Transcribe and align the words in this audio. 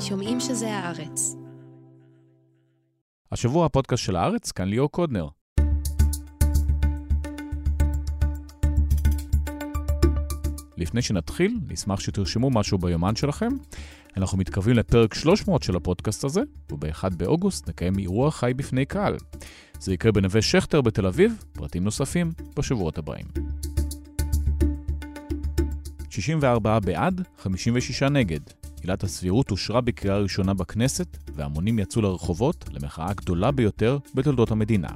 שומעים 0.00 0.40
שזה 0.40 0.74
הארץ. 0.74 1.36
השבוע 3.32 3.66
הפודקאסט 3.66 4.02
של 4.02 4.16
הארץ, 4.16 4.52
כאן 4.52 4.68
ליאור 4.68 4.90
קודנר. 4.90 5.28
לפני 10.76 11.02
שנתחיל, 11.02 11.58
נשמח 11.68 12.00
שתרשמו 12.00 12.50
משהו 12.50 12.78
ביומן 12.78 13.16
שלכם. 13.16 13.48
אנחנו 14.16 14.38
מתקרבים 14.38 14.76
לפרק 14.76 15.14
300 15.14 15.62
של 15.62 15.76
הפודקאסט 15.76 16.24
הזה, 16.24 16.40
וב-1 16.72 17.08
באוגוסט 17.16 17.68
נקיים 17.68 17.98
אירוע 17.98 18.30
חי 18.30 18.52
בפני 18.56 18.86
קהל. 18.86 19.16
זה 19.80 19.94
יקרה 19.94 20.12
בנווה 20.12 20.42
שכטר 20.42 20.80
בתל 20.80 21.06
אביב, 21.06 21.44
פרטים 21.52 21.84
נוספים 21.84 22.32
בשבועות 22.56 22.98
הבאים. 22.98 23.26
64 26.10 26.78
בעד, 26.80 27.22
56 27.38 28.02
נגד. 28.02 28.59
עילת 28.80 29.04
הסבירות 29.04 29.50
אושרה 29.50 29.80
בקריאה 29.80 30.18
ראשונה 30.18 30.54
בכנסת, 30.54 31.16
והמונים 31.34 31.78
יצאו 31.78 32.02
לרחובות 32.02 32.64
למחאה 32.72 33.10
הגדולה 33.10 33.50
ביותר 33.50 33.98
בתולדות 34.14 34.50
המדינה. 34.50 34.88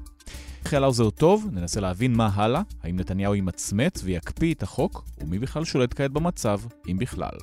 חיל 0.64 0.84
האוזר 0.84 1.10
טוב, 1.10 1.48
ננסה 1.52 1.80
להבין 1.80 2.16
מה 2.16 2.30
הלאה, 2.34 2.62
האם 2.82 2.96
נתניהו 2.96 3.34
ימצמץ 3.34 4.00
ויקפיא 4.04 4.54
את 4.54 4.62
החוק, 4.62 5.04
ומי 5.20 5.38
בכלל 5.38 5.64
שולט 5.64 5.94
כעת 5.96 6.10
במצב, 6.10 6.60
אם 6.90 6.98
בכלל. 6.98 7.36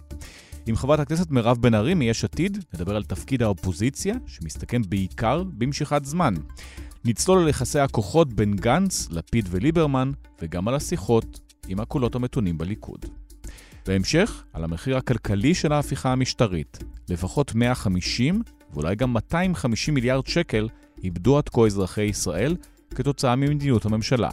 עם 0.66 0.76
חברת 0.76 1.00
הכנסת 1.00 1.32
מירב 1.32 1.58
בן 1.58 1.74
ארי 1.74 1.94
מיש 1.94 2.24
עתיד, 2.24 2.66
נדבר 2.74 2.96
על 2.96 3.04
תפקיד 3.04 3.42
האופוזיציה, 3.42 4.16
שמסתכם 4.28 4.82
בעיקר 4.90 5.44
במשיכת 5.44 6.06
זמן. 6.06 6.34
נצלול 7.06 7.42
על 7.42 7.50
יחסי 7.50 7.80
הכוחות 7.80 8.34
בין 8.34 8.56
גנץ, 8.56 9.08
לפיד 9.12 9.48
וליברמן, 9.52 10.12
וגם 10.42 10.68
על 10.68 10.76
השיחות 10.76 11.40
עם 11.68 11.80
הקולות 11.80 12.16
המתונים 12.16 12.58
בליכוד. 12.58 13.06
בהמשך, 13.88 14.44
על 14.54 14.64
המחיר 14.64 14.98
הכלכלי 14.98 15.56
של 15.56 15.72
ההפיכה 15.72 16.12
המשטרית. 16.12 16.84
לפחות 17.10 17.56
150 17.56 18.42
ואולי 18.74 18.96
גם 18.96 19.14
250 19.14 19.94
מיליארד 19.94 20.28
שקל 20.28 20.68
איבדו 21.04 21.38
עד 21.38 21.50
כה 21.50 21.66
אזרחי 21.66 22.02
ישראל 22.04 22.56
כתוצאה 22.96 23.36
ממדיניות 23.36 23.86
הממשלה. 23.86 24.30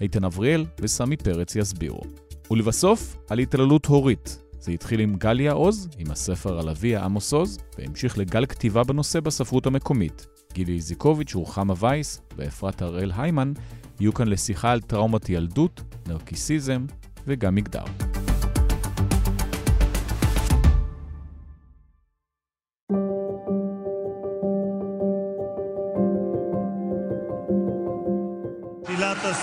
איתן 0.00 0.24
אבריאל 0.24 0.66
וסמי 0.80 1.16
פרץ 1.16 1.56
יסבירו. 1.56 2.02
ולבסוף, 2.50 3.16
על 3.30 3.38
התעללות 3.38 3.86
הורית. 3.86 4.38
זה 4.60 4.72
התחיל 4.72 5.00
עם 5.00 5.14
גליה 5.14 5.52
עוז, 5.52 5.88
עם 5.98 6.10
הספר 6.10 6.58
על 6.58 6.68
אביה 6.68 7.04
עמוס 7.04 7.32
עוז, 7.32 7.58
והמשיך 7.78 8.18
לגל 8.18 8.46
כתיבה 8.46 8.84
בנושא 8.84 9.20
בספרות 9.20 9.66
המקומית. 9.66 10.26
גילי 10.52 10.72
איזיקוביץ', 10.72 11.34
רוחמה 11.34 11.74
וייס 11.78 12.20
ואפרת 12.36 12.82
הראל 12.82 13.12
היימן 13.16 13.52
יהיו 14.00 14.14
כאן 14.14 14.28
לשיחה 14.28 14.72
על 14.72 14.80
טראומת 14.80 15.28
ילדות, 15.28 15.82
נרקיסיזם 16.08 16.86
וגם 17.26 17.54
מגדר. 17.54 17.84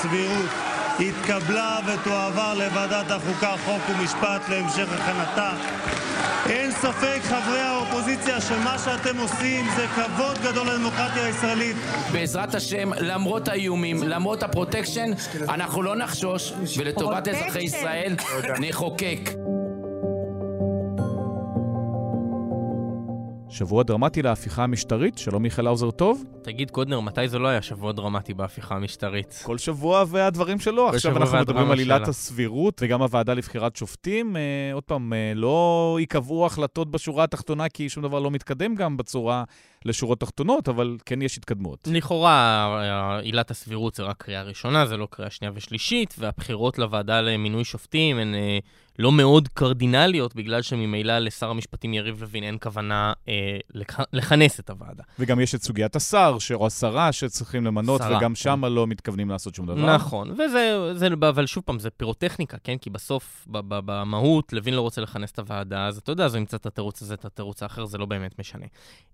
הסבירות 0.07 0.49
התקבלה 0.99 1.79
ותועבר 1.85 2.53
לוועדת 2.53 3.11
החוקה, 3.11 3.53
חוק 3.65 3.81
ומשפט 3.89 4.49
להמשך 4.49 4.87
הכנתה. 4.93 5.51
אין 6.49 6.71
ספק, 6.71 7.19
חברי 7.23 7.59
האופוזיציה, 7.59 8.41
שמה 8.41 8.77
שאתם 8.77 9.17
עושים 9.17 9.65
זה 9.75 9.85
כבוד 9.87 10.37
גדול 10.43 10.67
לדמוקרטיה 10.67 11.25
הישראלית. 11.25 11.75
בעזרת 12.11 12.55
השם, 12.55 12.89
למרות 12.99 13.47
האיומים, 13.47 14.03
למרות 14.03 14.43
הפרוטקשן, 14.43 15.11
אנחנו 15.49 15.83
לא 15.83 15.95
נחשוש, 15.95 16.53
ולטובת 16.77 17.27
אזרחי 17.27 17.63
ישראל 17.63 18.15
נחוקק. 18.59 19.29
שבוע 23.49 23.83
דרמטי 23.83 24.21
להפיכה 24.21 24.63
המשטרית, 24.63 25.17
שלום 25.17 25.43
מיכאל 25.43 25.67
האוזר 25.67 25.91
טוב. 25.91 26.23
תגיד, 26.43 26.71
קודנר, 26.71 26.99
מתי 26.99 27.27
זה 27.27 27.39
לא 27.39 27.47
היה 27.47 27.61
שבוע 27.61 27.91
דרמטי 27.91 28.33
בהפיכה 28.33 28.75
המשטרית? 28.75 29.41
כל 29.43 29.57
שבוע 29.57 30.03
והדברים 30.07 30.59
שלו. 30.59 30.89
עכשיו 30.89 31.17
אנחנו 31.17 31.37
מדברים 31.37 31.71
על 31.71 31.79
עילת. 31.79 32.07
הסבירות 32.07 32.81
וגם 32.83 33.01
הוועדה 33.01 33.33
לבחירת 33.33 33.75
שופטים. 33.75 34.37
אה, 34.37 34.41
עוד 34.73 34.83
פעם, 34.83 35.13
אה, 35.13 35.31
לא 35.35 35.97
ייקבעו 35.99 36.45
החלטות 36.45 36.91
בשורה 36.91 37.23
התחתונה, 37.23 37.69
כי 37.69 37.89
שום 37.89 38.03
דבר 38.03 38.19
לא 38.19 38.31
מתקדם 38.31 38.75
גם 38.75 38.97
בצורה 38.97 39.43
לשורות 39.87 40.19
תחתונות, 40.19 40.69
אבל 40.69 40.97
כן 41.05 41.21
יש 41.21 41.37
התקדמות. 41.37 41.87
לכאורה, 41.91 43.19
עילת 43.21 43.51
הסבירות 43.51 43.95
זה 43.95 44.03
רק 44.03 44.23
קריאה 44.23 44.41
ראשונה, 44.43 44.85
זה 44.85 44.97
לא 44.97 45.07
קריאה 45.11 45.29
שנייה 45.31 45.51
ושלישית, 45.55 46.15
והבחירות 46.19 46.79
לוועדה 46.79 47.21
למינוי 47.21 47.63
שופטים 47.63 48.17
הן 48.17 48.35
אה, 48.35 48.57
לא 48.99 49.11
מאוד 49.11 49.47
קרדינליות, 49.47 50.35
בגלל 50.35 50.61
שממילא 50.61 51.17
לשר 51.19 51.49
המשפטים 51.49 51.93
יריב 51.93 52.21
לוין 52.21 52.43
אין 52.43 52.57
כוונה 52.61 53.13
אה, 53.27 53.33
לכ- 53.73 53.99
לכנס 54.13 54.59
את 54.59 54.69
הוועדה. 54.69 55.03
וגם 55.19 55.39
יש 55.39 55.55
את 55.55 55.63
סוגיית 55.63 55.95
השר, 55.95 56.39
ש- 56.39 56.51
או 56.51 56.67
השרה 56.67 57.11
שצריכים 57.11 57.65
למנות, 57.65 58.01
שרה, 58.01 58.17
וגם 58.17 58.31
כן. 58.31 58.35
שם 58.35 58.65
לא 58.65 58.87
מתכוונים 58.87 59.29
לעשות 59.29 59.55
שום 59.55 59.65
דבר. 59.65 59.95
נכון, 59.95 60.31
וזה, 60.31 60.77
זה, 60.93 61.07
אבל 61.29 61.45
שוב 61.45 61.63
פעם, 61.65 61.79
זה 61.79 61.89
פירוטכניקה, 61.89 62.57
כן? 62.63 62.77
כי 62.77 62.89
בסוף, 62.89 63.45
במהות, 63.51 64.53
לוין 64.53 64.73
לא 64.73 64.81
רוצה 64.81 65.01
לכנס 65.01 65.31
את 65.31 65.39
הוועדה, 65.39 65.87
אז 65.87 65.97
אתה 65.97 66.11
יודע, 66.11 66.25
אז 66.25 66.33
הוא 66.33 66.39
ימצא 66.39 66.57
את 66.57 66.65
התירוץ 66.65 67.01
הזה, 67.01 67.13
את 67.13 67.25
התירוץ 67.25 67.63
האחר, 67.63 67.85
זה 67.85 67.97
לא 67.97 68.05
באמת 68.05 68.39
משנה. 68.39 68.65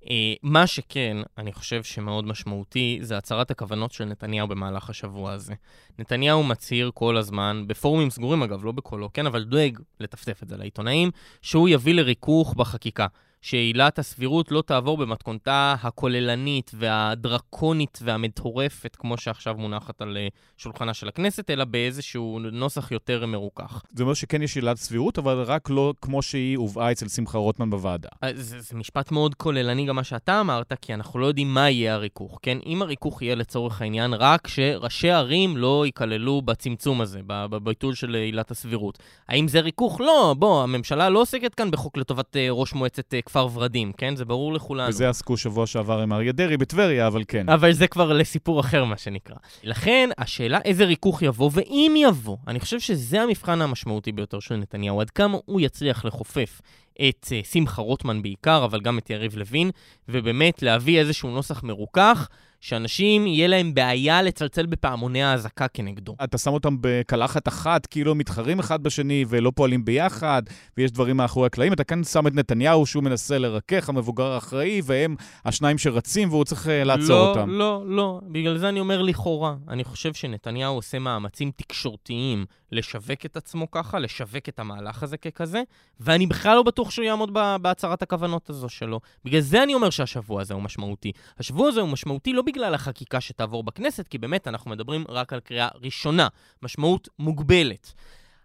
אה, 0.09 0.16
מה 0.44 0.62
שכן, 0.68 1.18
אני 1.38 1.53
חושב 1.53 1.84
שמאוד 1.84 2.25
משמעותי, 2.25 3.00
זה 3.01 3.18
הצהרת 3.18 3.51
הכוונות 3.51 3.91
של 3.91 4.06
נתניהו 4.06 4.47
במהלך 4.47 4.90
השבוע 4.90 5.31
הזה. 5.31 5.53
נתניהו 6.00 6.44
מצהיר 6.44 6.91
כל 6.94 7.18
הזמן, 7.18 7.63
בפורומים 7.68 8.09
סגורים 8.09 8.44
אגב, 8.44 8.66
לא 8.66 8.72
בקולו, 8.72 9.13
כן, 9.13 9.25
אבל 9.25 9.44
דואג 9.44 9.79
לטפטף 10.00 10.44
את 10.44 10.47
זה 10.47 10.57
לעיתונאים, 10.57 11.12
שהוא 11.41 11.69
יביא 11.69 11.94
לריכוך 11.94 12.53
בחקיקה. 12.53 13.07
שעילת 13.44 14.00
הסבירות 14.00 14.52
לא 14.52 14.62
תעבור 14.62 14.98
במתכונתה 14.98 15.76
הכוללנית 15.81 16.72
והדרקונית 16.74 18.00
והמטורפת, 18.02 18.96
כמו 18.96 19.18
שעכשיו 19.18 19.56
מונחת 19.58 20.02
על 20.02 20.18
אה, 20.18 20.28
שולחנה 20.58 20.94
של 20.94 21.08
הכנסת, 21.08 21.50
אלא 21.50 21.66
באיזשהו 21.66 22.40
נוסח 22.52 22.92
יותר 22.92 23.26
מרוכך. 23.26 23.84
זה 23.94 24.04
אומר 24.04 24.14
שכן 24.14 24.42
יש 24.42 24.56
עילת 24.56 24.78
סבירות, 24.78 25.18
אבל 25.18 25.42
רק 25.42 25.70
לא 25.70 25.94
כמו 26.02 26.22
שהיא 26.22 26.58
הובאה 26.58 26.92
אצל 26.92 27.08
שמחה 27.08 27.38
רוטמן 27.38 27.70
בוועדה. 27.70 28.09
אה, 28.24 28.30
זה, 28.36 28.59
זה 28.59 28.78
משפט 28.78 29.12
מאוד 29.12 29.36
כוללני 29.36 29.86
גם 29.86 29.96
מה 29.96 30.04
שאתה 30.04 30.40
אמרת, 30.40 30.74
כי 30.81 30.94
אנחנו 30.94 31.20
לא 31.20 31.25
יודעים 31.25 31.54
מה 31.54 31.70
יהיה 31.70 31.94
הריכוך, 31.94 32.40
כן? 32.42 32.58
אם 32.66 32.81
הריכוך 32.81 33.22
יהיה 33.22 33.36
לצורך 33.36 33.81
העניין 33.81 34.14
רק 34.14 34.48
שראשי 34.48 35.10
ערים 35.10 35.58
לא 35.58 35.86
ייכללו 35.86 36.42
בצמצום 36.42 37.02
הזה, 37.02 37.20
בביטול 37.28 37.96
של 37.96 38.16
עילת 38.16 38.52
הסבירות. 38.52 39.00
האם 39.28 39.48
זה 39.48 39.60
ריכוך? 39.60 40.02
לא, 40.02 40.36
בוא, 40.38 40.64
הממשלה 40.64 41.10
לא 41.10 41.22
עוסקת 41.22 41.56
כאן 41.56 41.72
בחוק 41.72 41.98
לטובת 41.98 42.38
אה, 42.38 42.48
ראש 42.52 42.74
מועצת 42.74 43.14
אה, 43.14 43.22
כפר 43.33 43.47
ורדים, 43.53 43.91
כן? 43.97 44.16
זה 44.16 44.25
ברור 44.25 44.53
לכולנו. 44.53 44.89
וזה 44.89 45.09
עסקו 45.09 45.38
שבוע 45.38 45.67
שעבר 45.67 45.99
עם 45.99 46.13
אריה 46.13 46.31
דרעי 46.31 46.57
בטבריה, 46.57 47.07
אבל 47.07 47.23
כן. 47.27 47.49
אבל 47.49 47.71
זה 47.71 47.88
כבר 47.88 48.13
לסיפור 48.13 48.59
אחר, 48.59 48.83
מה 48.83 48.97
שנקרא. 48.97 49.35
לכן, 49.63 50.09
השאלה 50.17 50.59
איזה 50.66 50.85
ריכוך 50.85 51.21
יבוא, 51.21 51.49
ואם 51.53 51.94
יבוא, 51.97 52.38
אני 52.47 52.59
חושב 52.59 52.79
שזה 52.79 53.21
המבחן 53.21 53.61
המשמעותי 53.61 54.11
ביותר 54.11 54.39
של 54.39 54.55
נתניהו, 54.55 55.01
עד 55.01 55.09
כמה 55.09 55.38
הוא 55.45 55.61
יצליח 55.61 56.05
לכופף 56.05 56.61
את 56.94 57.25
uh, 57.25 57.47
שמחה 57.47 57.81
רוטמן 57.81 58.21
בעיקר, 58.21 58.66
אבל 58.66 58.81
גם 58.81 58.97
את 58.97 59.09
יריב 59.09 59.35
לוין, 59.35 59.71
ובאמת 60.09 60.61
להביא 60.61 61.00
איזשהו 61.00 61.29
נוסח 61.29 61.63
מרוכך, 61.63 62.27
שאנשים, 62.63 63.28
יהיה 63.28 63.47
להם 63.47 63.74
בעיה 63.74 64.22
לצלצל 64.22 64.66
בפעמוני 64.66 65.24
האזעקה 65.24 65.68
כנגדו. 65.68 66.16
אתה 66.24 66.38
שם 66.38 66.53
אותם 66.53 66.75
בקלחת 66.81 67.47
אחת, 67.47 67.85
כאילו 67.85 68.16
מתחרים 68.16 68.59
אחד 68.59 68.84
בשני 68.84 69.25
ולא 69.28 69.51
פועלים 69.56 69.85
ביחד, 69.85 70.44
ויש 70.78 70.91
דברים 70.91 71.18
מאחורי 71.18 71.46
הקלעים. 71.46 71.74
אתה 71.74 71.84
כאן 71.84 72.03
שם 72.03 72.28
את 72.28 72.35
נתניהו 72.35 72.85
שהוא 72.85 73.03
מנסה 73.03 73.38
לרכך, 73.38 73.90
המבוגר 73.90 74.25
האחראי, 74.25 74.81
והם 74.85 75.16
השניים 75.46 75.78
שרצים 75.78 76.29
והוא 76.29 76.44
צריך 76.44 76.68
אה, 76.68 76.84
לעצור 76.84 77.09
לא, 77.09 77.29
אותם. 77.29 77.50
לא, 77.50 77.84
לא. 77.88 78.19
בגלל 78.28 78.57
זה 78.57 78.69
אני 78.69 78.80
אומר 78.80 79.01
לכאורה. 79.01 79.56
אני 79.68 79.84
חושב 79.84 80.13
שנתניהו 80.13 80.75
עושה 80.75 81.00
מאמצים 81.00 81.51
תקשורתיים 81.56 82.45
לשווק 82.72 83.25
את 83.25 83.38
עצמו 83.38 83.72
ככה, 83.72 84.00
לשווק 84.00 84.50
את 84.50 84.59
המהלך 84.59 85.03
הזה 85.03 85.18
ככזה, 85.18 85.62
ואני 86.00 86.28
בכלל 86.28 86.56
לא 86.56 86.63
בטוח 86.63 86.91
שהוא 86.91 87.06
יעמוד 87.06 87.34
בהצהרת 87.62 88.01
הכוונות 88.01 88.50
הזו 88.50 88.69
שלו. 88.69 89.00
בגלל 89.25 89.42
זה 89.42 89.63
אני 89.63 89.74
אומר 89.74 89.89
שהשבוע 89.89 90.42
הזה 90.42 90.54
הוא 90.54 90.62
משמעותי. 90.63 91.12
השבוע 91.39 91.68
הזה 91.68 91.81
הוא 91.81 91.89
משמעותי 91.89 92.33
לא 92.33 92.42
בגלל 92.53 92.73
החקיקה 92.73 93.21
שתעבור 93.21 93.63
בכנסת, 93.63 94.07
כי 94.07 94.17
באמת 94.17 94.47
אנחנו 94.47 94.71
מדברים 94.71 95.05
רק 95.09 95.33
על 95.33 95.39
קריאה 95.39 95.67
ראשונה, 95.81 96.27
משמעות 96.63 97.09
מוגבלת. 97.19 97.94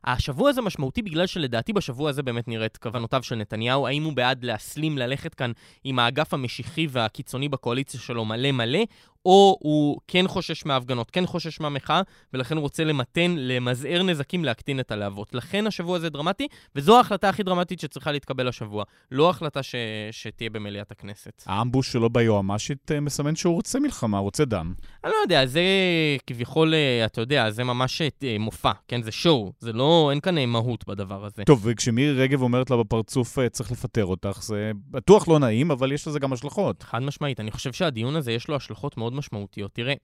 השבוע 0.04 0.50
הזה 0.50 0.62
משמעותי 0.62 1.02
בגלל 1.02 1.26
שלדעתי 1.26 1.72
בשבוע 1.72 2.10
הזה 2.10 2.22
באמת 2.22 2.48
נראית 2.48 2.76
כוונותיו 2.76 3.22
של 3.22 3.34
נתניהו, 3.34 3.86
האם 3.86 4.04
הוא 4.04 4.12
בעד 4.12 4.44
להסלים, 4.44 4.98
ללכת 4.98 5.34
כאן 5.34 5.52
עם 5.84 5.98
האגף 5.98 6.34
המשיחי 6.34 6.86
והקיצוני 6.90 7.48
בקואליציה 7.48 8.00
שלו 8.00 8.24
מלא 8.24 8.52
מלא, 8.52 8.80
או 9.28 9.56
הוא 9.60 10.00
כן 10.08 10.28
חושש 10.28 10.66
מההפגנות, 10.66 11.10
כן 11.10 11.26
חושש 11.26 11.60
מהמחאה, 11.60 12.02
ולכן 12.32 12.56
הוא 12.56 12.62
רוצה 12.62 12.84
למתן, 12.84 13.34
למזער 13.38 14.02
נזקים, 14.02 14.44
להקטין 14.44 14.80
את 14.80 14.90
הלהבות. 14.90 15.34
לכן 15.34 15.66
השבוע 15.66 15.96
הזה 15.96 16.10
דרמטי, 16.10 16.48
וזו 16.76 16.96
ההחלטה 16.96 17.28
הכי 17.28 17.42
דרמטית 17.42 17.80
שצריכה 17.80 18.12
להתקבל 18.12 18.48
השבוע. 18.48 18.84
לא 19.10 19.30
החלטה 19.30 19.62
ש... 19.62 19.74
שתהיה 20.10 20.50
במליאת 20.50 20.90
הכנסת. 20.90 21.42
האמבוש 21.46 21.92
שלו 21.92 22.10
ביועמ"שית 22.10 22.92
אה, 22.92 23.00
מסמן 23.00 23.36
שהוא 23.36 23.54
רוצה 23.54 23.80
מלחמה, 23.80 24.18
רוצה 24.18 24.44
דם. 24.44 24.74
אני 25.04 25.12
לא 25.12 25.16
יודע, 25.22 25.46
זה 25.46 25.62
כביכול, 26.26 26.74
אה, 26.74 27.04
אתה 27.04 27.20
יודע, 27.20 27.50
זה 27.50 27.64
ממש 27.64 28.02
אה, 28.02 28.36
מופע, 28.38 28.72
כן? 28.88 29.02
זה 29.02 29.12
שואו, 29.12 29.52
זה 29.60 29.72
לא, 29.72 30.08
אין 30.10 30.20
כאן 30.20 30.44
מהות 30.44 30.88
בדבר 30.88 31.24
הזה. 31.24 31.42
טוב, 31.44 31.60
וכשמירי 31.64 32.22
רגב 32.22 32.42
אומרת 32.42 32.70
לה 32.70 32.76
בפרצוף, 32.76 33.38
צריך 33.50 33.72
לפטר 33.72 34.04
אותך, 34.04 34.42
זה 34.42 34.72
בטוח 34.90 35.28
לא 35.28 35.38
נעים, 35.38 35.70
אבל 35.70 35.92
יש 35.92 36.08
לזה 36.08 36.18
גם 36.18 36.32
השלכות. 36.32 36.82
חד 36.82 37.02
משמעית, 37.02 37.40
אני 37.40 37.50
חושב 37.50 37.72
שהדיון 37.72 38.16
הזה 38.16 38.32
יש 38.32 38.48
לו 38.48 38.56
השלכות 38.56 38.96
מאוד 38.96 39.17
משמעותיות. 39.18 39.74
תראה, 39.74 39.94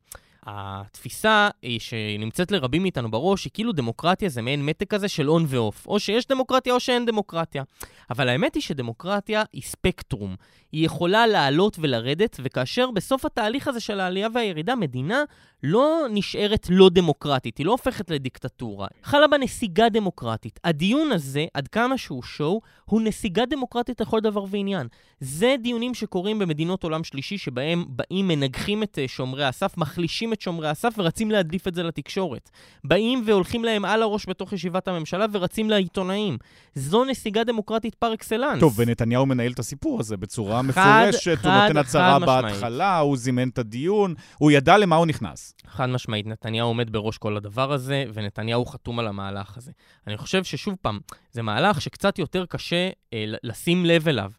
התפיסה 0.46 1.48
שנמצאת 1.78 2.50
לרבים 2.50 2.82
מאיתנו 2.82 3.10
בראש 3.10 3.44
היא 3.44 3.50
כאילו 3.54 3.72
דמוקרטיה 3.72 4.28
זה 4.28 4.42
מעין 4.42 4.66
מתק 4.66 4.90
כזה 4.90 5.08
של 5.08 5.30
און 5.30 5.44
ואוף. 5.48 5.86
או 5.86 6.00
שיש 6.00 6.26
דמוקרטיה 6.26 6.74
או 6.74 6.80
שאין 6.80 7.06
דמוקרטיה. 7.06 7.62
אבל 8.10 8.28
האמת 8.28 8.54
היא 8.54 8.62
שדמוקרטיה 8.62 9.42
היא 9.52 9.62
ספקטרום. 9.62 10.36
היא 10.72 10.86
יכולה 10.86 11.26
לעלות 11.26 11.76
ולרדת, 11.80 12.40
וכאשר 12.42 12.90
בסוף 12.90 13.24
התהליך 13.24 13.68
הזה 13.68 13.80
של 13.80 14.00
העלייה 14.00 14.28
והירידה, 14.34 14.74
מדינה 14.74 15.24
לא 15.62 16.06
נשארת 16.10 16.66
לא 16.70 16.88
דמוקרטית, 16.88 17.58
היא 17.58 17.66
לא 17.66 17.72
הופכת 17.72 18.10
לדיקטטורה. 18.10 18.88
חלה 19.02 19.26
בה 19.26 19.38
נסיגה 19.38 19.88
דמוקרטית. 19.88 20.60
הדיון 20.64 21.12
הזה, 21.12 21.46
עד 21.54 21.68
כמה 21.68 21.98
שהוא 21.98 22.22
שואו, 22.22 22.60
הוא 22.84 23.00
נסיגה 23.00 23.46
דמוקרטית 23.46 24.00
לכל 24.00 24.20
דבר 24.20 24.44
ועניין. 24.50 24.86
זה 25.20 25.54
דיונים 25.62 25.94
שקורים 25.94 26.38
במדינות 26.38 26.84
עולם 26.84 27.04
שלישי, 27.04 27.38
שבהם 27.38 27.84
באים, 27.88 28.28
מנגחים 28.28 28.82
את 28.82 28.98
אה, 28.98 29.08
שומרי 29.08 29.44
הסף, 29.44 29.76
מחלישים 29.76 30.32
את 30.34 30.40
שומרי 30.40 30.68
הסף 30.68 30.94
ורצים 30.98 31.30
להדליף 31.30 31.68
את 31.68 31.74
זה 31.74 31.82
לתקשורת. 31.82 32.50
באים 32.84 33.22
והולכים 33.26 33.64
להם 33.64 33.84
על 33.84 34.02
הראש 34.02 34.28
בתוך 34.28 34.52
ישיבת 34.52 34.88
הממשלה 34.88 35.26
ורצים 35.32 35.70
לעיתונאים. 35.70 36.38
זו 36.74 37.04
נסיגה 37.04 37.44
דמוקרטית 37.44 37.94
פר 37.94 38.14
אקסלנס. 38.14 38.60
טוב, 38.60 38.74
ונתניהו 38.76 39.26
מנהל 39.26 39.52
את 39.52 39.58
הסיפור 39.58 40.00
הזה 40.00 40.16
בצורה 40.16 40.62
מפורשת, 40.62 41.44
הוא 41.44 41.52
נותן 41.52 41.76
הצהרה 41.76 42.18
בהתחלה, 42.18 42.98
הוא 42.98 43.16
זימן 43.16 43.48
את 43.48 43.58
הדיון, 43.58 44.14
הוא 44.38 44.50
ידע 44.50 44.78
למה 44.78 44.96
הוא 44.96 45.06
נכנס. 45.06 45.54
חד 45.66 45.86
משמעית, 45.86 46.26
נתניהו 46.26 46.68
עומד 46.68 46.92
בראש 46.92 47.18
כל 47.18 47.36
הדבר 47.36 47.72
הזה, 47.72 48.04
ונתניהו 48.14 48.66
חתום 48.66 48.98
על 48.98 49.06
המהלך 49.06 49.56
הזה. 49.56 49.72
אני 50.06 50.16
חושב 50.16 50.44
ששוב 50.44 50.74
פעם, 50.82 50.98
זה 51.32 51.42
מהלך 51.42 51.80
שקצת 51.80 52.18
יותר 52.18 52.46
קשה 52.46 52.88
אה, 53.14 53.24
לשים 53.42 53.86
לב 53.86 54.08
אליו. 54.08 54.30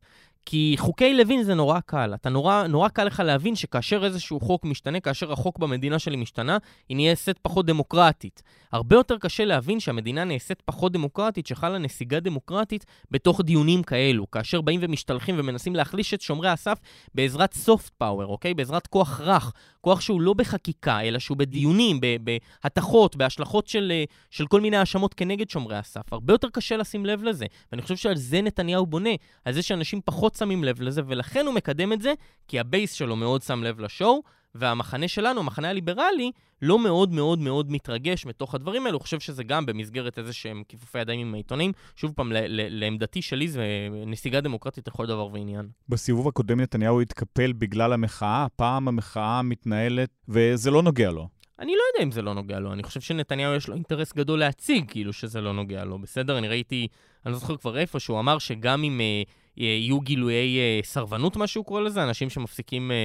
כי 0.45 0.75
חוקי 0.77 1.13
לוין 1.13 1.43
זה 1.43 1.53
נורא 1.53 1.79
קל. 1.79 2.13
אתה 2.13 2.29
נורא, 2.29 2.67
נורא 2.67 2.89
קל 2.89 3.03
לך 3.03 3.19
להבין 3.25 3.55
שכאשר 3.55 4.05
איזשהו 4.05 4.39
חוק 4.39 4.65
משתנה, 4.65 4.99
כאשר 4.99 5.31
החוק 5.31 5.59
במדינה 5.59 5.99
שלי 5.99 6.15
משתנה, 6.15 6.57
היא 6.89 6.97
נעשית 6.97 7.37
פחות 7.41 7.65
דמוקרטית. 7.65 8.43
הרבה 8.71 8.95
יותר 8.95 9.17
קשה 9.17 9.45
להבין 9.45 9.79
שהמדינה 9.79 10.23
נעשית 10.23 10.61
פחות 10.61 10.91
דמוקרטית, 10.91 11.47
שחלה 11.47 11.77
נסיגה 11.77 12.19
דמוקרטית 12.19 12.85
בתוך 13.11 13.41
דיונים 13.41 13.83
כאלו, 13.83 14.31
כאשר 14.31 14.61
באים 14.61 14.79
ומשתלחים 14.83 15.35
ומנסים 15.37 15.75
להחליש 15.75 16.13
את 16.13 16.21
שומרי 16.21 16.49
הסף 16.49 16.79
בעזרת 17.15 17.53
סופט 17.53 17.93
פאוור, 17.97 18.25
אוקיי? 18.25 18.53
בעזרת 18.53 18.87
כוח 18.87 19.21
רך, 19.21 19.53
כוח 19.85 20.01
שהוא 20.01 20.21
לא 20.21 20.33
בחקיקה, 20.33 21.01
אלא 21.01 21.19
שהוא 21.19 21.37
בדיונים, 21.37 21.99
בהתכות, 22.23 23.15
בהשלכות 23.15 23.67
של, 23.67 23.91
של 24.29 24.47
כל 24.47 24.61
מיני 24.61 24.77
האשמות 24.77 25.13
כנגד 25.13 25.49
שומרי 25.49 25.77
הסף. 25.77 26.13
הרבה 26.13 26.33
יותר 26.33 26.49
קשה 26.49 26.77
לשים 26.77 27.05
לב 27.05 27.23
לזה, 27.23 27.45
ואני 27.71 27.81
חושב 27.81 27.95
שעל 27.95 28.15
זה 28.15 28.41
נתניהו 28.41 28.85
בונה, 28.85 29.09
על 29.45 29.53
זה 29.53 29.61
שאנשים 29.61 30.01
פחות 30.05 30.35
שמים 30.35 30.63
לב 30.63 30.81
לזה, 30.81 31.01
ולכן 31.07 31.45
הוא 31.45 31.53
מקדם 31.53 31.93
את 31.93 32.01
זה, 32.01 32.13
כי 32.47 32.59
הבייס 32.59 32.93
שלו 32.93 33.15
מאוד 33.15 33.41
שם 33.41 33.63
לב 33.63 33.79
לשואו, 33.79 34.23
והמחנה 34.55 35.07
שלנו, 35.07 35.39
המחנה 35.39 35.69
הליברלי, 35.69 36.31
לא 36.61 36.79
מאוד 36.79 37.11
מאוד 37.11 37.39
מאוד 37.39 37.71
מתרגש 37.71 38.25
מתוך 38.25 38.55
הדברים 38.55 38.85
האלו. 38.85 38.97
הוא 38.97 39.01
חושב 39.01 39.19
שזה 39.19 39.43
גם 39.43 39.65
במסגרת 39.65 40.19
איזה 40.19 40.33
שהם 40.33 40.63
כיפופי 40.67 40.99
ידיים 40.99 41.19
עם 41.19 41.33
העיתונים. 41.33 41.71
שוב 41.95 42.11
פעם, 42.15 42.31
לעמדתי 42.49 43.21
שלי 43.21 43.47
זה 43.47 43.63
נסיגה 44.05 44.41
דמוקרטית 44.41 44.87
לכל 44.87 45.05
דבר 45.05 45.27
ועניין. 45.33 45.69
בסיבוב 45.89 46.27
הקודם 46.27 46.61
נתניהו 46.61 47.01
התקפל 47.01 47.53
בגלל 47.53 47.93
המחאה, 47.93 48.45
הפעם 48.45 48.87
המחאה 48.87 49.41
מתנהלת, 49.41 50.09
וזה 50.27 50.71
לא 50.71 50.83
נוגע 50.83 51.11
לו. 51.11 51.27
אני 51.59 51.71
לא 51.71 51.81
יודע 51.93 52.03
אם 52.03 52.11
זה 52.11 52.21
לא 52.21 52.33
נוגע 52.33 52.59
לו, 52.59 52.73
אני 52.73 52.83
חושב 52.83 53.01
שנתניהו 53.01 53.55
יש 53.55 53.67
לו 53.67 53.75
אינטרס 53.75 54.13
גדול 54.13 54.39
להציג 54.39 54.91
כאילו 54.91 55.13
שזה 55.13 55.41
לא 55.41 55.53
נוגע 55.53 55.83
לו, 55.83 55.99
בסדר? 55.99 56.37
אני 56.37 56.47
ראיתי, 56.47 56.87
אני 57.25 57.33
לא 57.33 57.39
זוכר 57.39 57.57
כבר 57.57 57.77
איפה, 57.77 57.99
שהוא 57.99 58.19
אמר 58.19 58.37
שגם 58.37 58.83
אם... 58.83 59.01
Uh, 59.25 59.44
יהיו 59.57 59.99
גילויי 59.99 60.57
אה, 60.59 60.79
סרבנות, 60.83 61.35
מה 61.35 61.47
שהוא 61.47 61.65
קורא 61.65 61.81
לזה, 61.81 62.03
אנשים 62.03 62.29
שמפסיקים 62.29 62.91
אה, 62.91 62.95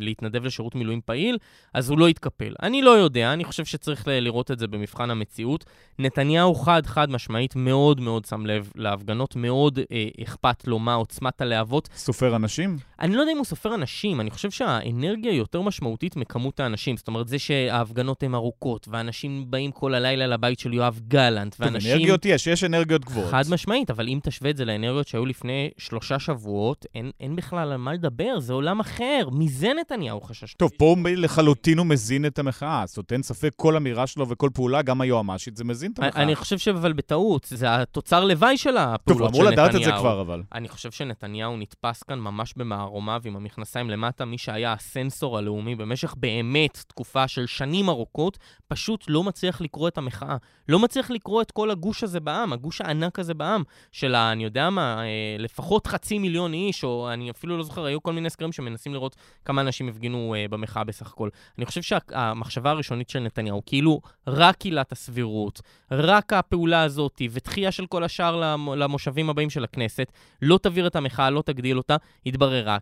להתנדב 0.00 0.44
לשירות 0.44 0.74
מילואים 0.74 1.00
פעיל, 1.04 1.38
אז 1.74 1.90
הוא 1.90 1.98
לא 1.98 2.08
יתקפל. 2.08 2.54
אני 2.62 2.82
לא 2.82 2.90
יודע, 2.90 3.32
אני 3.32 3.44
חושב 3.44 3.64
שצריך 3.64 4.08
לראות 4.08 4.50
את 4.50 4.58
זה 4.58 4.66
במבחן 4.66 5.10
המציאות. 5.10 5.64
נתניהו 5.98 6.54
חד-חד 6.54 7.10
משמעית 7.10 7.56
מאוד 7.56 8.00
מאוד 8.00 8.24
שם 8.24 8.46
לב 8.46 8.72
להפגנות, 8.76 9.36
מאוד 9.36 9.78
אה, 9.92 10.08
אכפת 10.22 10.66
לו 10.66 10.78
מה 10.78 10.94
עוצמת 10.94 11.40
הלהבות. 11.40 11.88
סופר 11.96 12.36
אנשים? 12.36 12.76
אני 13.00 13.14
לא 13.14 13.20
יודע 13.20 13.32
אם 13.32 13.36
הוא 13.36 13.44
סופר 13.44 13.74
אנשים, 13.74 14.20
אני 14.20 14.30
חושב 14.30 14.50
שהאנרגיה 14.50 15.32
יותר 15.32 15.60
משמעותית 15.60 16.16
מכמות 16.16 16.60
האנשים. 16.60 16.96
זאת 16.96 17.08
אומרת, 17.08 17.28
זה 17.28 17.38
שההפגנות 17.38 18.22
הן 18.22 18.34
ארוכות, 18.34 18.88
ואנשים 18.90 19.44
באים 19.50 19.70
כל 19.70 19.94
הלילה 19.94 20.26
לבית 20.26 20.58
של 20.58 20.74
יואב 20.74 21.00
גלנט, 21.08 21.56
ואנשים... 21.58 21.90
טוב, 21.90 21.98
אנרגיות 21.98 22.24
יש, 22.24 22.46
יש 22.46 22.64
אנרגיות 22.64 23.04
גבוהות. 23.04 23.30
חד 23.30 23.44
משמעית, 23.50 23.90
אבל 23.90 24.08
אם 24.08 24.18
תשווה 24.22 24.50
את 24.50 24.56
זה 24.56 24.64
לאנרגיות 24.64 25.08
שהיו 25.08 25.26
לפני 25.26 25.70
שלושה 26.02 26.18
שבועות, 26.18 26.86
אין, 26.94 27.10
אין 27.20 27.36
בכלל 27.36 27.72
על 27.72 27.76
מה 27.76 27.92
לדבר, 27.92 28.40
זה 28.40 28.52
עולם 28.52 28.80
אחר. 28.80 29.28
מזה 29.32 29.70
נתניהו 29.80 30.20
חשש. 30.20 30.54
טוב, 30.54 30.70
פה 30.76 30.96
לחלוטין 31.16 31.78
הוא 31.78 31.86
מזין 31.86 32.26
את 32.26 32.38
המחאה. 32.38 32.84
זאת 32.86 32.96
אומרת, 32.96 33.12
אין 33.12 33.22
ספק, 33.22 33.52
כל 33.56 33.76
אמירה 33.76 34.06
שלו 34.06 34.28
וכל 34.28 34.50
פעולה, 34.54 34.82
גם 34.82 35.00
היועמ"שית, 35.00 35.56
זה 35.56 35.64
מזין 35.64 35.92
את 35.92 35.98
המחאה. 35.98 36.22
אני 36.22 36.34
חושב 36.34 36.58
שאבל 36.58 36.92
בטעות, 36.92 37.46
זה 37.50 37.74
התוצר 37.74 38.24
לוואי 38.24 38.56
של 38.56 38.76
הפעולות 38.76 39.34
של 39.34 39.40
נתניהו. 39.40 39.40
טוב, 39.40 39.40
אמור 39.40 39.52
לדעת 39.52 39.74
את 39.74 39.84
זה 39.84 39.92
כבר, 39.98 40.20
אבל. 40.20 40.42
אני 40.52 40.68
חושב 40.68 40.90
שנתניהו 40.90 41.56
נתפס 41.56 42.02
כאן 42.02 42.18
ממש 42.18 42.54
במערומיו 42.56 43.20
עם 43.24 43.36
המכנסיים 43.36 43.90
למטה. 43.90 44.24
מי 44.24 44.38
שהיה 44.38 44.72
הסנסור 44.72 45.38
הלאומי 45.38 45.74
במשך 45.74 46.14
באמת 46.16 46.84
תקופה 46.86 47.28
של 47.28 47.46
שנים 47.46 47.88
ארוכות, 47.88 48.38
פשוט 48.68 49.04
לא 49.08 49.24
מצליח 49.24 49.60
לקרוא 49.60 49.88
את 49.88 49.98
המחאה. 49.98 50.36
לא 50.68 50.78
מצליח 50.78 51.10
לקרוא 51.10 51.42
את 51.42 51.50
כל 51.50 51.70
הגוש 51.70 52.04
הזה 52.04 52.20
בעם, 52.20 52.52
הגוש 52.52 52.80
הענק 52.80 53.18
הזה 53.18 53.34
בעם, 53.34 53.62
של 53.92 54.14
ה... 54.14 54.32
אני 54.32 54.44
יודע 54.44 54.70
מה, 54.70 55.02
אה, 55.02 55.36
לפחות 55.38 55.86
חצי 55.88 56.18
מיליון 56.18 56.52
איש, 56.52 56.84
או 56.84 57.12
אני 57.12 57.30
אפילו 57.30 57.56
לא 57.56 57.62
זוכר, 57.62 57.84
היו 57.84 58.02
כל 58.02 58.12
מיני 58.12 58.30
סקרים 58.30 58.52
שמנסים 58.52 58.94
לראות 58.94 59.16
כמה 59.44 59.60
אנשים 59.60 59.88
הפגינו 59.88 60.34
uh, 60.34 60.50
במחאה 60.50 60.84
בסך 60.84 61.06
הכל. 61.06 61.28
אני 61.58 61.66
חושב 61.66 61.82
שהמחשבה 61.82 62.70
הראשונית 62.70 63.10
של 63.10 63.18
נתניהו, 63.18 63.62
כאילו 63.66 64.00
רק 64.26 64.62
עילת 64.62 64.92
הסבירות, 64.92 65.60
רק 65.90 66.32
הפעולה 66.32 66.82
הזאת 66.82 67.22
ודחייה 67.30 67.72
של 67.72 67.86
כל 67.86 68.04
השאר 68.04 68.56
למושבים 68.76 69.30
הבאים 69.30 69.50
של 69.50 69.64
הכנסת, 69.64 70.12
לא 70.42 70.58
תעביר 70.58 70.86
את 70.86 70.96
המחאה, 70.96 71.30
לא 71.30 71.42
תגדיל 71.42 71.78
אותה, 71.78 71.96
התבררה 72.26 72.76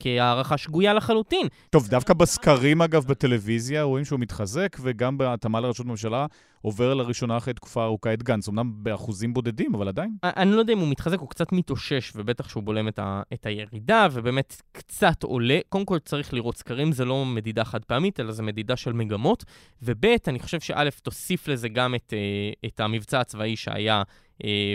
כהערכה 0.00 0.58
שגויה 0.58 0.94
לחלוטין. 0.94 1.46
טוב, 1.70 1.88
דווקא 1.88 2.14
בסקרים, 2.14 2.82
אגב, 2.82 3.04
בטלוויזיה, 3.04 3.82
רואים 3.82 4.04
שהוא 4.04 4.20
מתחזק, 4.20 4.76
וגם 4.80 5.18
בהתאמה 5.18 5.60
לראשות 5.60 5.86
ממשלה, 5.86 6.26
עובר 6.62 6.94
לראשונה 6.94 7.36
אחרי 7.36 7.54
תקופה 7.54 7.84
ארוכה 7.84 8.14
את 8.14 8.22
גנץ, 8.22 8.48
אמנם 8.48 8.72
באחוזים 8.74 9.34
בודדים, 9.34 9.74
אבל 9.74 9.88
עדיין. 9.88 10.10
אני 10.22 10.50
לא 10.50 10.58
יודע 10.58 10.72
אם 10.72 10.78
הוא 10.78 10.88
מתחזק, 10.88 11.18
הוא 11.18 11.28
קצת 11.28 11.52
מתאושש, 11.52 12.12
ובטח 12.16 12.48
שהוא 12.48 12.62
בולם 12.62 12.88
את, 12.88 12.98
ה, 12.98 13.22
את 13.32 13.46
הירידה, 13.46 14.08
ובאמת 14.12 14.62
קצת 14.72 15.22
עולה. 15.22 15.58
קודם 15.68 15.84
כל 15.84 15.98
צריך 15.98 16.34
לראות 16.34 16.56
סקרים, 16.56 16.92
זה 16.92 17.04
לא 17.04 17.26
מדידה 17.26 17.64
חד 17.64 17.84
פעמית, 17.84 18.20
אלא 18.20 18.32
זה 18.32 18.42
מדידה 18.42 18.76
של 18.76 18.92
מגמות. 18.92 19.44
וב', 19.82 20.04
אני 20.28 20.38
חושב 20.38 20.60
שא', 20.60 20.88
תוסיף 21.02 21.48
לזה 21.48 21.68
גם 21.68 21.94
את, 21.94 22.12
אה, 22.16 22.68
את 22.68 22.80
המבצע 22.80 23.20
הצבאי 23.20 23.56
שהיה 23.56 24.02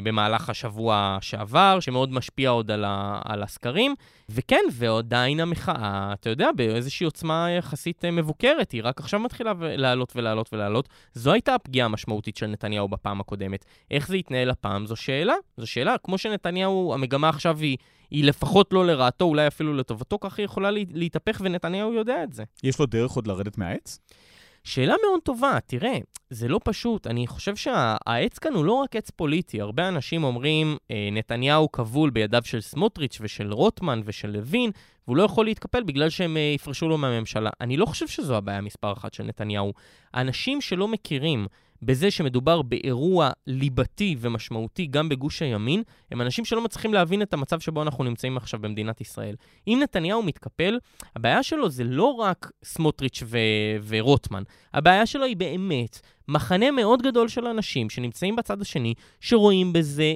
במהלך 0.03 0.49
השבוע 0.49 1.17
שעבר, 1.21 1.79
שמאוד 1.79 2.11
משפיע 2.11 2.49
עוד 2.49 2.71
על, 2.71 2.83
ה, 2.87 3.21
על 3.25 3.43
הסקרים. 3.43 3.95
וכן, 4.29 4.61
ועדיין 4.71 5.39
המחאה, 5.39 6.13
אתה 6.13 6.29
יודע, 6.29 6.49
באיזושהי 6.55 7.05
עוצמה 7.05 7.47
יחסית 7.57 8.05
אה, 8.05 8.11
מבוקרת, 8.11 8.71
היא 8.71 8.81
רק 8.83 8.99
עכשיו 8.99 9.19
מתחילה 9.19 9.53
לעלות 9.59 10.13
ולעלות 10.15 10.53
ולעלות. 10.53 10.89
זו 11.13 11.31
הייתה 11.31 11.55
הפגיעה 11.55 11.85
המשמעותית 11.85 12.37
של 12.37 12.47
נתניהו 12.47 12.87
בפעם 12.87 13.19
הקודמת. 13.19 13.65
איך 13.91 14.07
זה 14.07 14.17
יתנהל 14.17 14.49
הפעם? 14.49 14.85
זו 14.85 14.95
שאלה. 14.95 15.33
זו 15.57 15.67
שאלה. 15.67 15.95
כמו 16.03 16.17
שנתניהו, 16.17 16.93
המגמה 16.93 17.29
עכשיו 17.29 17.57
היא... 17.59 17.77
היא 18.11 18.23
לפחות 18.23 18.73
לא 18.73 18.87
לרעתו, 18.87 19.25
אולי 19.25 19.47
אפילו 19.47 19.73
לטובתו, 19.73 20.17
כך 20.21 20.37
היא 20.37 20.45
יכולה 20.45 20.69
להתהפך, 20.71 21.41
ונתניהו 21.43 21.93
יודע 21.93 22.23
את 22.23 22.33
זה. 22.33 22.43
יש 22.63 22.79
לו 22.79 22.85
דרך 22.85 23.11
עוד 23.11 23.27
לרדת 23.27 23.57
מהעץ? 23.57 23.99
שאלה 24.65 24.95
מאוד 25.07 25.21
טובה, 25.21 25.57
תראה, 25.65 25.97
זה 26.29 26.47
לא 26.47 26.59
פשוט. 26.63 27.07
אני 27.07 27.27
חושב 27.27 27.55
שהעץ 27.55 28.39
כאן 28.39 28.53
הוא 28.53 28.65
לא 28.65 28.73
רק 28.73 28.95
עץ 28.95 29.09
פוליטי. 29.09 29.61
הרבה 29.61 29.87
אנשים 29.87 30.23
אומרים, 30.23 30.77
אה, 30.91 31.09
נתניהו 31.11 31.71
כבול 31.71 32.09
בידיו 32.09 32.41
של 32.45 32.61
סמוטריץ' 32.61 33.17
ושל 33.21 33.53
רוטמן 33.53 34.01
ושל 34.05 34.27
לוין, 34.27 34.71
והוא 35.07 35.17
לא 35.17 35.23
יכול 35.23 35.45
להתקפל 35.45 35.83
בגלל 35.83 36.09
שהם 36.09 36.37
אה, 36.37 36.41
יפרשו 36.41 36.89
לו 36.89 36.97
מהממשלה. 36.97 37.49
אני 37.61 37.77
לא 37.77 37.85
חושב 37.85 38.07
שזו 38.07 38.35
הבעיה 38.37 38.61
מספר 38.61 38.93
אחת 38.93 39.13
של 39.13 39.23
נתניהו. 39.23 39.73
אנשים 40.15 40.61
שלא 40.61 40.87
מכירים 40.87 41.47
בזה 41.81 42.11
שמדובר 42.11 42.61
באירוע 42.61 43.29
ליבתי 43.47 44.15
ומשמעותי 44.19 44.85
גם 44.85 45.09
בגוש 45.09 45.41
הימין, 45.41 45.83
הם 46.11 46.21
אנשים 46.21 46.45
שלא 46.45 46.61
מצליחים 46.61 46.93
להבין 46.93 47.21
את 47.21 47.33
המצב 47.33 47.59
שבו 47.59 47.81
אנחנו 47.81 48.03
נמצאים 48.03 48.37
עכשיו 48.37 48.59
במדינת 48.59 49.01
ישראל. 49.01 49.35
אם 49.67 49.79
נתניהו 49.83 50.23
מתקפל, 50.23 50.79
הבעיה 51.15 51.43
שלו 51.43 51.69
זה 51.69 51.83
לא 51.83 52.05
רק 52.05 52.51
סמוטריץ' 52.63 53.23
ו- 53.25 53.37
ורוטמן, 53.87 54.43
הבעיה 54.73 55.05
שלו 55.05 55.25
היא 55.25 55.37
באמת 55.37 55.99
מחנה 56.27 56.71
מאוד 56.71 57.01
גדול 57.01 57.27
של 57.27 57.47
אנשים 57.47 57.89
שנמצאים 57.89 58.35
בצד 58.35 58.61
השני, 58.61 58.93
שרואים 59.19 59.73
בזה 59.73 60.13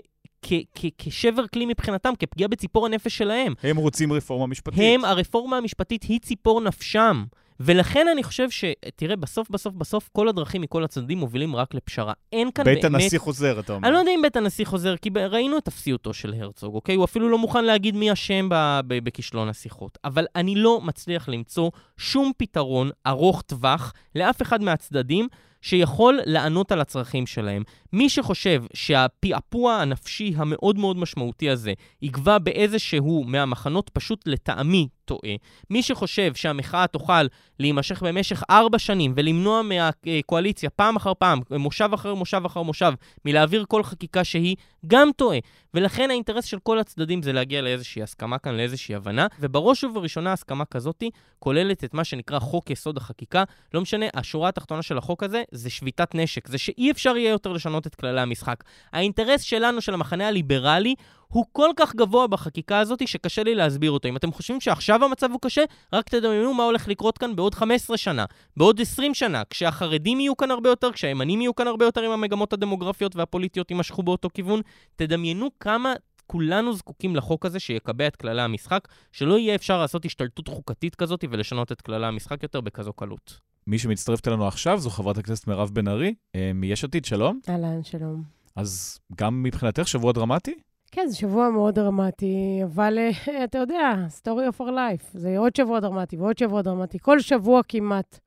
כשבר 0.98 1.48
כלי 1.48 1.66
מבחינתם, 1.66 2.14
כפגיעה 2.20 2.48
בציפור 2.48 2.86
הנפש 2.86 3.18
שלהם. 3.18 3.54
הם 3.64 3.78
רוצים 3.78 4.14
רפורמה 4.14 4.48
משפטית. 4.48 4.80
הם, 4.84 5.06
הרפורמה 5.06 5.58
המשפטית 5.58 6.04
היא 6.04 6.20
ציפור 6.20 6.62
נפשם. 6.62 7.24
ולכן 7.60 8.08
אני 8.08 8.24
חושב 8.24 8.50
ש... 8.50 8.66
תראה, 8.96 9.16
בסוף, 9.16 9.50
בסוף, 9.50 9.76
בסוף, 9.76 10.10
כל 10.12 10.28
הדרכים 10.28 10.62
מכל 10.62 10.84
הצדדים 10.84 11.18
מובילים 11.18 11.56
רק 11.56 11.74
לפשרה. 11.74 12.14
אין 12.34 12.52
כאן 12.52 12.66
בית 12.66 12.82
באמת... 12.82 12.94
בית 12.94 13.04
הנשיא 13.04 13.20
חוזר, 13.20 13.60
אתה 13.60 13.74
אומר. 13.74 13.88
אני 13.88 13.94
לא 13.94 14.00
יודע 14.00 14.12
אם 14.16 14.22
בית 14.22 14.36
הנשיא 14.36 14.66
חוזר, 14.66 14.98
כי 14.98 15.10
ראינו 15.30 15.58
את 15.58 15.68
אפסיותו 15.68 16.14
של 16.14 16.34
הרצוג, 16.34 16.76
אוקיי? 16.76 16.96
הוא 16.96 17.06
אפילו 17.06 17.30
לא 17.30 17.38
מוכן 17.38 17.66
להגיד 17.66 17.96
מי 17.96 18.14
אשם 18.14 18.50
בכישלון 18.88 19.50
השיחות. 19.50 19.98
אבל 20.04 20.26
אני 20.36 20.56
לא 20.56 20.82
מצליח 20.82 21.30
למצוא 21.30 21.72
שום 21.98 22.32
פתרון 22.38 22.90
ארוך 23.08 23.42
טווח 23.42 23.94
לאף 24.16 24.42
אחד 24.42 24.62
מהצדדים 24.62 25.28
שיכול 25.62 26.20
לענות 26.26 26.72
על 26.72 26.82
הצרכים 26.82 27.28
שלהם. 27.28 27.64
מי 27.94 28.10
שחושב 28.10 28.64
שהפעפוע 28.74 29.74
הנפשי 29.74 30.34
המאוד 30.36 30.78
מאוד 30.78 30.98
משמעותי 30.98 31.50
הזה 31.50 31.74
יגבה 32.02 32.40
באיזשהו 32.40 33.24
מהמחנות, 33.28 33.90
פשוט 33.90 34.24
לטעמי 34.26 34.88
טועה. 35.10 35.36
מי 35.70 35.84
שחושב 35.84 36.34
שהמחאה 36.36 36.88
תוכל 36.88 37.26
להימשך 37.60 38.04
במשך 38.04 38.44
ארבע 38.50 38.80
שנים 38.80 39.14
ולמנוע 39.16 39.62
מהקואליציה 39.62 40.70
פעם 40.70 40.96
אחר 40.96 41.14
פעם, 41.14 41.40
מושב 41.52 41.90
אחר 41.94 42.14
מושב 42.14 42.42
אחר 42.46 42.62
מושב, 42.62 42.94
מלהעביר 43.26 43.66
כל 43.68 43.84
חקיקה 43.84 44.24
שהיא, 44.24 44.56
גם 44.88 45.10
טועה. 45.16 45.38
ולכן 45.74 46.10
האינטרס 46.10 46.46
של 46.46 46.60
כל 46.60 46.80
הצדדים 46.80 47.22
זה 47.22 47.34
להגיע 47.34 47.62
לאיזושהי 47.62 48.04
הסכמה 48.04 48.38
כאן, 48.38 48.56
לאיזושהי 48.56 48.96
הבנה, 48.96 49.28
ובראש 49.40 49.84
ובראשונה 49.84 50.34
הסכמה 50.34 50.66
כזאתי 50.66 51.10
כוללת 51.40 51.84
את 51.84 51.94
מה 51.94 52.04
שנקרא 52.04 52.40
חוק 52.40 52.70
יסוד 52.70 52.98
החקיקה. 52.98 53.44
לא 53.74 53.82
משנה, 53.82 54.06
השורה 54.14 54.50
התחתונה 54.50 54.82
של 54.82 54.98
החוק 54.98 55.24
הזה 55.24 55.44
זה 55.52 55.70
שביתת 55.70 56.16
נשק, 56.16 56.48
זה 56.48 56.58
שאי 56.58 56.92
אפשר 56.92 57.18
יהיה 57.18 57.30
יותר 57.30 57.52
לשנות 57.52 57.88
את 57.88 57.96
כללי 57.96 58.22
המשחק. 58.22 58.64
האינטרס 58.94 59.42
שלנו, 59.42 59.82
של 59.82 59.94
המחנה 59.94 60.28
הליברלי, 60.28 60.96
הוא 61.34 61.46
כל 61.52 61.70
כך 61.76 61.96
גבוה 61.96 62.28
בחקיקה 62.28 62.80
הזאת 62.80 63.08
שקשה 63.08 63.44
לי 63.44 63.56
להסביר 63.56 63.92
אותו. 63.92 64.08
אם 64.08 64.16
אתם 64.16 64.32
חושבים 64.32 64.62
שעכשיו 64.62 65.06
המצב 65.06 65.32
הוא 65.32 65.40
קשה, 65.42 65.64
רק 65.94 66.10
תדמיינו 66.10 66.54
מה 66.54 66.64
הולך 66.64 66.88
לקרות 66.88 67.18
כאן 67.18 67.36
בעוד 67.36 67.56
15 67.56 67.98
שנה, 67.98 68.26
בעוד 68.58 68.82
20 68.82 69.14
שנה, 69.14 69.44
כשהחרדים 69.50 70.20
יהיו 70.20 70.38
כאן 70.38 70.52
הרבה 70.52 70.70
יותר, 70.70 70.92
כשהימנים 70.92 71.42
יהיו 71.42 71.56
כאן 71.56 71.68
הרבה 71.68 71.86
יותר 71.86 72.02
עם 72.02 72.12
המגמות 72.12 72.54
הדמוגרפיות 72.54 73.16
והפוליטיות 73.16 73.72
יימשכו 73.72 74.04
באותו 74.04 74.30
כיוון. 74.34 74.62
תדמיינו 74.96 75.50
כמה 75.60 75.94
כולנו 76.28 76.74
זקוקים 76.74 77.16
לחוק 77.16 77.46
הזה 77.46 77.60
שיקבע 77.60 78.08
את 78.08 78.16
כללי 78.16 78.42
המשחק, 78.42 78.88
שלא 79.12 79.38
יהיה 79.38 79.56
אפשר 79.56 79.80
לעשות 79.80 80.06
השתלטות 80.06 80.48
חוקתית 80.48 80.96
כזאת 80.96 81.26
ולשנות 81.32 81.72
את 81.72 81.82
כללי 81.82 82.06
המשחק 82.06 82.44
יותר 82.44 82.62
בכזו 82.62 82.94
קלות. 82.94 83.40
מי 83.68 83.80
שמצטרפת 83.80 84.28
אלינו 84.28 84.48
עכשיו 84.48 84.80
זו 84.80 84.90
חברת 84.90 85.18
הכנסת 85.18 85.48
מירב 85.48 85.70
בן 85.74 85.88
ארי, 85.88 86.14
אה, 86.36 86.52
מיש 86.54 86.84
עתיד, 86.84 87.06
שלום. 87.06 87.40
אהלן, 87.50 87.84
שלום. 87.84 88.24
אז 88.56 89.00
גם 89.16 89.44
מבחינתך 89.44 89.88
שבוע 89.88 90.12
דרמטי? 90.12 90.56
כן, 90.92 91.08
זה 91.08 91.16
שבוע 91.16 91.50
מאוד 91.50 91.76
דרמטי, 91.76 92.62
אבל 92.64 92.98
אה, 92.98 93.44
אתה 93.44 93.58
יודע, 93.58 93.96
story 94.22 94.54
of 94.54 94.62
our 94.62 94.70
life. 94.70 95.04
זה 95.14 95.38
עוד 95.38 95.56
שבוע 95.56 95.80
דרמטי 95.80 96.18
ועוד 96.18 96.38
שבוע 96.38 96.62
דרמטי. 96.62 97.00
כל 97.00 97.20
שבוע 97.20 97.62
כמעט 97.68 98.20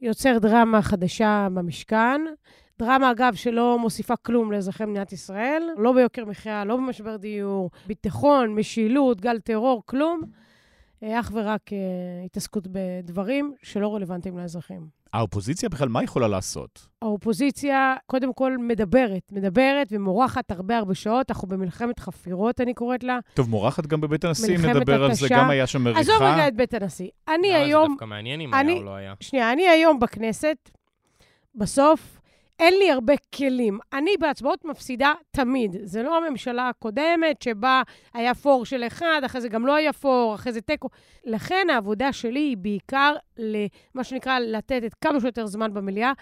יוצר 0.00 0.38
דרמה 0.38 0.82
חדשה 0.82 1.48
במשכן. 1.54 2.20
דרמה, 2.78 3.10
אגב, 3.10 3.34
שלא 3.34 3.78
מוסיפה 3.78 4.16
כלום 4.16 4.52
לאזרחי 4.52 4.84
מדינת 4.84 5.12
ישראל, 5.12 5.62
לא 5.76 5.92
ביוקר 5.92 6.24
מחיה, 6.24 6.64
לא 6.64 6.76
במשבר 6.76 7.16
דיור, 7.16 7.70
ביטחון, 7.86 8.54
משילות, 8.54 9.20
גל 9.20 9.38
טרור, 9.40 9.82
כלום. 9.86 10.20
אה, 11.02 11.20
אך 11.20 11.30
ורק 11.34 11.68
uh, 11.68 12.24
התעסקות 12.24 12.66
בדברים 12.70 13.54
שלא 13.62 13.94
רלוונטיים 13.94 14.38
לאזרחים. 14.38 14.86
האופוזיציה 15.14 15.68
בכלל, 15.68 15.88
מה 15.88 16.02
יכולה 16.02 16.28
לעשות? 16.28 16.86
האופוזיציה, 17.02 17.94
קודם 18.06 18.32
כל, 18.32 18.56
מדברת. 18.58 19.22
מדברת 19.32 19.88
ומורחת 19.90 20.50
הרבה 20.50 20.78
הרבה 20.78 20.94
שעות. 20.94 21.30
אנחנו 21.30 21.48
במלחמת 21.48 21.98
חפירות, 21.98 22.60
אני 22.60 22.74
קוראת 22.74 23.04
לה. 23.04 23.18
טוב, 23.34 23.50
מורחת 23.50 23.86
גם 23.86 24.00
בבית 24.00 24.24
הנשיא, 24.24 24.58
נדבר 24.58 25.04
על 25.04 25.14
זה, 25.14 25.26
גם 25.30 25.50
היה 25.50 25.66
שם 25.66 25.82
מריחה. 25.82 26.00
עזוב 26.00 26.22
רגע 26.22 26.48
את 26.48 26.56
בית 26.56 26.74
הנשיא. 26.74 27.08
אני 27.28 27.48
לא, 27.48 27.54
היום... 27.54 27.84
זה 27.84 27.88
דווקא 27.88 28.04
מעניין 28.04 28.40
אם 28.40 28.54
היה 28.54 28.76
או 28.76 28.82
לא 28.82 28.94
היה. 28.94 29.14
שנייה, 29.20 29.52
אני 29.52 29.68
היום 29.68 30.00
בכנסת, 30.00 30.70
בסוף, 31.54 32.20
אין 32.58 32.74
לי 32.78 32.90
הרבה 32.90 33.14
כלים. 33.34 33.78
אני 33.92 34.10
בהצבעות 34.20 34.64
מפסידה 34.64 35.12
תמיד. 35.30 35.76
זה 35.84 36.02
לא 36.02 36.16
הממשלה 36.16 36.68
הקודמת, 36.68 37.42
שבה 37.42 37.82
היה 38.14 38.34
פור 38.34 38.66
של 38.66 38.84
אחד, 38.86 39.20
אחרי 39.26 39.40
זה 39.40 39.48
גם 39.48 39.66
לא 39.66 39.74
היה 39.74 39.92
פור, 39.92 40.34
אחרי 40.34 40.52
זה 40.52 40.60
תיקו. 40.60 40.88
לכן 41.24 41.66
העבודה 41.72 42.12
שלי 42.12 42.40
היא 42.40 42.56
בעיקר 42.56 43.14
למה 43.38 44.04
שנקרא 44.04 44.38
לתת 44.38 44.82
את 44.86 44.94
כמה 45.00 45.20
שיותר 45.20 45.46
זמן 45.46 45.74
במליאה, 45.74 46.12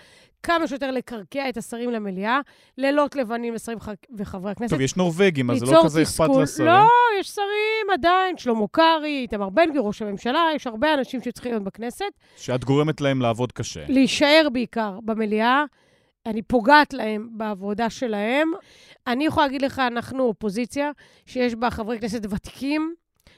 כמה 0.42 0.66
שיותר 0.66 0.90
לקרקע 0.90 1.48
את 1.48 1.56
השרים 1.56 1.90
למליאה, 1.90 2.40
לילות 2.78 3.16
לבנים 3.16 3.54
לשרים 3.54 3.78
וחברי 4.16 4.50
הכנסת. 4.50 4.70
טוב, 4.72 4.80
יש 4.80 4.96
נורבגים, 4.96 5.50
אז 5.50 5.58
זה 5.58 5.66
לא 5.66 5.80
כזה 5.84 6.02
אכפת 6.02 6.28
לשרים. 6.42 6.68
לא, 6.68 6.88
יש 7.20 7.28
שרים 7.28 7.90
עדיין, 7.92 8.38
שלמה 8.38 8.66
קרעי, 8.70 9.22
איתמר 9.22 9.48
בן 9.48 9.70
גביר, 9.70 9.82
ראש 9.82 10.02
הממשלה, 10.02 10.48
יש 10.54 10.66
הרבה 10.66 10.94
אנשים 10.94 11.20
שצריכים 11.22 11.52
להיות 11.52 11.64
בכנסת. 11.64 12.04
שאת 12.36 12.64
גורמת 12.64 13.00
להם 13.00 13.20
לעבוד 13.22 13.52
קשה. 13.52 13.84
להישאר 13.88 14.48
בעיקר 14.52 14.98
במליאה. 15.04 15.64
אני 16.26 16.42
פוגעת 16.42 16.92
להם 16.92 17.28
בעבודה 17.32 17.90
שלהם. 17.90 18.48
אני 19.06 19.26
יכולה 19.26 19.46
להגיד 19.46 19.62
לך, 19.62 19.78
אנחנו 19.78 20.22
אופוזיציה 20.22 20.90
שיש 21.26 21.54
בה 21.54 21.70
חברי 21.70 22.00
כנסת 22.00 22.26
ותיקים, 22.30 22.94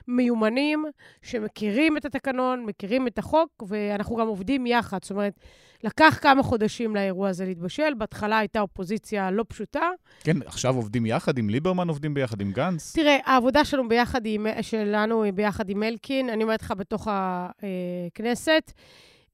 מיומנים, 0.08 0.84
שמכירים 1.22 1.96
את 1.96 2.04
התקנון, 2.04 2.64
מכירים 2.64 3.06
את 3.06 3.18
החוק, 3.18 3.62
ואנחנו 3.68 4.16
גם 4.16 4.26
עובדים 4.26 4.66
יחד. 4.66 4.98
זאת 5.02 5.10
אומרת, 5.10 5.40
לקח 5.84 6.18
כמה 6.22 6.42
חודשים 6.42 6.96
לאירוע 6.96 7.28
הזה 7.28 7.44
להתבשל. 7.44 7.94
בהתחלה 7.94 8.38
הייתה 8.38 8.60
אופוזיציה 8.60 9.30
לא 9.30 9.44
פשוטה. 9.48 9.90
כן, 10.24 10.36
עכשיו 10.46 10.76
עובדים 10.76 11.06
יחד 11.06 11.38
עם 11.38 11.50
ליברמן, 11.50 11.88
עובדים 11.88 12.14
ביחד 12.14 12.40
עם 12.40 12.52
גנץ. 12.52 12.92
תראה, 12.92 13.16
העבודה 13.24 13.64
שלנו 13.64 13.88
ביחד 13.88 14.20
עם, 14.24 14.46
שלנו 14.62 15.22
היא 15.22 15.32
ביחד 15.32 15.70
עם 15.70 15.82
אלקין, 15.82 16.28
אני 16.28 16.42
אומרת 16.42 16.62
לך, 16.62 16.74
בתוך 16.76 17.08
הכנסת. 18.06 18.72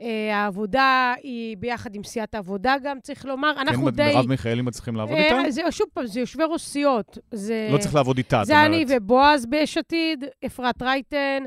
אה, 0.03 0.37
העבודה 0.37 1.15
היא 1.23 1.57
ביחד 1.57 1.95
עם 1.95 2.05
סיעת 2.05 2.35
העבודה 2.35 2.75
גם, 2.83 3.01
צריך 3.03 3.25
לומר. 3.25 3.53
אנחנו 3.61 3.85
כן, 3.85 3.91
די... 3.91 4.13
מרב 4.15 4.29
מיכאלי 4.29 4.63
מצליחים 4.63 4.97
לעבוד 4.97 5.17
איתה? 5.17 5.35
אה, 5.35 5.51
זה, 5.51 5.63
שוב 5.71 5.87
פעם, 5.95 6.07
זה 6.07 6.21
יושבי 6.21 6.45
ראש 6.49 6.63
סיעות. 6.63 7.19
זה... 7.31 7.69
לא 7.73 7.79
צריך 7.79 7.95
לעבוד 7.95 8.17
איתה, 8.17 8.43
את 8.43 8.49
אומרת. 8.49 8.61
זה 8.61 8.67
אני 8.67 8.85
ובועז 8.89 9.47
ביש 9.47 9.79
עתיד, 9.79 10.25
אפרת 10.47 10.83
רייטן, 10.83 11.43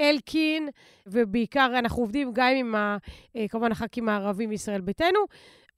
אלקין, 0.00 0.68
ובעיקר 1.06 1.70
אנחנו 1.78 2.02
עובדים 2.02 2.30
גם 2.34 2.48
עם, 2.56 2.74
ה, 2.74 2.96
אה, 3.36 3.48
כמובן, 3.48 3.72
הח"כים 3.72 4.08
הערבים 4.08 4.48
מישראל 4.48 4.80
ביתנו. 4.80 5.20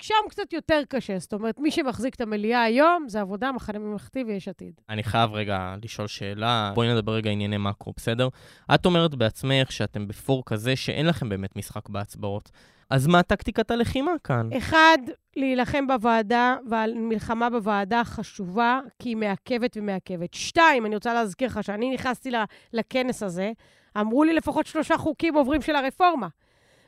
שם 0.02 0.14
קצת 0.28 0.52
יותר 0.52 0.82
קשה. 0.88 1.18
זאת 1.18 1.32
אומרת, 1.32 1.58
מי 1.58 1.70
שמחזיק 1.70 2.14
את 2.14 2.20
המליאה 2.20 2.62
היום 2.62 3.04
זה 3.08 3.20
עבודה, 3.20 3.52
מחנה 3.52 3.78
ממלכתי 3.78 4.24
ויש 4.26 4.48
עתיד. 4.48 4.72
אני 4.88 5.02
חייב 5.02 5.32
רגע 5.32 5.74
לשאול 5.82 6.08
שאלה. 6.08 6.72
בואי 6.74 6.94
נדבר 6.94 7.12
רגע 7.12 7.30
ענייני 7.30 7.56
מקרו, 7.58 7.92
בסדר? 7.96 8.28
את 8.74 8.86
אומרת 8.86 9.14
בעצמך 9.14 9.72
שאתם 9.72 10.08
בפור 10.08 10.42
כזה 10.46 10.76
שאין 10.76 11.06
לכם 11.06 11.28
באמת 11.28 11.56
משחק 11.56 11.88
בהצבעות. 11.88 12.50
אז 12.90 13.06
מה 13.06 13.22
טקטיקת 13.22 13.70
הלחימה 13.70 14.10
כאן? 14.24 14.48
אחד, 14.58 14.98
להילחם 15.36 15.86
בוועדה, 15.86 16.56
והמלחמה 16.70 17.50
בוועדה 17.50 18.04
חשובה, 18.04 18.80
כי 18.98 19.08
היא 19.08 19.16
מעכבת 19.16 19.76
ומעכבת. 19.76 20.34
שתיים, 20.34 20.86
אני 20.86 20.94
רוצה 20.94 21.14
להזכיר 21.14 21.48
לך 21.48 21.64
שאני 21.64 21.94
נכנסתי 21.94 22.30
לכנס 22.72 23.22
הזה, 23.22 23.52
אמרו 24.00 24.24
לי 24.24 24.32
לפחות 24.34 24.66
שלושה 24.66 24.98
חוקים 24.98 25.34
עוברים 25.34 25.62
של 25.62 25.76
הרפורמה. 25.76 26.28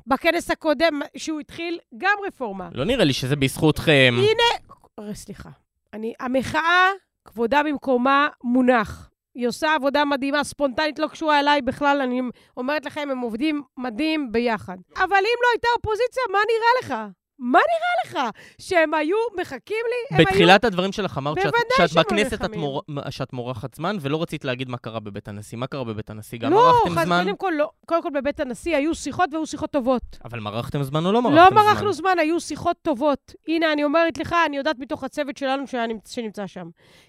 בכנס 0.06 0.50
הקודם, 0.50 1.00
שהוא 1.16 1.40
התחיל, 1.40 1.78
גם 1.98 2.16
רפורמה. 2.26 2.68
לא 2.74 2.84
נראה 2.84 3.04
לי 3.04 3.12
שזה 3.12 3.36
בזכותכם. 3.36 4.14
הנה, 4.18 5.14
סליחה. 5.14 5.48
אני, 5.92 6.14
המחאה, 6.20 6.90
כבודה 7.24 7.62
במקומה, 7.62 8.28
מונח. 8.44 9.10
היא 9.34 9.48
עושה 9.48 9.74
עבודה 9.74 10.04
מדהימה, 10.04 10.44
ספונטנית, 10.44 10.98
לא 10.98 11.08
קשורה 11.08 11.40
אליי 11.40 11.62
בכלל, 11.62 12.00
אני 12.00 12.20
אומרת 12.56 12.86
לכם, 12.86 13.08
הם 13.10 13.18
עובדים 13.18 13.62
מדהים 13.76 14.32
ביחד. 14.32 14.76
אבל 14.96 15.16
אם 15.16 15.38
לא 15.42 15.48
הייתה 15.52 15.68
אופוזיציה, 15.76 16.22
מה 16.32 16.38
נראה 16.38 16.80
לך? 16.82 17.10
מה 17.44 17.58
נראה 17.58 18.22
לך? 18.26 18.30
שהם 18.58 18.94
היו 18.94 19.16
מחכים 19.40 19.84
לי? 19.90 20.18
בתחילת 20.18 20.64
היו... 20.64 20.68
הדברים 20.68 20.92
שלך 20.92 21.18
אמרת 21.18 21.38
שאת, 21.42 21.54
שאת 21.88 21.96
בכנסת 21.98 22.44
את 22.44 22.56
מור... 22.56 22.82
שאת 23.10 23.32
מורחת 23.32 23.74
זמן, 23.74 23.96
ולא 24.00 24.22
רצית 24.22 24.44
להגיד 24.44 24.68
מה 24.68 24.76
קרה 24.76 25.00
בבית 25.00 25.28
הנשיא. 25.28 25.58
מה 25.58 25.66
קרה 25.66 25.84
בבית 25.84 26.10
הנשיא? 26.10 26.38
גם 26.38 26.52
לא, 26.52 26.72
מרחתם 26.72 26.94
חד, 26.94 27.04
זמן? 27.04 27.26
לא, 27.26 27.32
קודם 27.32 27.58
כל, 27.58 27.64
קודם 27.86 28.02
כל 28.02 28.10
בבית 28.14 28.40
הנשיא 28.40 28.76
היו 28.76 28.94
שיחות 28.94 29.28
והיו 29.32 29.46
שיחות 29.46 29.70
טובות. 29.70 30.02
אבל 30.24 30.40
מרחתם 30.40 30.82
זמן 30.82 31.06
או 31.06 31.12
לא 31.12 31.22
מרחתם 31.22 31.50
זמן? 31.50 31.62
לא 31.62 31.64
מרחנו 31.64 31.92
זמן, 31.92 32.18
היו 32.18 32.40
שיחות 32.40 32.76
טובות. 32.82 33.34
הנה, 33.48 33.72
אני 33.72 33.84
אומרת 33.84 34.18
לך, 34.18 34.34
אני 34.46 34.56
יודעת 34.56 34.78
מתוך 34.78 35.04
הצוות 35.04 35.36
שלנו 35.36 35.64
שנמצא 36.06 36.46
שם. 36.46 36.68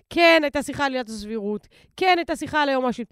כן, 0.10 0.40
הייתה 0.44 0.64
שיחה 0.64 0.86
על 0.86 0.94
עילת 0.94 1.10
הסבירות. 1.10 1.68
כן, 1.98 2.14
הייתה 2.18 2.36
שיחה 2.36 2.62
על 2.62 2.70
היום 2.70 2.86
השני. 2.86 3.06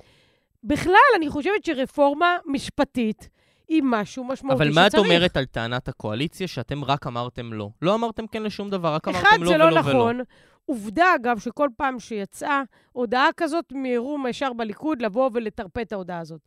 בכלל, 0.63 0.96
אני 1.15 1.30
חושבת 1.30 1.65
שרפורמה 1.65 2.38
משפטית 2.46 3.30
עם 3.67 3.91
משהו 3.91 4.24
משמעותי 4.24 4.55
אבל 4.55 4.72
שצריך. 4.72 4.77
מה 4.77 4.88
את 4.88 4.96
אומרת 4.96 5.38
על 5.38 5.46
טענת 5.46 5.88
הקואליציה 5.88 6.48
שאתם 6.48 6.84
רק 6.84 7.08
אמרתם 7.08 7.53
לא? 7.53 7.70
לא 7.82 7.96
אמרתם 7.96 8.27
כן 8.27 8.43
לשום 8.43 8.70
דבר, 8.70 8.93
רק 8.93 9.08
אחד, 9.08 9.20
אמרתם 9.20 9.43
לא 9.43 9.50
זה 9.50 9.55
ולא 9.55 9.70
לא 9.70 9.79
ולא. 9.79 9.79
נכון. 9.79 10.22
עובדה, 10.65 11.15
אגב, 11.15 11.39
שכל 11.39 11.70
פעם 11.77 12.00
שיצאה 12.00 12.62
הודעה 12.91 13.29
כזאת, 13.38 13.72
מיהרו 13.72 14.17
ישר 14.29 14.53
בליכוד 14.53 15.01
לבוא 15.01 15.29
ולטרפד 15.34 15.82
את 15.82 15.91
ההודעה 15.93 16.20
הזאת. 16.20 16.41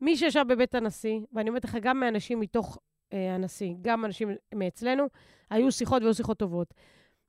מי 0.00 0.16
שישב 0.16 0.44
בבית 0.48 0.74
הנשיא, 0.74 1.20
ואני 1.32 1.48
אומרת 1.48 1.64
לך, 1.64 1.76
גם 1.80 2.00
מאנשים 2.00 2.40
מתוך 2.40 2.78
אה, 3.12 3.34
הנשיא, 3.34 3.74
גם 3.82 4.04
אנשים 4.04 4.28
מאצלנו, 4.54 5.04
היו 5.50 5.72
שיחות 5.72 6.02
והיו 6.02 6.14
שיחות 6.14 6.38
טובות. 6.38 6.74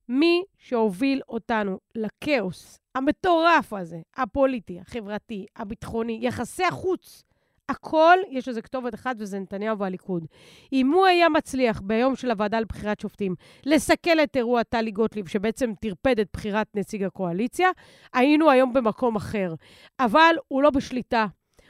מי 0.09 0.43
שהוביל 0.57 1.21
אותנו 1.29 1.79
לכאוס 1.95 2.79
המטורף 2.95 3.73
הזה, 3.73 3.97
הפוליטי, 4.15 4.79
החברתי, 4.79 5.45
הביטחוני, 5.55 6.19
יחסי 6.21 6.63
החוץ, 6.63 7.23
הכל, 7.71 8.17
יש 8.29 8.47
לזה 8.47 8.61
כתובת 8.61 8.95
אחת, 8.95 9.15
וזה 9.19 9.39
נתניהו 9.39 9.77
והליכוד. 9.77 10.25
אם 10.73 10.91
הוא 10.91 11.05
היה 11.05 11.29
מצליח 11.29 11.81
ביום 11.83 12.15
של 12.15 12.31
הוועדה 12.31 12.59
לבחירת 12.59 12.99
שופטים 12.99 13.35
לסכל 13.65 14.19
את 14.23 14.37
אירוע 14.37 14.63
טלי 14.63 14.91
גוטליב, 14.91 15.27
שבעצם 15.27 15.73
טרפד 15.81 16.19
את 16.19 16.27
בחירת 16.33 16.67
נציג 16.75 17.03
הקואליציה, 17.03 17.69
היינו 18.13 18.49
היום 18.49 18.73
במקום 18.73 19.15
אחר. 19.15 19.53
אבל 19.99 20.35
הוא 20.47 20.63
לא 20.63 20.69
בשליטה. 20.69 21.25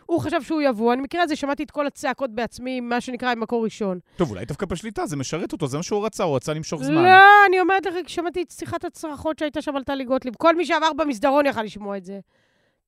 הוא 0.06 0.20
חשב 0.22 0.42
שהוא 0.42 0.62
יבוא. 0.62 0.94
אני 0.94 1.02
מכירה 1.02 1.24
את 1.24 1.30
זה, 1.30 1.36
שמעתי 1.36 1.64
את 1.64 1.72
כל 1.72 1.88
הצעקות 1.88 2.36
בעצמי, 2.36 2.80
מה 2.80 3.02
שנקרא, 3.02 3.36
ממקור 3.36 3.64
ראשון. 3.64 4.00
טוב, 4.16 4.30
אולי 4.32 4.46
דווקא 4.46 4.66
בשליטה, 4.66 5.06
זה 5.06 5.18
משרת 5.18 5.54
אותו, 5.54 5.68
זה 5.68 5.78
מה 5.78 5.84
שהוא 5.84 6.06
רצה, 6.06 6.24
הוא 6.24 6.36
רצה 6.36 6.54
למשוך 6.54 6.84
זמן. 6.84 7.04
לא, 7.04 7.22
אני 7.50 7.60
אומרת 7.60 7.86
לך, 7.86 8.10
שמעתי 8.10 8.42
את 8.42 8.52
שיחת 8.52 8.86
הצרחות 8.86 9.40
שהייתה 9.40 9.62
שם 9.62 9.76
על 9.76 9.84
טלי 9.84 10.04
גוטליב. 10.04 10.36
כל 10.36 10.56
מי 10.56 10.66
שעבר 10.66 10.94
במסדרון 10.94 11.46
יכל 11.46 11.64
לשמוע 11.64 11.98
את 11.98 12.06
זה. 12.06 12.20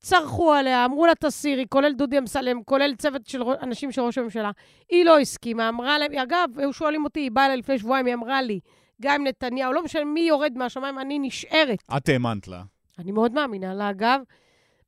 צרחו 0.04 0.54
עליה, 0.54 0.86
אמרו 0.86 1.06
לה 1.06 1.16
תסירי, 1.16 1.66
כולל 1.70 1.94
דודי 1.94 2.18
אמסלם, 2.18 2.64
כולל 2.64 2.96
צוות 2.96 3.28
של 3.28 3.44
אנשים 3.44 3.92
של 3.92 4.02
ראש 4.02 4.18
הממשלה. 4.18 4.52
היא 4.90 5.06
לא 5.06 5.20
הסכימה, 5.20 5.70
אמרה 5.70 6.00
להם, 6.00 6.14
אגב, 6.14 6.50
היו 6.58 6.74
שואלים 6.74 7.04
אותי, 7.04 7.20
היא 7.20 7.32
באה 7.32 7.46
אליי 7.46 7.58
לפני 7.58 7.80
שבועיים, 7.80 8.06
היא 8.06 8.14
אמרה 8.14 8.42
לי, 8.42 8.60
גם 9.02 9.16
עם 9.16 9.28
נתניהו, 9.28 9.74
לא 9.74 9.84
משנה 9.84 10.04
מי 10.06 10.20
יורד 10.20 10.54
מהשמיים, 10.56 11.00
אני 11.00 11.20
נשארת. 11.20 11.84
את 11.98 12.10
האמנת 12.10 12.48
לה. 12.48 12.64
אני 13.00 13.12
מאוד 13.12 13.34
מאמינה 13.34 13.74
לה, 13.74 13.90
אגב. 13.90 14.22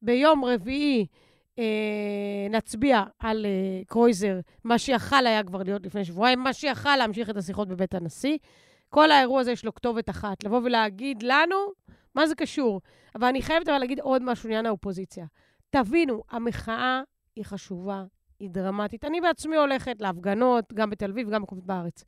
ביום 0.02 0.46
רביעי 0.46 1.06
אה, 1.60 1.64
נצביע 2.50 3.04
על 3.20 3.46
אה, 3.46 3.82
קרויזר, 3.88 4.40
מה 4.64 4.78
שיכל 4.78 5.28
היה 5.28 5.44
כבר 5.44 5.64
להיות 5.64 5.86
לפני 5.86 6.06
שבועיים, 6.06 6.40
מה 6.40 6.54
שיכל 6.54 6.96
להמשיך 6.96 7.30
את 7.30 7.38
השיחות 7.38 7.68
בבית 7.68 7.96
הנשיא. 7.96 8.38
כל 8.90 9.12
האירוע 9.12 9.42
הזה 9.42 9.52
יש 9.52 9.66
לו 9.66 9.74
כתובת 9.74 10.10
אחת, 10.10 10.44
לבוא 10.44 10.62
ולהגיד 10.64 11.24
לנו, 11.24 11.56
מה 12.16 12.28
זה 12.28 12.36
קשור? 12.36 12.82
אבל 13.16 13.28
אני 13.28 13.42
חייבת 13.42 13.68
אבל 13.68 13.80
להגיד 13.80 14.00
עוד 14.00 14.24
משהו 14.24 14.50
לעניין 14.50 14.66
האופוזיציה. 14.66 15.26
תבינו, 15.70 16.24
המחאה 16.30 17.02
היא 17.36 17.46
חשובה, 17.46 18.04
היא 18.40 18.50
דרמטית. 18.50 19.06
אני 19.06 19.22
בעצמי 19.22 19.56
הולכת 19.56 20.02
להפגנות, 20.02 20.74
גם 20.74 20.90
בתל 20.90 21.10
אביב 21.12 21.36
במקומות 21.36 21.66
בארץ. 21.66 22.04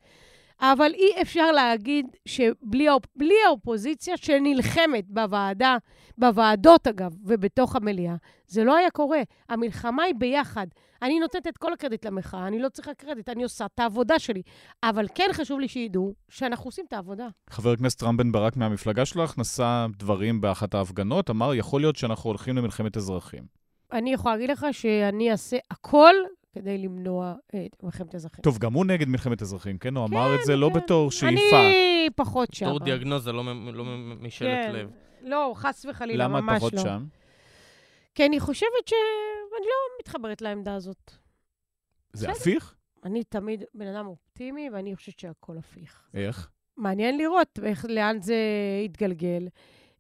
אבל 0.62 0.92
אי 0.94 1.22
אפשר 1.22 1.52
להגיד 1.52 2.06
שבלי 2.26 2.90
האופ... 2.90 3.06
האופוזיציה 3.48 4.18
שנלחמת 4.18 5.06
בוועדה, 5.10 5.78
בוועדות 6.18 6.88
אגב, 6.88 7.16
ובתוך 7.24 7.76
המליאה, 7.76 8.16
זה 8.48 8.64
לא 8.64 8.76
היה 8.76 8.90
קורה. 8.90 9.22
המלחמה 9.50 10.04
היא 10.04 10.16
ביחד. 10.18 10.68
אני 11.02 11.20
נותנת 11.20 11.48
את 11.48 11.58
כל 11.58 11.74
הקרדיט 11.74 12.06
למחאה, 12.06 12.48
אני 12.48 12.60
לא 12.60 12.70
צריכה 12.70 12.94
קרדיט, 12.94 13.30
אני 13.30 13.44
עושה 13.44 13.66
את 13.66 13.80
העבודה 13.80 14.20
שלי. 14.20 14.42
אבל 14.84 15.08
כן 15.16 15.30
חשוב 15.34 15.60
לי 15.60 15.68
שידעו 15.68 16.14
שאנחנו 16.30 16.68
עושים 16.68 16.86
את 16.88 16.94
העבודה. 16.94 17.28
חבר 17.50 17.72
הכנסת 17.72 18.04
רם 18.04 18.18
בן 18.18 18.32
ברק 18.32 18.58
מהמפלגה 18.58 19.06
שלך 19.06 19.38
נשא 19.38 19.86
דברים 19.98 20.42
באחת 20.42 20.74
ההפגנות, 20.74 21.30
אמר, 21.30 21.54
יכול 21.54 21.82
להיות 21.82 21.96
שאנחנו 21.96 22.30
הולכים 22.30 22.58
למלחמת 22.58 22.98
אזרחים. 22.98 23.44
אני 23.92 24.14
יכולה 24.14 24.36
להגיד 24.36 24.50
לך 24.50 24.66
שאני 24.72 25.32
אעשה 25.32 25.58
הכל 25.72 26.14
כדי 26.58 26.78
למנוע 26.78 27.34
את 27.50 27.84
מלחמת 27.84 28.16
אזרחים. 28.16 28.42
טוב, 28.44 28.58
גם 28.58 28.74
הוא 28.74 28.86
נגד 28.86 29.08
מלחמת 29.08 29.42
אזרחים, 29.42 29.78
כן? 29.78 29.96
הוא 29.98 30.06
אמר 30.06 30.36
את 30.36 30.40
זה 30.46 30.56
לא 30.56 30.70
כן. 30.74 30.80
בתור 30.80 31.12
שאיפה. 31.12 31.60
אני 31.60 32.10
פחות 32.16 32.54
שם. 32.54 32.66
בתור 32.66 32.80
דיאגנוזה, 32.80 33.32
לא 33.32 33.44
לא 33.74 33.84
משאלת 34.20 34.66
כן. 34.66 34.72
לב. 34.74 34.90
לא, 35.22 35.52
חס 35.56 35.86
וחלילה, 35.90 36.24
למה 36.24 36.42
ממש 36.42 36.54
את 36.56 36.58
פחות 36.58 36.74
לא. 36.74 36.80
שם? 36.80 37.06
כי 38.16 38.26
אני 38.26 38.40
חושבת 38.40 38.88
שאני 38.88 39.66
לא 39.66 40.00
מתחברת 40.02 40.42
לעמדה 40.42 40.76
הזאת. 40.76 41.12
זה 42.14 42.28
בסדר. 42.28 42.42
הפיך? 42.42 42.76
אני 43.04 43.24
תמיד 43.24 43.64
בן 43.74 43.88
אדם 43.88 44.08
אופטימי, 44.08 44.70
ואני 44.74 44.96
חושבת 44.96 45.20
שהכל 45.20 45.58
הפיך. 45.58 46.10
איך? 46.14 46.50
מעניין 46.78 47.18
לראות 47.18 47.60
איך, 47.64 47.86
לאן 47.90 48.22
זה 48.22 48.36
יתגלגל. 48.86 49.48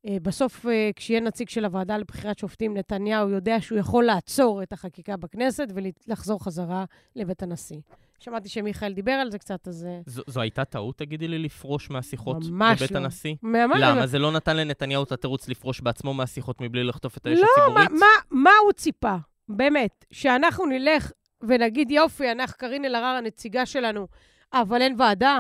אה, 0.08 0.18
בסוף, 0.22 0.66
אה, 0.66 0.90
כשיהיה 0.96 1.20
נציג 1.20 1.50
של 1.50 1.66
הוועדה 1.66 1.98
לבחירת 1.98 2.40
שופטים, 2.40 2.78
נתניהו 2.78 3.30
יודע 3.30 3.62
שהוא 3.62 3.80
יכול 3.80 4.06
לעצור 4.06 4.64
את 4.64 4.74
החקיקה 4.74 5.18
בכנסת 5.18 5.68
ולחזור 5.76 6.44
חזרה 6.44 6.86
לבית 7.16 7.44
הנשיא. 7.44 7.80
שמעתי 8.20 8.50
שמיכאל 8.50 8.94
דיבר 8.94 9.12
על 9.12 9.32
זה 9.32 9.40
קצת, 9.40 9.68
אז... 9.68 9.86
אה, 9.86 10.00
זו, 10.06 10.22
זו 10.28 10.42
הייתה 10.42 10.66
טעות, 10.66 10.98
תגידי 10.98 11.28
לי, 11.28 11.40
לפרוש 11.40 11.90
מהשיחות 11.90 12.38
בבית 12.46 12.92
לא. 12.92 12.98
הנשיא? 12.98 13.36
ממש 13.44 13.80
למה? 13.82 14.08
זה 14.08 14.20
לא 14.20 14.32
נתן 14.32 14.58
לנתניהו 14.58 15.04
את 15.04 15.12
התירוץ 15.12 15.50
לפרוש 15.50 15.82
בעצמו 15.82 16.14
מהשיחות 16.14 16.62
מבלי 16.62 16.84
לחטוף 16.84 17.18
את 17.18 17.26
האש 17.26 17.40
לא, 17.40 17.74
מה, 17.74 17.82
הציבורית? 17.82 18.02
מה, 18.02 18.42
מה 18.42 18.52
הוא 18.64 18.72
ציפה? 18.72 19.16
באמת, 19.50 20.06
שאנחנו 20.12 20.66
נלך 20.66 21.12
ונגיד, 21.42 21.92
יופי, 21.92 22.32
אנחנו, 22.32 22.58
קארין 22.58 22.86
אלהרר 22.86 23.16
הנציגה 23.16 23.66
שלנו, 23.66 24.08
אבל 24.53 24.81
אין 24.81 24.96
ועדה? 24.98 25.40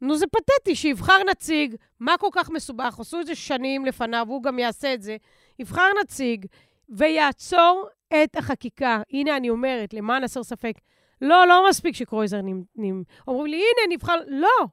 נו, 0.00 0.16
זה 0.16 0.26
פתטי, 0.26 0.74
שיבחר 0.74 1.22
נציג, 1.30 1.76
מה 2.00 2.16
כל 2.18 2.28
כך 2.32 2.50
מסובך? 2.50 3.00
עשו 3.00 3.20
את 3.20 3.26
זה 3.26 3.34
שנים 3.34 3.86
לפניו, 3.86 4.24
והוא 4.28 4.42
גם 4.42 4.58
יעשה 4.58 4.94
את 4.94 5.02
זה. 5.02 5.16
יבחר 5.58 5.88
נציג 6.02 6.46
ויעצור 6.88 7.88
את 8.24 8.36
החקיקה. 8.36 9.02
הנה, 9.12 9.36
אני 9.36 9.50
אומרת, 9.50 9.94
למען 9.94 10.24
הסר 10.24 10.42
ספק, 10.42 10.74
לא, 11.20 11.46
לא 11.46 11.66
מספיק 11.68 11.94
שקרויזר 11.94 12.40
נמ... 12.42 12.62
נמ... 12.76 13.02
אומרים 13.28 13.46
לי, 13.46 13.56
הנה, 13.56 13.94
נבחר... 13.94 14.16
לא! 14.26 14.66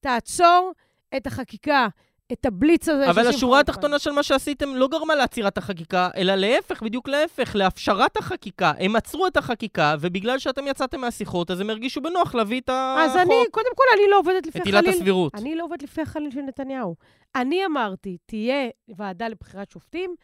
תעצור 0.00 0.72
את 1.16 1.26
החקיקה, 1.26 1.88
את 2.32 2.46
הבליץ 2.46 2.88
הזה. 2.88 3.10
אבל 3.10 3.26
השורה 3.26 3.60
התחתונה 3.60 3.98
של 3.98 4.10
מה 4.10 4.22
שעשיתם 4.22 4.76
לא 4.76 4.88
גרמה 4.88 5.14
לעצירת 5.14 5.58
החקיקה, 5.58 6.08
אלא 6.16 6.34
להפך, 6.34 6.82
בדיוק 6.82 7.08
להפך, 7.08 7.56
להפשרת 7.56 8.16
החקיקה. 8.16 8.72
הם 8.78 8.96
עצרו 8.96 9.26
את 9.26 9.36
החקיקה, 9.36 9.94
ובגלל 10.00 10.38
שאתם 10.38 10.66
יצאתם 10.66 11.00
מהשיחות, 11.00 11.50
אז 11.50 11.60
הם 11.60 11.70
הרגישו 11.70 12.00
בנוח 12.00 12.34
להביא 12.34 12.60
את 12.60 12.70
החוק. 12.72 13.10
אז 13.10 13.16
אני, 13.16 13.34
קודם 13.50 13.74
כל, 13.74 13.84
אני 13.94 14.10
לא 14.10 14.18
עובדת 14.18 14.46
לפי 14.46 14.58
את 14.58 14.62
החליל. 14.62 14.76
עילת 14.76 14.94
הסבירות. 14.94 15.34
אני 15.34 15.54
לא 15.54 15.64
עובדת 15.64 15.82
לפי 15.82 16.02
החליל 16.02 16.30
של 16.30 16.40
נתניהו. 16.40 16.96
אני 17.36 17.66
אמרתי, 17.66 18.16
תהיה 18.26 18.68
ועדה 18.88 19.28
לבחירת 19.28 19.70
שופטים, 19.70 20.14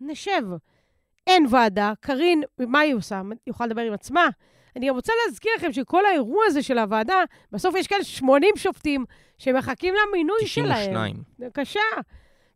נשב. 0.00 0.42
אין 1.26 1.46
ועדה, 1.50 1.92
קארין, 2.00 2.42
מה 2.58 2.80
היא 2.80 2.94
עושה? 2.94 3.20
היא 3.30 3.36
יכולה 3.46 3.66
לדבר 3.66 3.82
עם 3.82 3.92
עצמה? 3.92 4.28
אני 4.76 4.90
רוצה 4.90 5.12
להזכיר 5.26 5.52
לכם 5.56 5.72
שכל 5.72 6.06
האירוע 6.06 6.44
הזה 6.46 6.62
של 6.62 6.78
הוועדה, 6.78 7.22
בסוף 7.52 7.74
יש 7.74 7.86
כאן 7.86 8.02
80 8.02 8.56
שופטים 8.56 9.04
שמחכים 9.38 9.94
למינוי 9.94 10.46
שלהם. 10.46 10.68
92. 10.68 11.16
בבקשה. 11.38 11.80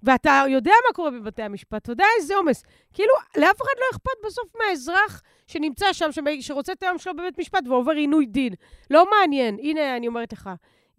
ואתה 0.03 0.43
יודע 0.49 0.73
מה 0.89 0.95
קורה 0.95 1.11
בבתי 1.11 1.43
המשפט, 1.43 1.83
אתה 1.83 1.93
יודע 1.93 2.05
איזה 2.19 2.37
עומס. 2.37 2.65
כאילו, 2.93 3.13
לאף 3.37 3.63
אחד 3.63 3.75
לא 3.79 3.85
אכפת 3.93 4.27
בסוף 4.27 4.53
מהאזרח 4.57 5.23
שנמצא 5.47 5.93
שם, 5.93 6.11
שרוצה 6.41 6.73
את 6.73 6.83
היום 6.83 6.99
שלו 6.99 7.17
בבית 7.17 7.39
משפט 7.39 7.69
ועובר 7.69 7.93
עינוי 7.93 8.27
דין. 8.27 8.53
לא 8.91 9.11
מעניין. 9.11 9.59
הנה, 9.63 9.97
אני 9.97 10.07
אומרת 10.07 10.33
לך, 10.33 10.51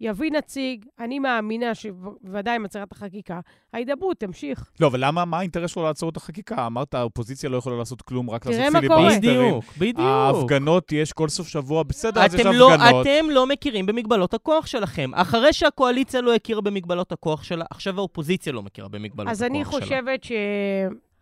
יביא 0.02 0.30
נציג, 0.30 0.84
אני 0.98 1.18
מאמינה 1.18 1.74
שבוודאי 1.74 2.56
עם 2.56 2.64
הצהרת 2.64 2.92
החקיקה, 2.92 3.40
ההידברות 3.72 4.20
תמשיך. 4.20 4.72
לא, 4.80 4.86
אבל 4.86 5.04
למה, 5.04 5.24
מה 5.24 5.38
האינטרס 5.38 5.70
שלו 5.70 5.82
לעצור 5.82 6.10
את 6.10 6.16
החקיקה? 6.16 6.66
אמרת, 6.66 6.94
האופוזיציה 6.94 7.50
לא 7.50 7.56
יכולה 7.56 7.76
לעשות 7.76 8.02
כלום, 8.02 8.30
רק 8.30 8.44
תראה 8.44 8.58
לעשות 8.58 8.72
מה 8.72 8.88
קורה. 8.88 9.08
פיליבסטרים. 9.08 9.48
בדיוק, 9.48 9.64
בדיוק. 9.78 9.98
ההפגנות 9.98 10.92
יש 10.92 11.12
כל 11.12 11.28
סוף 11.28 11.48
שבוע, 11.48 11.82
בסדר, 11.82 12.24
אז 12.24 12.34
יש 12.34 12.40
אתם 12.40 12.50
לא, 12.52 12.74
הפגנות. 12.74 13.06
אתם 13.06 13.30
לא 13.30 13.46
מכירים 13.46 13.86
במגבלות 13.86 14.34
הכוח 14.34 14.66
שלכם. 14.66 15.10
אחרי 15.14 15.52
שהקואליציה 15.52 16.20
לא 16.20 16.34
הכירה 16.34 16.60
במגבלות 16.60 17.12
הכוח 17.12 17.42
שלה, 17.42 17.64
עכשיו 17.70 17.98
האופוזיציה 17.98 18.52
לא 18.52 18.62
מכירה 18.62 18.88
במגבלות 18.88 19.26
הכוח 19.26 19.30
אז 19.32 19.38
שלה. 19.38 19.48
אני 19.48 19.64
חושבת 19.64 20.20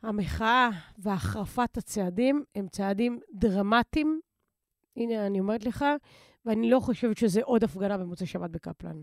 שהמחאה 0.02 0.68
והחרפת 0.98 1.76
הצעדים 1.76 2.42
הם 2.54 2.66
צעדים 2.70 3.18
דרמטיים. 3.34 4.20
הנה, 4.96 5.26
אני 5.26 5.40
אומרת 5.40 5.66
לך, 5.66 5.84
ואני 6.46 6.70
לא 6.70 6.80
חושבת 6.80 7.18
שזה 7.18 7.40
עוד 7.44 7.64
הפגנה 7.64 7.98
במוצאי 7.98 8.26
שבת 8.26 8.50
בקפלן. 8.50 8.96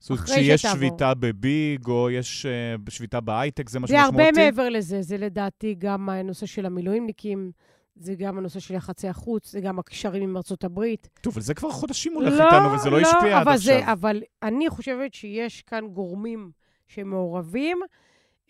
זאת 0.00 0.10
אומרת, 0.10 0.24
כשיש. 0.24 0.62
שביתה 0.62 1.14
בביג, 1.14 1.86
או 1.86 2.10
יש 2.10 2.46
אה, 2.46 2.74
שביתה 2.88 3.20
בהייטק, 3.20 3.68
זה 3.68 3.80
משהו 3.80 3.96
זה 3.96 4.02
משמעותי? 4.02 4.22
הרבה 4.22 4.42
מעבר 4.44 4.68
לזה, 4.68 5.02
זה 5.02 5.16
לדעתי 5.16 5.74
גם 5.78 6.08
הנושא 6.08 6.46
של 6.46 6.66
המילואימניקים, 6.66 7.52
זה 7.96 8.14
גם 8.14 8.38
הנושא 8.38 8.60
של 8.60 8.74
יחסי 8.74 9.08
החוץ, 9.08 9.50
זה 9.52 9.60
גם 9.60 9.78
הקשרים 9.78 10.22
עם 10.22 10.36
ארצות 10.36 10.64
הברית. 10.64 11.08
טוב, 11.20 11.32
אבל 11.32 11.42
זה 11.42 11.54
כבר 11.54 11.70
חודשים 11.70 12.14
הולך 12.14 12.32
איתנו, 12.32 12.72
וזה 12.72 12.90
לא 12.90 13.00
השפיע 13.00 13.36
עד 13.36 13.42
אבל 13.42 13.52
עכשיו. 13.52 13.58
זה, 13.58 13.92
אבל 13.92 14.22
אני 14.42 14.70
חושבת 14.70 15.14
שיש 15.14 15.62
כאן 15.62 15.86
גורמים 15.86 16.50
שמעורבים, 16.86 17.78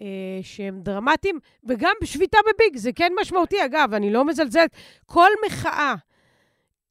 אה, 0.00 0.06
שהם 0.42 0.80
דרמטיים, 0.82 1.38
וגם 1.64 1.92
שביתה 2.04 2.38
בביג, 2.42 2.76
זה 2.76 2.92
כן 2.92 3.12
משמעותי. 3.20 3.64
אגב, 3.64 3.94
אני 3.94 4.12
לא 4.12 4.24
מזלזלת. 4.24 4.70
כל 5.06 5.30
מחאה 5.46 5.94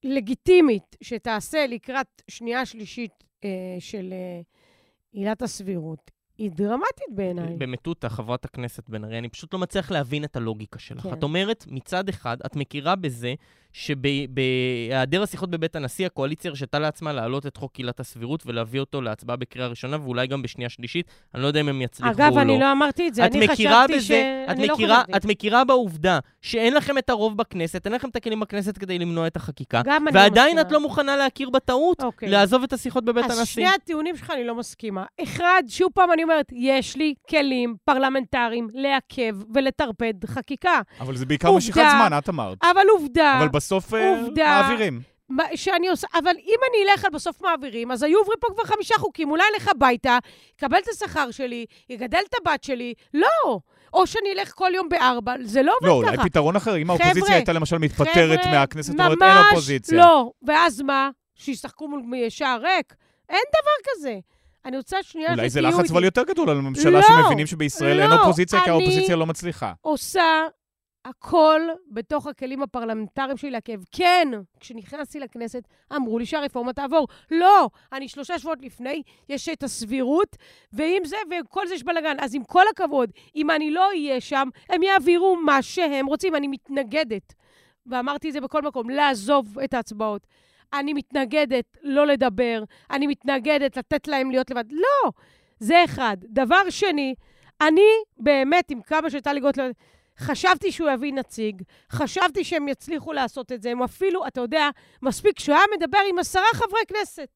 לגיטימית 0.04 0.96
שתעשה 1.02 1.68
לקראת 1.68 2.22
שנייה-שלישית 2.28 3.24
אה, 3.44 3.50
של 3.80 4.14
אה, 4.14 4.42
עילת 5.12 5.42
הסבירות, 5.42 6.12
היא 6.38 6.52
דרמטית 6.52 7.08
בעיניי. 7.16 7.56
במטותא, 7.58 8.10
חברת 8.10 8.46
הכנסת 8.46 8.90
בן 8.90 9.04
ארי, 9.04 9.18
אני 9.18 9.30
פשוט 9.30 9.54
לא 9.54 9.60
מצליח 9.60 9.92
להבין 9.92 10.24
את 10.24 10.36
הלוגיקה 10.36 10.80
שלך. 10.80 11.04
כן. 11.04 11.14
את 11.14 11.24
אומרת, 11.24 11.66
מצד 11.68 12.10
אחד, 12.10 12.38
את 12.46 12.56
מכירה 12.56 12.96
בזה 12.96 13.34
שבהיעדר 13.74 15.24
השיחות 15.24 15.50
בבית 15.50 15.76
הנשיא, 15.76 16.06
הקואליציה 16.06 16.50
הרשתה 16.50 16.80
לעצמה 16.80 17.14
להעלות 17.14 17.46
את 17.48 17.58
חוק 17.58 17.76
עילת 17.76 18.00
הסבירות 18.00 18.44
ולהביא 18.46 18.80
אותו 18.80 19.02
להצבעה 19.02 19.36
בקריאה 19.36 19.68
ראשונה, 19.68 19.98
ואולי 20.02 20.28
גם 20.28 20.42
בשנייה 20.42 20.70
שלישית. 20.70 21.08
אני 21.36 21.42
לא 21.42 21.48
יודע 21.48 21.60
אם 21.60 21.70
הם 21.70 21.82
יצליחו 21.82 22.14
או 22.14 22.20
לא. 22.20 22.28
אגב, 22.28 22.38
אני 22.38 22.60
לא 22.60 22.72
אמרתי 22.72 23.08
את 23.08 23.14
זה, 23.14 23.26
את 23.26 23.36
אני 23.36 23.48
חשבתי 23.48 24.02
ש... 24.02 24.12
את 24.12 24.50
אני 24.50 24.68
לא 24.68 24.74
מכירה, 24.74 24.98
חשבתי. 24.98 25.18
את 25.18 25.26
מכירה 25.26 25.64
בעובדה 25.64 26.20
שאין 26.42 26.74
לכם 26.74 26.98
את 26.98 27.10
הרוב 27.10 27.38
בכנסת, 27.38 27.86
אין 27.86 27.94
לכם 27.94 28.10
את 28.10 28.16
הכלים 28.16 28.40
בכנסת 28.40 28.78
כדי 28.78 29.00
למנוע 29.00 29.28
את 29.28 29.36
החקיקה, 29.36 29.82
גם 29.86 30.08
אני 30.08 30.16
לא 30.16 30.20
ועדיין 30.20 30.60
את. 30.60 30.72
לא 30.72 30.80
מוכנה 30.80 31.16
להכיר 31.16 31.50
בטעות, 31.50 32.04
אוקיי. 32.04 32.30
לעזוב 32.30 32.64
את 32.64 32.74
השיחות 32.74 33.06
בבית 33.06 33.26
אז 33.26 33.40
הנשיא. 33.40 33.46
שני 33.46 33.68
הטיעונים 33.68 34.18
שלך 34.18 34.32
אני 34.32 34.44
לא 34.44 34.56
מסכימה. 34.56 35.06
אחד, 35.24 35.64
שוב 35.68 35.92
פעם 35.94 36.12
אני 36.12 36.23
אומרת, 36.24 36.46
יש 36.52 36.96
לי 36.96 37.14
כלים 37.30 37.76
פרלמנטריים 37.86 38.68
לעכב 38.74 39.36
ולטרפד 39.54 40.26
חקיקה. 40.26 40.82
אבל 41.00 41.16
זה 41.16 41.26
בעיקר. 41.26 41.52
משיכת 41.52 41.82
זמן, 41.92 42.18
את 42.18 42.30
אמרת. 42.30 42.58
אבל 42.64 42.86
עובדה, 42.92 43.38
אבל 43.40 43.48
בסוף 43.48 43.94
אה, 43.94 44.10
עובדה. 44.10 44.62
מעבירים. 44.62 45.14
שאני 45.56 45.88
עושה, 45.88 46.08
אבל 46.14 46.32
אם 46.40 46.60
אני 46.70 46.92
אלך 46.92 47.06
על 47.06 47.12
בסוף 47.12 47.42
מעבירים, 47.42 47.92
אז 47.92 48.04
היו 48.04 48.20
עוברים 48.20 48.38
פה 48.42 48.48
כבר 48.54 48.64
חמישה 48.64 48.96
חוקים, 48.98 49.32
אולי 49.32 49.44
אלך 49.54 49.68
הביתה, 49.68 50.18
אקבל 50.56 50.78
את 50.78 50.88
השכר 50.88 51.32
שלי, 51.32 51.66
יגדל 51.90 52.20
את 52.30 52.36
הבת 52.42 52.64
שלי, 52.64 52.94
לא. 53.14 53.60
או 53.94 54.08
שאני 54.08 54.34
אלך 54.34 54.52
כל 54.56 54.72
יום 54.76 54.90
בארבע, 54.90 55.34
זה 55.42 55.62
לא 55.62 55.74
עובד 55.82 55.88
לא, 55.88 56.02
ככה. 56.04 56.16
אולי 56.16 56.30
פתרון 56.30 56.56
אחר. 56.56 56.78
אם 56.78 56.84
חבר'ה, 56.84 57.06
האופוזיציה 57.06 57.36
הייתה 57.36 57.54
למשל 57.54 57.78
מתפטרת 57.78 58.40
חבר'ה, 58.40 58.52
מהכנסת, 58.52 58.94
אומרת 58.94 59.18
אין 59.22 59.38
אופוזיציה. 59.50 59.98
לא. 59.98 60.32
ואז 60.48 60.82
מה? 60.82 61.10
שישחקו 61.36 61.88
מול 61.88 62.30
שער 62.30 62.62
ריק? 62.62 62.96
אין 63.30 63.44
דבר 63.50 63.92
כזה. 63.92 64.20
אני 64.66 64.78
רוצה 64.78 65.04
שנייה 65.04 65.32
אולי 65.34 65.50
זה 65.50 65.60
שתהיו 65.60 65.80
לחץ. 65.80 65.92
אבל 65.92 66.04
יותר 66.04 66.24
גדול 66.24 66.50
על 66.50 66.58
הממשלה 66.58 66.92
לא, 66.92 67.02
שמבינים 67.02 67.48
שבישראל 67.48 68.00
אין 68.00 68.10
לא, 68.10 68.16
אופוזיציה, 68.22 68.60
כי 68.60 68.70
אני- 68.70 68.72
האופוזיציה 68.84 69.16
לא 69.16 69.26
מצליחה. 69.26 69.74
עושה 69.82 70.24
הכל 71.06 71.62
בתוך 71.92 72.28
הכלים 72.28 72.62
הפרלמנטריים 72.64 73.38
שלי 73.38 73.52
לעכב. 73.52 73.80
כן, 73.92 74.28
כשנכנסתי 74.60 75.20
לכנסת, 75.20 75.64
אמרו 75.96 76.20
לי 76.20 76.26
שהרפורמה 76.26 76.74
תעבור. 76.74 77.08
לא, 77.32 77.70
אני 77.94 78.08
שלושה 78.08 78.40
שבועות 78.40 78.60
לפני, 78.62 79.02
יש 79.30 79.50
את 79.50 79.64
הסבירות, 79.64 80.36
ועם 80.74 81.06
זה, 81.06 81.16
וכל 81.46 81.68
זה 81.68 81.76
יש 81.76 81.84
בלאגן. 81.84 82.16
אז 82.20 82.36
עם 82.36 82.44
כל 82.44 82.64
הכבוד, 82.72 83.12
אם 83.36 83.52
אני 83.52 83.72
לא 83.72 83.88
אהיה 83.90 84.22
שם, 84.22 84.48
הם 84.70 84.84
יעבירו 84.84 85.36
מה 85.36 85.62
שהם 85.62 86.06
רוצים. 86.06 86.36
אני 86.36 86.48
מתנגדת, 86.48 87.34
ואמרתי 87.86 88.28
את 88.28 88.34
זה 88.34 88.42
בכל 88.42 88.62
מקום, 88.62 88.90
לעזוב 88.90 89.60
את 89.60 89.74
ההצבעות. 89.74 90.28
אני 90.74 90.94
מתנגדת 90.94 91.78
לא 91.82 92.08
לדבר, 92.08 92.64
אני 92.92 93.08
מתנגדת 93.08 93.78
לתת 93.78 94.08
להם 94.08 94.32
להיות 94.32 94.52
לבד. 94.52 94.72
לא, 94.72 95.12
זה 95.60 95.86
אחד. 95.86 96.18
דבר 96.24 96.70
שני, 96.70 97.16
אני 97.62 97.90
באמת, 98.18 98.72
עם 98.72 98.82
כמה 98.82 99.10
שטלי 99.10 99.40
גוטליב... 99.40 99.72
חשבתי 100.20 100.72
שהוא 100.72 100.90
יביא 100.90 101.14
נציג, 101.14 101.62
חשבתי 101.92 102.44
שהם 102.44 102.68
יצליחו 102.68 103.14
לעשות 103.14 103.52
את 103.52 103.62
זה, 103.62 103.72
הם 103.72 103.84
אפילו, 103.84 104.28
אתה 104.28 104.42
יודע, 104.42 104.70
מספיק 105.02 105.40
שהוא 105.40 105.56
היה 105.56 105.66
מדבר 105.78 105.98
עם 106.10 106.20
עשרה 106.20 106.46
חברי 106.54 106.82
כנסת 106.88 107.30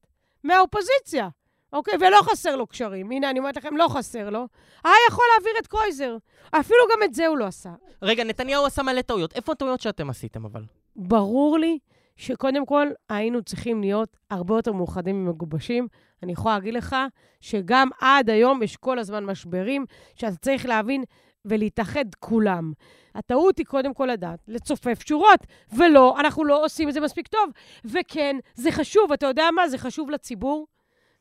מהאופוזיציה, 0.44 1.28
אוקיי? 1.72 1.94
ולא 2.00 2.18
חסר 2.22 2.56
לו 2.56 2.66
קשרים. 2.66 3.10
הנה, 3.10 3.30
אני 3.30 3.38
אומרת 3.38 3.56
לכם, 3.56 3.76
לא 3.76 3.88
חסר 3.88 4.30
לו. 4.30 4.46
היה 4.84 4.94
יכול 5.08 5.24
להעביר 5.32 5.52
את 5.58 5.66
קרויזר. 5.66 6.16
אפילו 6.50 6.80
גם 6.92 7.02
את 7.04 7.14
זה 7.14 7.26
הוא 7.26 7.38
לא 7.38 7.44
עשה. 7.44 7.70
רגע, 8.02 8.24
נתניהו 8.24 8.66
עשה 8.66 8.82
מלא 8.82 9.02
טעויות. 9.02 9.36
איפה 9.36 9.52
הטעויות 9.52 9.80
שאתם 9.80 10.10
עשיתם, 10.10 10.44
אבל? 10.44 10.62
ברור 10.96 11.58
לי 11.58 11.78
שקודם 12.18 12.66
כל 12.66 12.86
היינו 13.08 13.42
צריכים 13.42 13.80
להיות 13.80 14.16
הרבה 14.30 14.56
יותר 14.56 14.72
מאוחדים 14.72 15.26
ומגובשים. 15.26 15.88
אני 16.22 16.32
יכולה 16.32 16.54
להגיד 16.54 16.74
לך 16.74 16.96
שגם 17.40 17.88
עד 18.00 18.30
היום 18.30 18.62
יש 18.62 18.76
כל 18.76 18.98
הזמן 18.98 19.24
משברים 19.24 19.84
שאתה 20.14 20.36
צריך 20.36 20.66
להבין 20.66 21.04
ולהתאחד 21.44 22.04
כולם. 22.18 22.72
הטעות 23.14 23.58
היא 23.58 23.66
קודם 23.66 23.94
כל 23.94 24.06
לדעת, 24.06 24.38
לצופף 24.48 25.02
שורות, 25.08 25.40
ולא, 25.72 26.20
אנחנו 26.20 26.44
לא 26.44 26.64
עושים 26.64 26.88
את 26.88 26.94
זה 26.94 27.00
מספיק 27.00 27.28
טוב. 27.28 27.50
וכן, 27.84 28.36
זה 28.54 28.72
חשוב, 28.72 29.12
אתה 29.12 29.26
יודע 29.26 29.44
מה? 29.54 29.68
זה 29.68 29.78
חשוב 29.78 30.10
לציבור, 30.10 30.66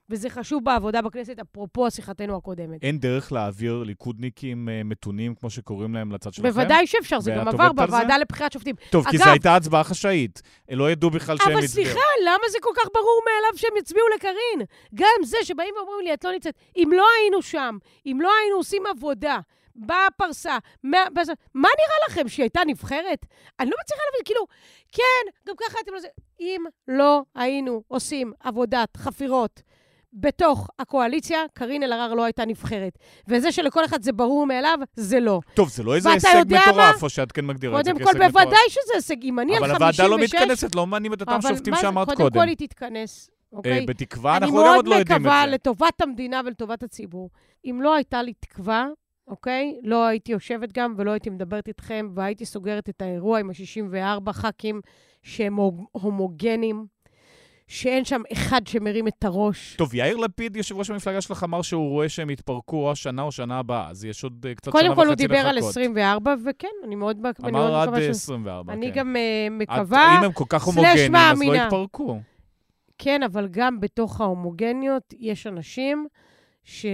וזה 0.10 0.30
חשוב 0.30 0.64
בעבודה 0.64 1.02
בכנסת, 1.02 1.40
אפרופו 1.40 1.92
שיחתנו 1.92 2.38
הקודמת. 2.38 2.84
אין 2.84 3.00
דרך 3.00 3.32
להעביר 3.32 3.84
ליכודניקים 3.84 4.70
אה, 4.70 4.82
מתונים, 4.84 5.36
כמו 5.36 5.50
שקוראים 5.50 5.94
להם, 5.94 6.12
לצד 6.12 6.34
שלכם? 6.34 6.48
בוודאי 6.50 6.88
שאפשר, 6.88 7.20
זה 7.20 7.32
גם 7.38 7.48
עבר? 7.48 7.72
בוועדה 7.72 8.18
לבחירת 8.18 8.52
שופטים. 8.52 8.76
טוב, 8.90 9.04
כי 9.10 9.16
אגב- 9.18 9.26
זו 9.26 9.30
הייתה 9.32 9.56
הצבעה 9.56 9.84
חשאית. 9.84 10.42
לא 10.72 10.92
ידעו 10.92 11.10
בכלל 11.10 11.38
שהם 11.38 11.52
אבל 11.52 11.64
הצביעו. 11.64 11.86
סליחה, 11.90 12.06
למה 12.26 12.44
זה 12.52 12.58
כל 12.62 12.70
כך 12.76 12.90
ברור 12.94 13.22
מאליו 13.26 13.58
שהם 13.58 13.78
יצביעו 13.80 14.06
לקארין? 14.16 14.62
גם 14.96 15.24
זה 15.24 15.38
שבאים 15.44 15.74
ואומרים 15.78 16.06
לי, 16.06 16.14
את 16.14 16.24
לא 16.24 16.32
נמצאת, 16.32 16.54
אם 16.78 16.90
לא 16.94 17.06
היינו 17.22 17.42
שם, 17.42 17.78
אם 18.06 18.18
לא 18.22 18.30
היינו 18.42 18.56
עושים 18.58 18.84
עבודה 18.90 19.40
בפרסה, 19.76 20.58
מה, 20.84 20.98
בזה, 21.16 21.34
מה 21.54 21.70
נראה 21.78 21.98
לכם, 22.10 22.28
שהיא 22.28 22.44
הייתה 22.44 22.62
נבחרת? 22.68 23.26
אני 23.60 23.70
לא 23.70 23.76
מצליחה 23.84 24.04
להבין, 24.12 24.26
כאילו, 24.26 24.46
כן, 24.92 25.32
גם 25.48 25.56
ככה 25.60 25.78
אתם 25.84 25.92
לא. 25.94 26.00
אם 26.40 26.64
לא 26.88 27.22
היינו 27.36 27.84
עושים 27.88 28.34
עבודת 28.40 28.98
חפירות 28.98 29.62
בתוך 30.20 30.70
הקואליציה, 30.80 31.40
קארין 31.54 31.84
אלהרר 31.84 32.14
לא 32.14 32.24
הייתה 32.24 32.46
נבחרת. 32.46 32.98
וזה 33.28 33.52
שלכל 33.52 33.86
אחד 33.86 34.04
זה 34.04 34.12
ברור 34.12 34.46
מאליו, 34.46 34.78
זה 34.96 35.20
לא. 35.20 35.40
טוב, 35.54 35.70
זה 35.70 35.84
לא 35.84 35.96
איזה 35.96 36.10
הישג 36.10 36.44
מטורף, 36.50 37.04
או 37.04 37.10
שאת 37.10 37.32
כן 37.32 37.46
מגדירה 37.46 37.80
את 37.80 37.86
זה 37.86 37.92
קודם 37.92 38.06
כהישג 38.06 38.20
כל, 38.20 38.26
מטורף. 38.28 38.44
בוודאי 38.46 38.70
שזה 38.70 38.94
הישג. 38.96 39.24
אם 39.24 39.40
אני 39.40 39.58
על 39.58 39.64
אבל 39.64 39.74
56... 39.74 40.00
הוועדה 40.00 40.16
לא 40.16 40.24
מתכנסת, 40.24 40.76
לא 40.76 40.88
מעניינים 40.88 41.14
את 41.14 41.22
אותם 41.22 41.32
אבל 41.32 41.56
שופטים 41.56 41.74
שאמרת 41.82 42.08
קודם 42.08 42.18
קודם. 42.18 42.42
כל 42.42 42.48
היא 42.48 42.58
תתכנס, 42.58 43.30
אוקיי? 43.54 43.80
אה, 43.80 43.86
בתקווה, 43.88 44.38
אני 44.38 44.46
אנחנו 44.46 44.58
גם 44.58 44.64
מאוד 44.64 44.76
עוד 44.76 44.88
לא 44.88 44.96
יודעים 44.96 45.18
מקווה 45.18 45.44
את 45.44 45.50
זה. 45.50 45.56
לטובת 45.56 46.02
המדינה 46.02 46.42
ולטובת 46.46 46.84
הציבור. 46.84 47.30
אם 47.66 47.80
לא 47.82 47.96
הייתה 47.96 48.24
לי 48.24 48.34
תקווה, 48.40 48.88
אוקיי? 49.28 49.80
לא 49.84 50.06
הייתי 50.06 50.32
יושבת 50.32 50.72
גם 50.72 50.94
ולא 50.98 51.12
הייתי 51.12 51.30
מדברת 51.30 51.68
איתכם, 51.68 52.10
והייתי 52.14 52.46
סוגרת 52.46 52.90
את 52.90 53.02
האירוע 53.02 53.40
עם 53.40 53.50
ה-64 53.50 54.32
ח"כים 54.32 54.82
שהם 55.24 55.58
הומוגנים, 55.92 56.86
שאין 57.68 58.06
שם 58.06 58.22
אחד 58.32 58.68
שמרים 58.68 59.08
את 59.08 59.24
הראש. 59.24 59.76
טוב, 59.78 59.96
יאיר 59.96 60.18
לפיד, 60.18 60.56
יושב 60.56 60.78
ראש 60.78 60.90
המפלגה 60.90 61.22
שלך, 61.22 61.44
אמר 61.44 61.62
שהוא 61.62 61.90
רואה 61.90 62.10
שהם 62.10 62.30
יתפרקו 62.30 62.78
או 62.86 62.92
השנה 62.92 63.22
או 63.22 63.32
שנה 63.32 63.60
הבאה, 63.60 63.90
אז 63.90 64.06
יש 64.06 64.24
עוד 64.24 64.46
אה, 64.50 64.56
קצת 64.56 64.72
שנה 64.72 64.72
וחצי 64.72 64.82
קודם 64.88 64.92
לחכות. 64.92 65.04
כל, 65.04 65.08
הוא 65.08 65.16
דיבר 65.16 65.38
על 65.48 65.58
24, 65.58 66.34
וכן, 66.46 66.68
אני 66.84 66.96
מאוד 66.96 67.18
אני 67.44 67.52
מאוד 67.52 67.64
אמר 67.66 67.76
עד 67.76 67.88
מקווה 67.90 68.02
אה, 68.08 68.14
ש... 68.14 68.18
24, 68.18 68.74
אני 68.74 68.92
כן. 68.94 69.00
גם 69.00 69.16
את- 69.16 69.52
מקווה... 69.52 70.18
אם 70.20 70.24
הם 70.24 70.32
כל 70.32 70.44
כך 70.50 70.64
הומוגנים, 70.64 71.16
אז 71.16 71.42
לא. 71.42 71.56
יתפרקו. 71.56 72.20
כן, 72.98 73.24
אבל 73.24 73.48
גם 73.52 73.80
בתוך 73.80 74.22
ההומוגניות 74.22 75.14
יש 75.20 75.48
אנשים 75.48 76.08
ש... 76.70 76.86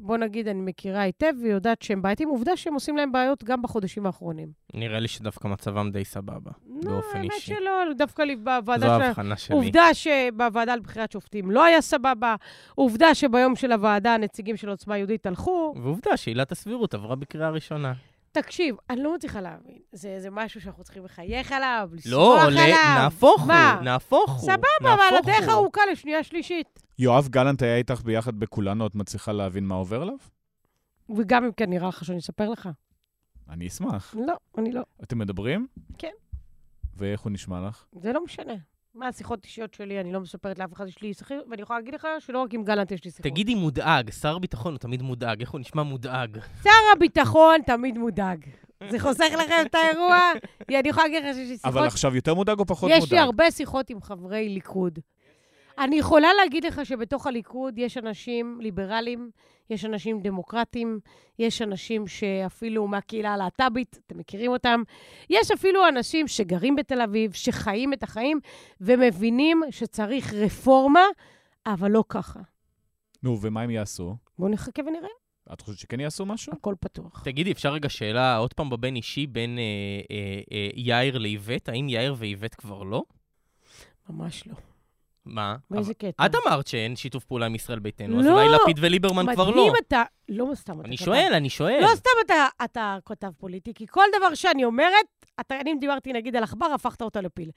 בוא 0.00 0.16
נגיד, 0.16 0.48
אני 0.48 0.60
מכירה 0.60 1.00
היטב 1.00 1.32
ויודעת 1.42 1.82
שהם 1.82 2.02
בעייתיים. 2.02 2.28
עובדה 2.28 2.56
שהם 2.56 2.74
עושים 2.74 2.96
להם 2.96 3.12
בעיות 3.12 3.44
גם 3.44 3.62
בחודשים 3.62 4.06
האחרונים. 4.06 4.48
נראה 4.74 5.00
לי 5.00 5.08
שדווקא 5.08 5.48
מצבם 5.48 5.90
די 5.90 6.04
סבבה, 6.04 6.50
לא, 6.66 6.90
באופן 6.90 7.18
האמת 7.18 7.32
אישי. 7.32 7.54
שלא, 7.54 7.82
דווקא 7.98 8.22
לי 8.22 8.36
בוועדה 8.36 8.86
זו. 8.86 8.92
ההבחנה 8.92 9.36
שלי. 9.36 9.56
עובדה 9.56 9.94
שבוועדה 9.94 10.76
לבחירת 10.76 11.12
שופטים 11.12 11.50
לא 11.50 11.64
היה 11.64 11.80
סבבה, 11.80 12.34
עובדה 12.74 13.14
שביום 13.14 13.56
של 13.56 13.72
הוועדה 13.72 14.14
הנציגים 14.14 14.56
של 14.56 14.68
עוצמה 14.68 14.98
יהודית 14.98 15.26
הלכו. 15.26 15.74
ועובדה 15.82 16.16
שעילת 16.16 16.52
הסבירות 16.52 16.94
עברה 16.94 17.16
בקריאה 17.16 17.50
ראשונה. 17.50 17.92
תקשיב, 18.32 18.76
אני 18.90 19.02
לא 19.02 19.14
מצליחה 19.14 19.40
להבין. 19.40 19.78
זה, 19.92 20.16
זה 20.20 20.30
משהו 20.30 20.60
שאנחנו 20.60 20.84
צריכים 20.84 21.04
לחייך 21.04 21.52
עליו, 21.52 21.88
לשמוח 21.92 22.12
לא, 22.12 22.42
עליו. 22.42 22.64
עולה, 22.64 22.94
נהפוך 23.02 23.42
הוא? 23.42 23.82
נהפוך 23.82 24.30
הוא. 24.30 24.50
סבבה, 24.50 24.94
אבל 24.94 25.16
הדרך. 25.18 25.48
ארוכה 25.48 25.80
לשנייה 25.92 26.22
שלישית. 26.22 26.85
יואב 26.98 27.28
גלנט 27.28 27.62
היה 27.62 27.76
איתך 27.76 28.00
ביחד 28.04 28.34
בכולנו, 28.40 28.86
את 28.86 28.94
מצליחה 28.94 29.32
להבין 29.32 29.64
מה 29.64 29.74
עובר 29.74 30.02
עליו? 30.02 30.16
וגם 31.16 31.44
אם 31.44 31.52
כן 31.52 31.70
נראה 31.70 31.88
לך 31.88 32.04
שאני 32.04 32.18
אספר 32.18 32.50
לך. 32.50 32.68
אני 33.48 33.66
אשמח. 33.66 34.14
לא, 34.26 34.34
אני 34.58 34.72
לא. 34.72 34.82
אתם 35.02 35.18
מדברים? 35.18 35.66
כן. 35.98 36.12
ואיך 36.96 37.20
הוא 37.20 37.32
נשמע 37.32 37.68
לך? 37.68 37.84
זה 37.92 38.12
לא 38.12 38.24
משנה. 38.24 38.54
מה, 38.94 39.08
השיחות 39.08 39.44
אישיות 39.44 39.74
שלי, 39.74 40.00
אני 40.00 40.12
לא 40.12 40.20
מספרת 40.20 40.58
לאף 40.58 40.72
אחד, 40.72 40.86
יש 40.86 41.02
לי 41.02 41.14
שיחות, 41.14 41.36
ואני 41.50 41.62
יכולה 41.62 41.78
להגיד 41.78 41.94
לך 41.94 42.06
שלא 42.18 42.42
רק 42.42 42.54
עם 42.54 42.64
גלנט 42.64 42.92
יש 42.92 43.04
לי 43.04 43.10
שיחות. 43.10 43.32
תגידי 43.32 43.54
מודאג, 43.54 44.10
שר 44.10 44.38
ביטחון 44.38 44.72
הוא 44.72 44.78
תמיד 44.78 45.02
מודאג, 45.02 45.40
איך 45.40 45.50
הוא 45.50 45.60
נשמע 45.60 45.82
מודאג? 45.82 46.38
שר 46.62 46.70
הביטחון 46.96 47.60
תמיד 47.66 47.98
מודאג. 47.98 48.46
זה 48.90 48.98
חוסך 49.00 49.32
לכם 49.38 49.66
את 49.66 49.74
האירוע? 49.74 50.18
אני 50.80 50.88
יכולה 50.88 51.06
להגיד 51.06 51.24
לך 51.24 51.34
שיש 51.34 51.48
לי 51.48 51.56
שיחות... 51.56 51.74
אבל 51.74 51.86
עכשיו 51.86 52.16
יותר 52.16 52.34
מודאג 52.34 52.58
או 52.58 52.66
פחות 52.66 52.90
יש 52.90 53.00
מודאג? 53.00 53.14
לי 53.14 53.18
הרבה 53.18 53.50
שיחות 53.50 53.90
עם 53.90 54.00
חברי 54.00 54.48
ליכוד. 54.48 54.98
אני 55.78 55.96
יכולה 55.96 56.28
להגיד 56.34 56.64
לך 56.64 56.86
שבתוך 56.86 57.26
הליכוד 57.26 57.78
יש 57.78 57.96
אנשים 57.96 58.58
ליברליים, 58.60 59.30
יש 59.70 59.84
אנשים 59.84 60.20
דמוקרטיים, 60.20 61.00
יש 61.38 61.62
אנשים 61.62 62.06
שאפילו 62.06 62.88
מהקהילה 62.88 63.34
הלהט"בית, 63.34 63.98
אתם 64.06 64.18
מכירים 64.18 64.50
אותם. 64.50 64.82
יש 65.30 65.50
אפילו 65.50 65.88
אנשים 65.88 66.28
שגרים 66.28 66.76
בתל 66.76 67.00
אביב, 67.00 67.32
שחיים 67.32 67.92
את 67.92 68.02
החיים 68.02 68.40
ומבינים 68.80 69.62
שצריך 69.70 70.34
רפורמה, 70.34 71.04
אבל 71.66 71.90
לא 71.90 72.04
ככה. 72.08 72.40
נו, 73.22 73.38
ומה 73.40 73.62
הם 73.62 73.70
יעשו? 73.70 74.16
בואו 74.38 74.50
נחכה 74.50 74.82
ונראה, 74.82 75.08
את 75.52 75.60
חושבת 75.60 75.78
שכן 75.78 76.00
יעשו 76.00 76.26
משהו? 76.26 76.52
הכל 76.52 76.74
פתוח. 76.80 77.22
תגידי, 77.24 77.52
אפשר 77.52 77.72
רגע 77.72 77.88
שאלה 77.88 78.36
עוד 78.36 78.54
פעם 78.54 78.70
בבין 78.70 78.96
אישי 78.96 79.26
בין 79.26 79.58
אה, 79.58 79.62
אה, 80.10 80.40
אה, 80.52 80.68
יאיר 80.74 81.18
לאיווט? 81.18 81.68
האם 81.68 81.88
יאיר 81.88 82.14
ואיווט 82.18 82.54
כבר 82.58 82.82
לא? 82.82 83.04
ממש 84.08 84.46
לא. 84.46 84.54
מה? 85.26 85.56
באיזה 85.70 85.94
קטע? 85.94 86.26
את 86.26 86.34
אמרת 86.34 86.66
שאין 86.66 86.96
שיתוף 86.96 87.24
פעולה 87.24 87.46
עם 87.46 87.54
ישראל 87.54 87.78
ביתנו, 87.78 88.20
אז 88.20 88.26
לא. 88.26 88.32
אולי 88.32 88.48
לפיד 88.48 88.76
וליברמן 88.80 89.34
כבר 89.34 89.50
לא. 89.50 89.56
מדהים 89.56 89.72
אתה... 89.88 90.02
לא 90.28 90.46
סתם 90.54 90.80
אתה 90.80 90.88
אני 90.88 90.96
כתב. 90.96 91.04
שואל, 91.04 91.32
אני 91.32 91.50
שואל. 91.50 91.78
לא 91.82 91.94
סתם 91.94 92.10
אתה, 92.26 92.46
אתה 92.64 92.96
כותב 93.04 93.28
פוליטי, 93.38 93.74
כי 93.74 93.86
כל 93.86 94.04
דבר 94.18 94.34
שאני 94.34 94.64
אומרת, 94.64 95.06
אתה, 95.40 95.60
אני 95.60 95.74
דיברתי 95.80 96.12
נגיד 96.12 96.36
על 96.36 96.42
עכבר, 96.42 96.66
הפכת 96.66 97.02
אותה 97.02 97.20
לפיל. 97.20 97.50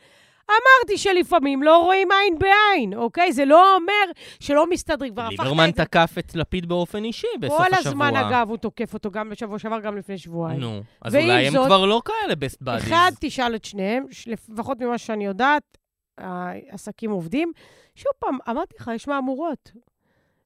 אמרתי 0.50 0.98
שלפעמים 0.98 1.64
לא 1.64 1.78
רואים 1.78 2.08
עין 2.12 2.40
בעין, 2.40 2.94
אוקיי? 2.94 3.34
זה 3.34 3.46
לא 3.46 3.76
אומר 3.76 4.12
שלא 4.40 4.70
מסתדרים, 4.70 5.14
כבר 5.14 5.22
הפכת 5.22 5.40
ליברמן 5.40 5.70
את 5.70 5.76
זה. 5.76 5.86
תקף 5.86 6.16
את 6.20 6.36
לפיד 6.36 6.66
באופן 6.66 7.04
אישי 7.04 7.28
בסוף 7.40 7.62
השבוע. 7.62 7.82
כל 7.82 7.88
הזמן, 7.88 8.16
אגב, 8.16 8.50
הוא 8.50 8.58
תוקף 8.58 8.94
אותו 8.94 9.12
גם 9.12 9.30
בשבוע 9.30 9.60
שעבר, 9.60 9.80
גם 9.80 9.98
לפני 9.98 10.18
שבועיים. 10.18 10.60
נו, 10.60 10.82
אז 11.02 11.16
אולי 11.16 11.48
הם 11.48 11.66
כבר 11.66 11.86
לא 11.86 12.02
כאלה 12.06 12.36
בסט 12.36 12.62
באדיז. 12.62 12.88
אחד, 12.88 13.12
תשאל 13.20 13.56
את 13.56 13.66
שניהם, 13.66 14.06
לפחות 14.28 14.80
ממה 14.82 14.98
שאני 14.98 15.26
יודעת, 15.26 15.78
העסקים 16.20 17.12
עובדים. 17.12 17.52
שוב 17.96 18.12
פעם, 18.20 18.38
אמרתי 18.50 18.76
לך, 18.80 18.92
יש 18.96 19.08
מהמורות. 19.08 19.72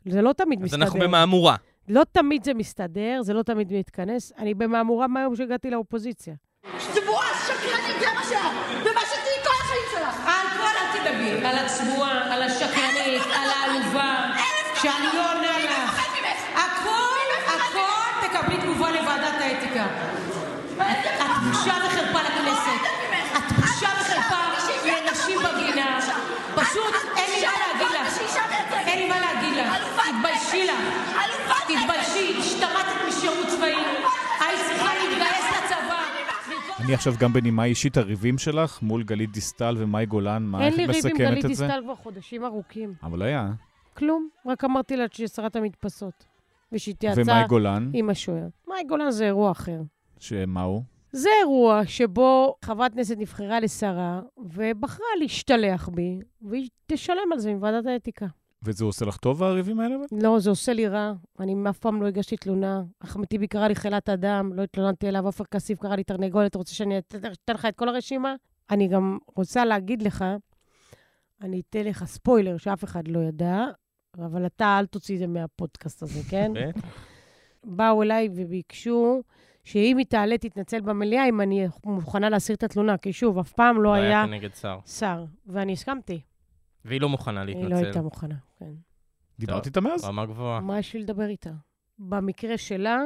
זה 0.05 0.21
לא 0.21 0.33
תמיד 0.33 0.59
אז 0.59 0.65
מסתדר. 0.65 0.83
אנחנו 0.83 0.99
במהמורה. 0.99 1.55
לא 1.87 2.03
תמיד 2.11 2.43
זה 2.43 2.53
מסתדר, 2.53 3.19
זה 3.21 3.33
לא 3.33 3.43
תמיד 3.43 3.73
מתכנס. 3.73 4.31
אני 4.37 4.53
במהמורה 4.53 5.07
מהיום 5.07 5.35
שהגעתי 5.35 5.69
לאופוזיציה. 5.69 6.33
צבועה, 6.77 7.27
שקרנית, 7.47 7.99
זה 7.99 8.05
מה 8.15 8.23
שאת. 8.23 8.81
ומה 8.81 9.01
שתהיי 9.01 9.43
כל 9.43 9.53
החיים 9.63 9.83
שלך. 9.91 10.27
על 10.27 10.47
כל 10.57 10.63
אל 10.63 11.11
תדברי. 11.11 11.45
על 11.47 11.65
הצבועה, 11.65 12.33
על 12.33 12.41
השקרנית, 12.43 12.92
אני 36.79 36.93
עכשיו 36.93 37.13
גם 37.19 37.33
בנימה 37.33 37.65
אישית, 37.65 37.97
הריבים 37.97 38.37
שלך 38.37 38.81
מול 38.81 39.03
גלית 39.03 39.31
דיסטל 39.31 39.75
ומאי 39.77 40.05
גולן, 40.05 40.43
מה, 40.43 40.59
אין 40.59 40.67
איך 40.67 40.77
לי 40.77 40.85
את 40.85 40.89
ריב 40.89 41.05
עם 41.05 41.11
מסכמת 41.11 41.27
גלית 41.27 41.45
את 41.45 41.55
זה? 41.55 41.65
דיסטל 41.65 41.81
כבר 41.83 41.95
חודשים 41.95 42.45
ארוכים. 42.45 42.93
אבל 43.03 43.21
היה. 43.21 43.51
כלום, 43.97 44.29
רק 44.45 44.63
אמרתי 44.63 44.97
לה 44.97 45.05
שהיא 45.11 45.27
שרת 45.27 45.55
המדפסות. 45.55 46.25
ושהיא 46.71 46.95
ומאי 47.01 47.15
תיעצה 47.15 47.47
גולן, 47.47 47.91
עם 47.93 48.09
השוער. 48.09 48.47
מאי 48.67 48.83
גולן 48.83 49.11
זה 49.11 49.25
אירוע 49.25 49.51
אחר. 49.51 49.81
שמה 50.19 50.61
הוא? 50.61 50.83
זה 51.13 51.29
אירוע 51.39 51.81
שבו 51.85 52.55
חברת 52.65 52.93
כנסת 52.93 53.17
נבחרה 53.17 53.59
לשרה, 53.59 54.21
ובחרה 54.37 55.05
להשתלח 55.19 55.89
בי, 55.89 56.19
והיא 56.41 56.69
תשלם 56.87 57.31
על 57.31 57.39
זה 57.39 57.49
עם 57.49 57.57
ועדת 57.61 57.85
האתיקה. 57.85 58.25
וזה 58.63 58.85
עושה 58.85 59.05
לך 59.05 59.17
טוב, 59.17 59.43
הריבים 59.43 59.79
האלה? 59.79 59.95
לא, 60.11 60.39
זה 60.39 60.49
עושה 60.49 60.73
לי 60.73 60.87
רע. 60.87 61.13
אני 61.39 61.55
אף 61.69 61.79
פעם 61.79 62.01
לא 62.01 62.07
הגשתי 62.07 62.37
תלונה. 62.37 62.83
אחמד 62.99 63.25
טיבי 63.25 63.47
קרא 63.47 63.67
לי 63.67 63.75
חילת 63.75 64.09
אדם, 64.09 64.53
לא 64.53 64.61
התלוננתי 64.61 65.09
אליו, 65.09 65.25
עופר 65.25 65.43
כסיף 65.43 65.79
קרא 65.79 65.95
לי 65.95 66.03
תרנגולת, 66.03 66.49
אתה 66.49 66.57
רוצה 66.57 66.73
שאני 66.73 66.97
אתן 66.97 67.53
לך 67.53 67.65
את 67.65 67.75
כל 67.75 67.89
הרשימה? 67.89 68.35
אני 68.69 68.87
גם 68.87 69.17
רוצה 69.35 69.65
להגיד 69.65 70.01
לך, 70.01 70.25
אני 71.41 71.61
אתן 71.69 71.83
לך 71.83 72.05
ספוילר 72.05 72.57
שאף 72.57 72.83
אחד 72.83 73.07
לא 73.07 73.19
ידע, 73.19 73.65
אבל 74.17 74.45
אתה 74.45 74.79
אל 74.79 74.85
תוציא 74.85 75.15
את 75.15 75.19
זה 75.19 75.27
מהפודקאסט 75.27 76.03
הזה, 76.03 76.19
כן? 76.29 76.51
באו 77.63 78.03
אליי 78.03 78.29
וביקשו 78.35 79.21
שאם 79.63 79.97
היא 79.97 80.05
תעלה, 80.05 80.37
תתנצל 80.37 80.81
במליאה, 80.81 81.29
אם 81.29 81.41
אני 81.41 81.67
מוכנה 81.85 82.29
להסיר 82.29 82.55
את 82.55 82.63
התלונה, 82.63 82.97
כי 82.97 83.13
שוב, 83.13 83.37
אף 83.37 83.51
פעם 83.51 83.81
לא 83.81 83.93
היה 83.93 84.25
כנגד 84.27 84.53
שר. 84.53 84.79
שר, 84.85 85.25
ואני 85.45 85.73
הסכמתי. 85.73 86.21
והיא 86.85 87.01
לא 87.01 87.09
מוכנה 87.09 87.41
היא 87.41 87.55
לא 87.55 87.61
להתנצל. 87.61 87.85
הייתה 87.85 88.01
מוכנה, 88.01 88.35
כן. 88.57 88.71
דיברת 89.39 89.65
איתה 89.65 89.81
מאז? 89.81 90.05
רמה 90.05 90.25
גבוהה. 90.25 90.59
מה 90.59 90.79
יש 90.79 90.93
לי 90.93 90.99
לדבר 90.99 91.25
איתה? 91.25 91.51
במקרה 91.99 92.57
שלה, 92.57 93.01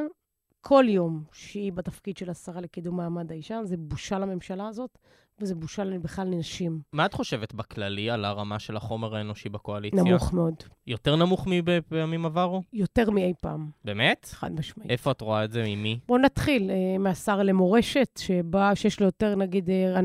כל 0.60 0.84
יום 0.88 1.24
שהיא 1.32 1.72
בתפקיד 1.72 2.16
של 2.16 2.30
השרה 2.30 2.60
לקידום 2.60 2.96
מעמד 2.96 3.32
האישה, 3.32 3.64
זה 3.64 3.76
בושה 3.76 4.18
לממשלה 4.18 4.68
הזאת, 4.68 4.98
וזה 5.40 5.54
בושה 5.54 5.84
בכלל 6.02 6.26
לנשים. 6.26 6.80
מה 6.92 7.06
את 7.06 7.14
חושבת 7.14 7.54
בכללי 7.54 8.10
על 8.10 8.24
הרמה 8.24 8.58
של 8.58 8.76
החומר 8.76 9.16
האנושי 9.16 9.48
בקואליציה? 9.48 10.02
נמוך 10.02 10.32
מאוד. 10.32 10.54
יותר 10.86 11.16
נמוך 11.16 11.46
מבפעמים 11.46 12.26
עברו? 12.26 12.62
יותר 12.72 13.10
מאי 13.10 13.32
פעם, 13.42 13.70
באמת? 13.84 14.28
חד 14.32 14.52
משמעית. 14.52 14.90
איפה 14.90 15.10
את 15.10 15.20
רואה 15.20 15.44
את 15.44 15.52
זה? 15.52 15.64
ממי? 15.66 15.98
בואו 16.08 16.18
נתחיל 16.18 16.70
אה, 16.70 16.98
מהשר 16.98 17.42
למורשת, 17.42 18.18
שבא, 18.22 18.74
שיש 18.74 19.00
לו 19.00 19.06
יותר, 19.06 19.34
נגיד, 19.34 19.70
אה, 19.70 19.96
אה, 19.96 20.00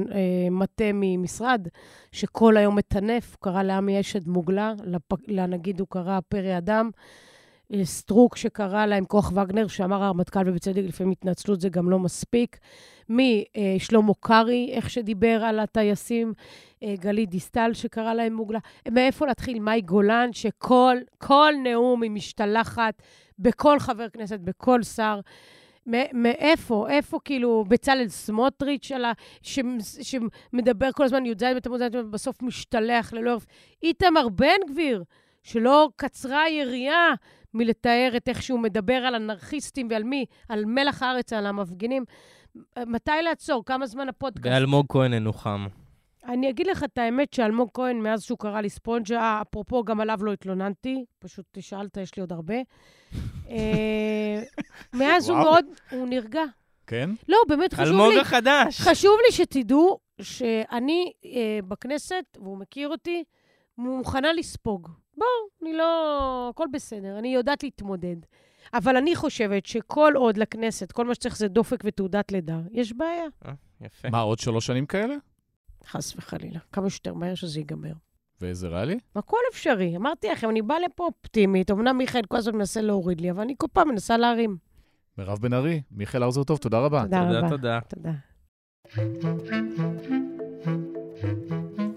מטה 0.51 0.85
ממשרד, 0.93 1.67
שכל 2.11 2.57
היום 2.57 2.75
מטנף, 2.75 3.35
קרא 3.39 3.63
לעמי 3.63 3.99
אשד 3.99 4.27
מוגלה, 4.27 4.73
לפ... 4.83 5.11
לנגיד 5.27 5.79
הוא 5.79 5.87
קרא 5.89 6.19
פרא 6.29 6.57
אדם. 6.57 6.89
אה, 7.73 7.85
סטרוק 7.85 8.37
שקרא 8.37 8.85
להם 8.85 9.05
כוח 9.05 9.31
וגנר, 9.31 9.67
שאמר 9.67 10.03
הרמטכ"ל, 10.03 10.49
ובצדק 10.49 10.83
לפעמים 10.87 11.11
התנצלות 11.11 11.61
זה 11.61 11.69
גם 11.69 11.89
לא 11.89 11.99
מספיק. 11.99 12.57
משלמה 13.09 14.13
קרעי, 14.19 14.71
איך 14.71 14.89
שדיבר 14.89 15.43
על 15.45 15.59
הטייסים, 15.59 16.33
אה, 16.83 16.95
גלית 16.99 17.29
דיסטל 17.29 17.73
שקרא 17.73 18.13
להם 18.13 18.33
מוגלה. 18.33 18.59
מאיפה 18.91 19.27
להתחיל? 19.27 19.59
מאי 19.59 19.81
גולן, 19.81 20.33
שכל 20.33 20.97
כל 21.17 21.53
נאום 21.63 22.03
היא 22.03 22.11
משתלחת 22.11 23.01
בכל 23.39 23.79
חבר 23.79 24.09
כנסת, 24.09 24.39
בכל 24.39 24.83
שר. 24.83 25.19
מאיפה? 26.13 26.87
איפה 26.89 27.19
כאילו 27.25 27.65
בצלאל 27.67 28.07
סמוטריץ' 28.07 28.91
על 28.91 29.05
ה... 29.05 29.11
ש... 29.41 29.59
שמדבר 30.01 30.91
כל 30.91 31.03
הזמן 31.03 31.25
י"ז 31.25 31.43
בתמוז, 31.55 31.81
ובסוף 31.93 32.41
משתלח 32.41 33.13
ללא 33.13 33.31
הרף. 33.31 33.45
איתמר 33.83 34.29
בן 34.29 34.71
גביר, 34.71 35.03
שלא 35.43 35.89
קצרה 35.95 36.43
היריעה 36.43 37.13
מלתאר 37.53 38.13
את 38.17 38.29
איך 38.29 38.43
שהוא 38.43 38.59
מדבר 38.59 38.93
על 38.93 39.15
אנרכיסטים 39.15 39.87
ועל 39.91 40.03
מי? 40.03 40.25
על 40.49 40.65
מלח 40.65 41.03
הארץ, 41.03 41.33
על 41.33 41.45
המפגינים. 41.45 42.05
מתי 42.77 43.11
לעצור? 43.23 43.65
כמה 43.65 43.85
זמן 43.85 44.09
הפודקאסט? 44.09 44.43
באלמוג 44.45 44.85
כהן 44.89 45.13
אינו 45.13 45.33
חם. 45.33 45.67
אני 46.25 46.49
אגיד 46.49 46.67
לך 46.67 46.83
את 46.83 46.97
האמת 46.97 47.33
שאלמוג 47.33 47.69
כהן, 47.73 47.99
מאז 47.99 48.23
שהוא 48.23 48.37
קרא 48.37 48.61
לי 48.61 48.69
ספונג'ה, 48.69 49.41
אפרופו, 49.41 49.83
גם 49.83 49.99
עליו 49.99 50.17
לא 50.21 50.33
התלוננתי, 50.33 51.05
פשוט 51.19 51.57
שאלת, 51.59 51.97
יש 51.97 52.15
לי 52.15 52.21
עוד 52.21 52.31
הרבה. 52.31 52.55
אה, 53.49 54.43
מאז 54.99 55.29
הוא. 55.29 55.37
מאוד, 55.37 55.65
הוא 55.91 56.07
נרגע. 56.07 56.43
כן? 56.87 57.09
לא, 57.29 57.37
באמת 57.47 57.73
חשוב 57.73 57.87
אלמוג 57.87 58.13
לי, 58.13 58.19
החדש. 58.19 58.81
חשוב 58.81 59.17
לי 59.25 59.31
שתדעו 59.31 59.99
שאני 60.21 61.11
אה, 61.25 61.59
בכנסת, 61.67 62.37
והוא 62.41 62.57
מכיר 62.57 62.89
אותי, 62.89 63.23
מוכנה 63.77 64.33
לספוג. 64.33 64.89
בואו, 65.17 65.27
אני 65.61 65.73
לא... 65.73 66.49
הכל 66.49 66.65
בסדר, 66.71 67.19
אני 67.19 67.33
יודעת 67.33 67.63
להתמודד. 67.63 68.15
אבל 68.73 68.97
אני 68.97 69.15
חושבת 69.15 69.65
שכל 69.65 70.13
עוד 70.15 70.37
לכנסת, 70.37 70.91
כל 70.91 71.05
מה 71.05 71.15
שצריך 71.15 71.37
זה 71.37 71.47
דופק 71.47 71.79
ותעודת 71.83 72.31
לידה, 72.31 72.59
יש 72.71 72.93
בעיה. 72.93 73.25
יפה. 73.81 74.09
מה, 74.09 74.19
עוד 74.19 74.39
שלוש 74.39 74.65
שנים 74.65 74.85
כאלה? 74.85 75.15
חס 75.87 76.15
וחלילה. 76.15 76.59
כמה 76.71 76.89
שיותר 76.89 77.13
מהר 77.13 77.35
שזה 77.35 77.59
ייגמר. 77.59 77.93
וזה 78.41 78.67
ריאלי? 78.67 78.99
הכל 79.15 79.37
אפשרי. 79.51 79.97
אמרתי 79.97 80.27
לכם, 80.27 80.49
אני 80.49 80.61
באה 80.61 80.79
לפה 80.79 81.03
אופטימית. 81.03 81.71
אמנם 81.71 81.97
מיכאל 81.97 82.21
כל 82.27 82.37
הזמן 82.37 82.55
מנסה 82.55 82.81
להוריד 82.81 83.21
לי, 83.21 83.31
אבל 83.31 83.41
אני 83.41 83.55
כל 83.57 83.67
פעם 83.73 83.89
מנסה 83.89 84.17
להרים. 84.17 84.57
מירב 85.17 85.39
בן 85.39 85.53
ארי, 85.53 85.81
מיכאל 85.91 86.23
האוזר 86.23 86.43
טוב, 86.43 86.57
תודה 86.57 86.79
רבה. 86.79 87.03
תודה 87.03 87.25
תודה, 87.25 87.39
רבה. 87.39 87.49
תודה. 87.49 87.79
תודה. 87.87 88.11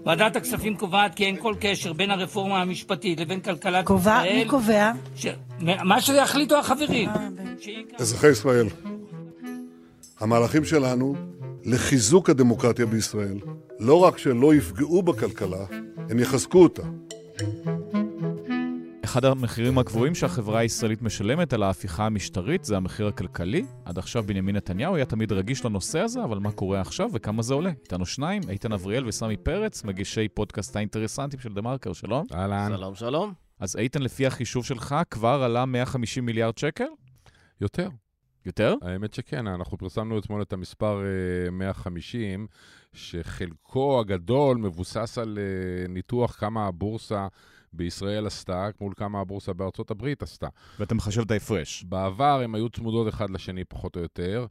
ועדת 0.07 0.35
הכספים 0.35 0.77
קובעת 0.77 1.15
כי 1.15 1.25
אין 1.25 1.37
כל 1.41 1.55
קשר 1.59 1.93
בין 1.93 2.11
הרפורמה 2.11 2.61
המשפטית 2.61 3.19
לבין 3.19 3.39
כלכלת 3.39 3.85
קובע, 3.85 4.21
ישראל. 4.25 4.43
מי 4.43 4.49
קובע? 4.49 4.91
ש... 5.15 5.27
מה 5.59 6.01
שיחליטו 6.01 6.59
החברים. 6.59 7.09
אזרחי 7.99 8.27
ישראל, 8.29 8.67
המהלכים 10.19 10.65
שלנו 10.65 11.15
לחיזוק 11.65 12.29
הדמוקרטיה 12.29 12.85
בישראל, 12.85 13.39
לא 13.79 13.99
רק 13.99 14.17
שלא 14.17 14.55
יפגעו 14.55 15.01
בכלכלה, 15.01 15.65
הם 16.09 16.19
יחזקו 16.19 16.63
אותה. 16.63 16.83
אחד 19.07 19.25
המחירים 19.25 19.77
הגבוהים 19.77 20.15
שהחברה 20.15 20.59
הישראלית 20.59 21.01
משלמת 21.01 21.53
על 21.53 21.63
ההפיכה 21.63 22.05
המשטרית 22.05 22.63
זה 22.63 22.77
המחיר 22.77 23.07
הכלכלי. 23.07 23.65
עד 23.85 23.97
עכשיו 23.97 24.23
בנימין 24.23 24.55
נתניהו 24.55 24.95
היה 24.95 25.05
תמיד 25.05 25.31
רגיש 25.31 25.65
לנושא 25.65 25.99
הזה, 25.99 26.23
אבל 26.23 26.39
מה 26.39 26.51
קורה 26.51 26.81
עכשיו 26.81 27.09
וכמה 27.13 27.41
זה 27.41 27.53
עולה? 27.53 27.69
איתנו 27.69 28.05
שניים, 28.05 28.41
איתן 28.49 28.71
אבריאל 28.71 29.07
וסמי 29.07 29.37
פרץ, 29.37 29.83
מגישי 29.83 30.27
פודקאסט 30.27 30.75
האינטרסנטים 30.75 31.39
של 31.39 31.53
דה 31.53 31.61
מרקר, 31.61 31.93
שלום. 31.93 32.25
אהלן. 32.33 32.71
שלום, 32.77 32.95
שלום. 32.95 33.33
אז 33.59 33.75
איתן, 33.75 34.01
לפי 34.01 34.25
החישוב 34.27 34.65
שלך, 34.65 34.95
כבר 35.11 35.41
עלה 35.43 35.65
150 35.65 36.25
מיליארד 36.25 36.57
שקל? 36.57 36.87
יותר. 37.61 37.89
יותר? 38.45 38.75
האמת 38.81 39.13
שכן, 39.13 39.47
אנחנו 39.47 39.77
פרסמנו 39.77 40.19
אתמול 40.19 40.41
את 40.41 40.53
המספר 40.53 41.01
אה, 41.45 41.51
150, 41.51 42.47
שחלקו 42.93 43.99
הגדול 43.99 44.57
מבוסס 44.57 45.17
על 45.17 45.39
אה, 45.41 45.87
ניתוח 45.87 46.35
כמה 46.39 46.67
הבורסה 46.67 47.27
בישראל 47.73 48.27
עשתה, 48.27 48.69
מול 48.81 48.93
כמה 48.95 49.19
הבורסה 49.19 49.53
בארצות 49.53 49.91
הברית 49.91 50.23
עשתה. 50.23 50.47
ואתה 50.79 50.95
מחשב 50.95 51.21
את 51.21 51.31
ההפרש. 51.31 51.83
בעבר 51.83 52.41
הם 52.43 52.55
היו 52.55 52.69
צמודות 52.69 53.09
אחד 53.09 53.29
לשני 53.29 53.63
פחות 53.63 53.95
או 53.95 54.01
יותר. 54.01 54.45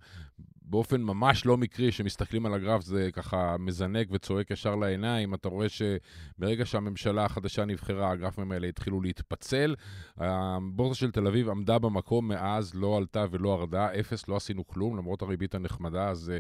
באופן 0.66 1.02
ממש 1.02 1.46
לא 1.46 1.56
מקרי, 1.56 1.92
שמסתכלים 1.92 2.46
על 2.46 2.54
הגרף, 2.54 2.82
זה 2.82 3.08
ככה 3.12 3.56
מזנק 3.58 4.06
וצועק 4.10 4.50
ישר 4.50 4.76
לעיניים. 4.76 5.34
אתה 5.34 5.48
רואה 5.48 5.66
שברגע 5.68 6.66
שהממשלה 6.66 7.24
החדשה 7.24 7.64
נבחרה, 7.64 8.10
הגרפים 8.10 8.52
האלה 8.52 8.66
התחילו 8.66 9.00
להתפצל. 9.00 9.74
הבורסה 10.16 11.00
של 11.00 11.10
תל 11.10 11.26
אביב 11.26 11.48
עמדה 11.48 11.78
במקום 11.78 12.28
מאז, 12.28 12.74
לא 12.74 12.96
עלתה 12.96 13.24
ולא 13.30 13.58
ירדה, 13.60 13.88
אפס, 14.00 14.28
לא 14.28 14.36
עשינו 14.36 14.66
כלום, 14.66 14.96
למרות 14.96 15.22
הריבית 15.22 15.54
הנחמדה, 15.54 16.08
אז 16.08 16.30
אה, 16.34 16.38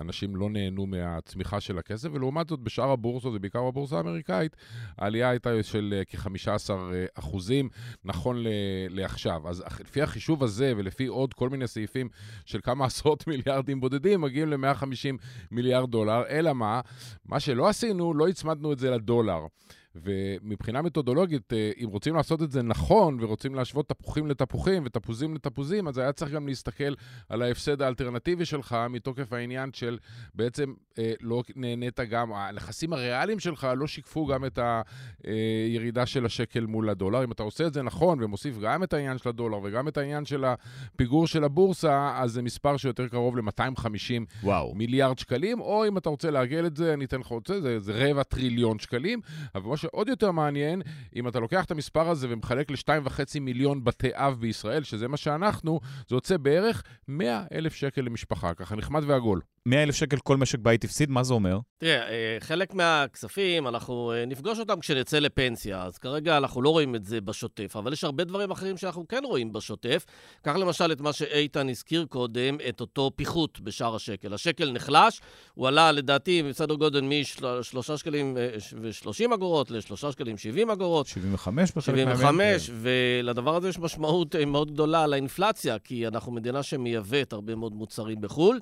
אנשים 0.00 0.36
לא 0.36 0.50
נהנו 0.50 0.86
מהצמיחה 0.86 1.60
של 1.60 1.78
הכסף, 1.78 2.08
ולעומת 2.12 2.48
זאת, 2.48 2.60
בשאר 2.60 2.90
הבורסות, 2.90 3.32
ובעיקר 3.36 3.64
בבורסה 3.64 3.96
האמריקאית, 3.96 4.56
העלייה 4.98 5.30
הייתה 5.30 5.62
של 5.62 5.94
אה, 5.98 6.04
כ-15 6.04 6.70
אה, 6.70 7.06
אחוזים, 7.14 7.68
נכון 8.04 8.36
לעכשיו. 8.90 9.48
אז 9.48 9.64
לפי 9.80 10.02
החישוב 10.02 10.44
הזה, 10.44 10.72
ולפי 10.76 11.06
עוד 11.06 11.34
כל 11.34 11.48
מיני 11.48 11.66
סעיפים 11.66 12.08
של 12.44 12.60
כמה 12.62 12.84
עשרות 12.84 13.24
מיליארדים 13.68 13.80
בודדים, 13.80 14.20
מגיעים 14.20 14.48
ל-150 14.48 15.16
מיליארד 15.50 15.90
דולר, 15.90 16.22
אלא 16.28 16.52
מה? 16.52 16.80
מה 17.26 17.40
שלא 17.40 17.68
עשינו, 17.68 18.14
לא 18.14 18.28
הצמדנו 18.28 18.72
את 18.72 18.78
זה 18.78 18.90
לדולר. 18.90 19.46
ומבחינה 20.02 20.82
מתודולוגית, 20.82 21.52
אה, 21.52 21.70
אם 21.84 21.88
רוצים 21.88 22.14
לעשות 22.14 22.42
את 22.42 22.50
זה 22.50 22.62
נכון, 22.62 23.18
ורוצים 23.20 23.54
להשוות 23.54 23.88
תפוחים 23.88 24.26
לתפוחים 24.26 24.82
ותפוזים 24.86 25.34
לתפוזים, 25.34 25.88
אז 25.88 25.98
היה 25.98 26.12
צריך 26.12 26.32
גם 26.32 26.48
להסתכל 26.48 26.94
על 27.28 27.42
ההפסד 27.42 27.82
האלטרנטיבי 27.82 28.44
שלך, 28.44 28.76
מתוקף 28.90 29.32
העניין 29.32 29.70
של 29.72 29.98
בעצם 30.34 30.74
אה, 30.98 31.12
לא 31.20 31.42
נהנית 31.56 32.00
גם, 32.00 32.32
הנכסים 32.32 32.92
הריאליים 32.92 33.38
שלך 33.38 33.68
לא 33.76 33.86
שיקפו 33.86 34.26
גם 34.26 34.44
את 34.44 34.58
הירידה 35.24 36.06
של 36.06 36.26
השקל 36.26 36.66
מול 36.66 36.90
הדולר. 36.90 37.24
אם 37.24 37.32
אתה 37.32 37.42
עושה 37.42 37.66
את 37.66 37.74
זה 37.74 37.82
נכון 37.82 38.22
ומוסיף 38.22 38.58
גם 38.58 38.82
את 38.82 38.92
העניין 38.92 39.18
של 39.18 39.28
הדולר 39.28 39.58
וגם 39.62 39.88
את 39.88 39.96
העניין 39.96 40.24
של 40.24 40.44
הפיגור 40.44 41.26
של 41.26 41.44
הבורסה, 41.44 42.12
אז 42.16 42.32
זה 42.32 42.42
מספר 42.42 42.76
שיותר 42.76 43.08
קרוב 43.08 43.36
ל-250 43.36 44.46
מיליארד 44.74 45.18
שקלים, 45.18 45.60
או 45.60 45.86
אם 45.88 45.98
אתה 45.98 46.08
רוצה 46.08 46.30
לעגל 46.30 46.66
את 46.66 46.76
זה, 46.76 46.94
אני 46.94 47.04
אתן 47.04 47.20
לך 47.20 47.26
עוד 47.26 47.42
זה, 47.48 47.60
זה, 47.60 47.78
זה 47.78 48.10
רבע 48.10 48.22
טריליון 48.22 48.78
שקלים. 48.78 49.20
אבל 49.54 49.66
מה 49.70 49.76
שעוד 49.92 50.08
יותר 50.08 50.30
מעניין, 50.30 50.82
אם 51.16 51.28
אתה 51.28 51.40
לוקח 51.40 51.64
את 51.64 51.70
המספר 51.70 52.08
הזה 52.08 52.26
ומחלק 52.30 52.70
ל-2.5 52.70 53.40
מיליון 53.40 53.84
בתי 53.84 54.08
אב 54.12 54.36
בישראל, 54.40 54.82
שזה 54.82 55.08
מה 55.08 55.16
שאנחנו, 55.16 55.80
זה 56.08 56.16
יוצא 56.16 56.36
בערך 56.36 56.82
100 57.08 57.44
אלף 57.52 57.74
שקל 57.74 58.02
למשפחה, 58.02 58.54
ככה 58.54 58.76
נחמד 58.76 59.02
ועגול. 59.06 59.40
100 59.66 59.82
אלף 59.82 59.94
שקל 59.94 60.16
כל 60.16 60.36
משק 60.36 60.58
בית 60.58 60.84
הפסיד, 60.84 61.10
מה 61.10 61.22
זה 61.22 61.34
אומר? 61.34 61.58
תראה, 61.78 62.08
אה, 62.08 62.36
חלק 62.40 62.74
מהכספים, 62.74 63.68
אנחנו 63.68 64.12
אה, 64.12 64.24
נפגוש 64.26 64.58
אותם 64.58 64.80
כשנצא 64.80 65.18
לפנסיה, 65.18 65.82
אז 65.82 65.98
כרגע 65.98 66.36
אנחנו 66.36 66.62
לא 66.62 66.70
רואים 66.70 66.94
את 66.94 67.04
זה 67.04 67.20
בשוטף, 67.20 67.76
אבל 67.76 67.92
יש 67.92 68.04
הרבה 68.04 68.24
דברים 68.24 68.50
אחרים 68.50 68.76
שאנחנו 68.76 69.08
כן 69.08 69.22
רואים 69.24 69.52
בשוטף. 69.52 70.04
קח 70.42 70.56
למשל 70.56 70.92
את 70.92 71.00
מה 71.00 71.12
שאיתן 71.12 71.68
הזכיר 71.68 72.06
קודם, 72.08 72.56
את 72.68 72.80
אותו 72.80 73.10
פיחות 73.16 73.60
בשער 73.60 73.94
השקל. 73.94 74.34
השקל 74.34 74.72
נחלש, 74.72 75.20
הוא 75.54 75.68
עלה 75.68 75.92
לדעתי 75.92 76.42
בסדר 76.42 76.74
גודל 76.74 77.00
מ-3 77.00 77.96
שקלים 77.96 78.36
אה, 78.36 78.48
ו-30 78.82 79.34
אגורות 79.34 79.70
ל-3 79.90 80.12
שקלים 80.12 80.38
70 80.38 80.70
אגורות. 80.70 81.06
75 81.06 81.72
בחלק 81.72 81.94
מהימים. 81.94 82.16
75, 82.16 82.70
ולדבר 82.82 83.56
הזה 83.56 83.68
יש 83.68 83.78
משמעות 83.78 84.36
מאוד 84.36 84.70
גדולה 84.70 85.06
לאינפלציה, 85.06 85.78
כי 85.78 86.06
אנחנו 86.06 86.32
מדינה 86.32 86.62
שמייבאת 86.62 87.32
הרבה 87.32 87.54
מאוד 87.54 87.72
מוצרים 87.72 88.20
בחו"ל. 88.20 88.58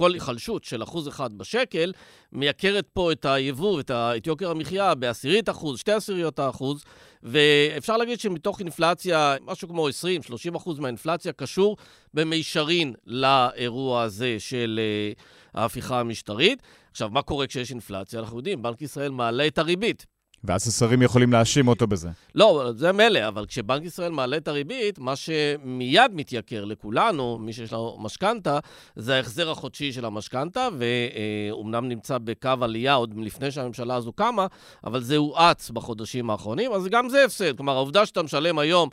כל 0.00 0.14
היחלשות 0.14 0.64
של 0.64 0.82
אחוז 0.82 1.08
אחד 1.08 1.38
בשקל 1.38 1.92
מייקרת 2.32 2.86
פה 2.92 3.12
את 3.12 3.24
היבוא, 3.24 3.80
את, 3.80 3.90
ה, 3.90 4.16
את 4.16 4.26
יוקר 4.26 4.50
המחיה 4.50 4.94
בעשירית 4.94 5.48
אחוז, 5.48 5.78
שתי 5.78 5.92
עשיריות 5.92 6.38
האחוז, 6.38 6.84
ואפשר 7.22 7.96
להגיד 7.96 8.20
שמתוך 8.20 8.60
אינפלציה, 8.60 9.36
משהו 9.46 9.68
כמו 9.68 9.88
20-30 9.88 10.56
אחוז 10.56 10.78
מהאינפלציה 10.78 11.32
קשור 11.32 11.76
במישרין 12.14 12.94
לאירוע 13.06 14.02
הזה 14.02 14.36
של 14.38 14.80
uh, 15.16 15.22
ההפיכה 15.54 16.00
המשטרית. 16.00 16.62
עכשיו, 16.90 17.10
מה 17.10 17.22
קורה 17.22 17.46
כשיש 17.46 17.70
אינפלציה? 17.70 18.20
אנחנו 18.20 18.36
יודעים, 18.36 18.62
בנק 18.62 18.82
ישראל 18.82 19.10
מעלה 19.10 19.46
את 19.46 19.58
הריבית. 19.58 20.06
ואז 20.44 20.68
השרים 20.68 21.02
יכולים 21.02 21.32
להאשים 21.32 21.68
אותו 21.68 21.86
בזה. 21.86 22.08
לא, 22.34 22.64
זה 22.76 22.92
מילא, 22.92 23.28
אבל 23.28 23.46
כשבנק 23.46 23.84
ישראל 23.84 24.12
מעלה 24.12 24.36
את 24.36 24.48
הריבית, 24.48 24.98
מה 24.98 25.16
שמיד 25.16 26.14
מתייקר 26.14 26.64
לכולנו, 26.64 27.38
מי 27.38 27.52
שיש 27.52 27.72
לו 27.72 27.98
משכנתה, 28.00 28.58
זה 28.96 29.16
ההחזר 29.16 29.50
החודשי 29.50 29.92
של 29.92 30.04
המשכנתה, 30.04 30.68
ואומנם 30.78 31.88
נמצא 31.88 32.18
בקו 32.18 32.50
עלייה 32.60 32.94
עוד 32.94 33.14
לפני 33.16 33.50
שהממשלה 33.50 33.94
הזו 33.94 34.12
קמה, 34.12 34.46
אבל 34.84 35.00
זה 35.02 35.16
הואץ 35.16 35.70
בחודשים 35.70 36.30
האחרונים, 36.30 36.72
אז 36.72 36.86
גם 36.86 37.08
זה 37.08 37.24
הפסד. 37.24 37.56
כלומר, 37.56 37.72
העובדה 37.72 38.06
שאתה 38.06 38.22
משלם 38.22 38.58
היום 38.58 38.88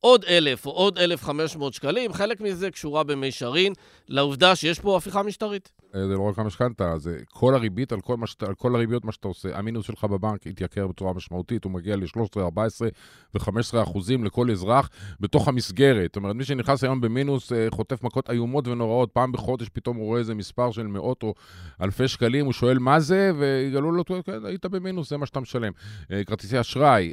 עוד 0.00 0.24
אלף 0.24 0.66
או 0.66 0.70
עוד 0.70 0.98
אלף 0.98 1.24
חמש 1.24 1.56
מאות 1.56 1.74
שקלים, 1.74 2.12
חלק 2.12 2.40
מזה 2.40 2.70
קשורה 2.70 3.04
במישרין 3.04 3.72
לעובדה 4.08 4.56
שיש 4.56 4.80
פה 4.80 4.96
הפיכה 4.96 5.22
משטרית. 5.22 5.72
אה, 5.94 6.06
זה 6.06 6.14
לא 6.14 6.22
רק 6.22 6.38
המשכנתה, 6.38 6.98
זה 6.98 7.18
כל 7.32 7.54
הריבית 7.54 7.92
על 7.92 8.00
כל, 8.00 8.16
מש... 8.16 8.36
על 8.48 8.54
כל 8.54 8.74
הריביות, 8.74 9.04
מה 9.04 9.12
שאתה 9.12 9.28
עושה. 9.28 9.58
המינוס 9.58 9.86
שלך 9.86 10.04
בבנק 10.04 10.46
התייקר 10.46 10.86
בצורה 10.86 11.12
משמעותית, 11.12 11.64
הוא 11.64 11.72
מגיע 11.72 11.96
ל-13, 11.96 12.40
14 12.40 12.88
ו-15 13.34 13.82
אחוזים 13.82 14.24
לכל 14.24 14.50
אזרח 14.50 14.90
בתוך 15.20 15.48
המסגרת. 15.48 16.10
זאת 16.10 16.16
אומרת, 16.16 16.36
מי 16.36 16.44
שנכנס 16.44 16.84
היום 16.84 17.00
במינוס 17.00 17.52
אה, 17.52 17.66
חוטף 17.70 18.02
מכות 18.02 18.30
איומות 18.30 18.68
ונוראות, 18.68 19.10
פעם 19.12 19.32
בחודש 19.32 19.68
פתאום 19.68 19.96
הוא 19.96 20.06
רואה 20.06 20.18
איזה 20.18 20.34
מספר 20.34 20.70
של 20.70 20.86
מאות 20.86 21.22
או 21.22 21.34
אלפי 21.82 22.08
שקלים, 22.08 22.44
הוא 22.44 22.52
שואל 22.52 22.78
מה 22.78 23.00
זה, 23.00 23.32
ויגלו 23.38 23.92
לו, 23.92 24.04
כן, 24.04 24.44
היית 24.44 24.66
במינוס, 24.66 25.10
זה 25.10 25.16
מה 25.16 25.26
שאתה 25.26 25.40
משלם. 25.40 25.72
אה, 26.12 26.24
כרטיסי 26.24 26.60
אשראי, 26.60 27.12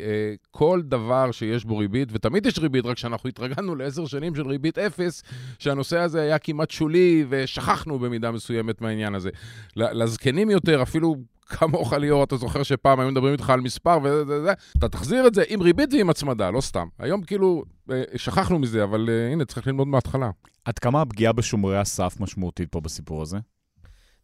כל 0.52 0.82
דבר 0.84 1.32
שיש 1.32 1.66
בו 1.66 1.78
ריבית, 1.78 2.10
ותמיד 2.12 2.46
יש 2.46 2.60
ריבית, 2.60 2.86
רק 2.86 2.98
שאנחנו 2.98 3.30
התרגלנו 3.30 3.76
לעשר 3.76 4.06
שנים 4.06 4.36
של 4.36 4.48
ריבית 4.48 4.78
אפס, 4.78 5.24
שהנושא 5.60 5.98
הזה 6.00 6.22
היה 6.22 6.40
כמעט 6.40 6.72
שולי, 6.72 7.26
ושכחנו 7.30 8.00
במידה 8.00 8.32
מסוימת. 8.32 8.67
באמת 8.68 8.82
מהעניין 8.82 9.16
הזה. 9.16 9.30
לזקנים 9.76 10.50
יותר, 10.50 10.82
אפילו 10.82 11.16
כמוך 11.48 11.94
ליאור, 11.94 12.24
אתה 12.24 12.38
זוכר 12.38 12.64
שפעם 12.64 13.00
היו 13.00 13.12
מדברים 13.12 13.34
איתך 13.34 13.50
על 13.50 13.62
מספר 13.62 14.00
וזה, 14.04 14.42
זה, 14.44 14.54
אתה 14.78 14.90
תחזיר 14.90 15.28
את 15.28 15.34
זה 15.34 15.44
עם 15.48 15.62
ריבית 15.62 15.94
ועם 15.94 16.10
הצמדה, 16.10 16.52
לא 16.52 16.62
סתם. 16.62 16.88
היום 17.00 17.22
כאילו, 17.22 17.64
אה, 17.92 18.04
שכחנו 18.16 18.60
מזה, 18.60 18.84
אבל 18.84 19.10
uh, 19.10 19.34
הנה, 19.34 19.46
צריך 19.46 19.68
ללמוד 19.68 19.88
מההתחלה. 19.88 20.30
עד 20.66 20.80
כמה 20.80 21.02
הפגיעה 21.02 21.34
בשומרי 21.34 21.78
הסף 21.78 22.20
משמעותית 22.20 22.70
פה 22.72 22.80
בסיפור 22.82 23.22
הזה? 23.22 23.38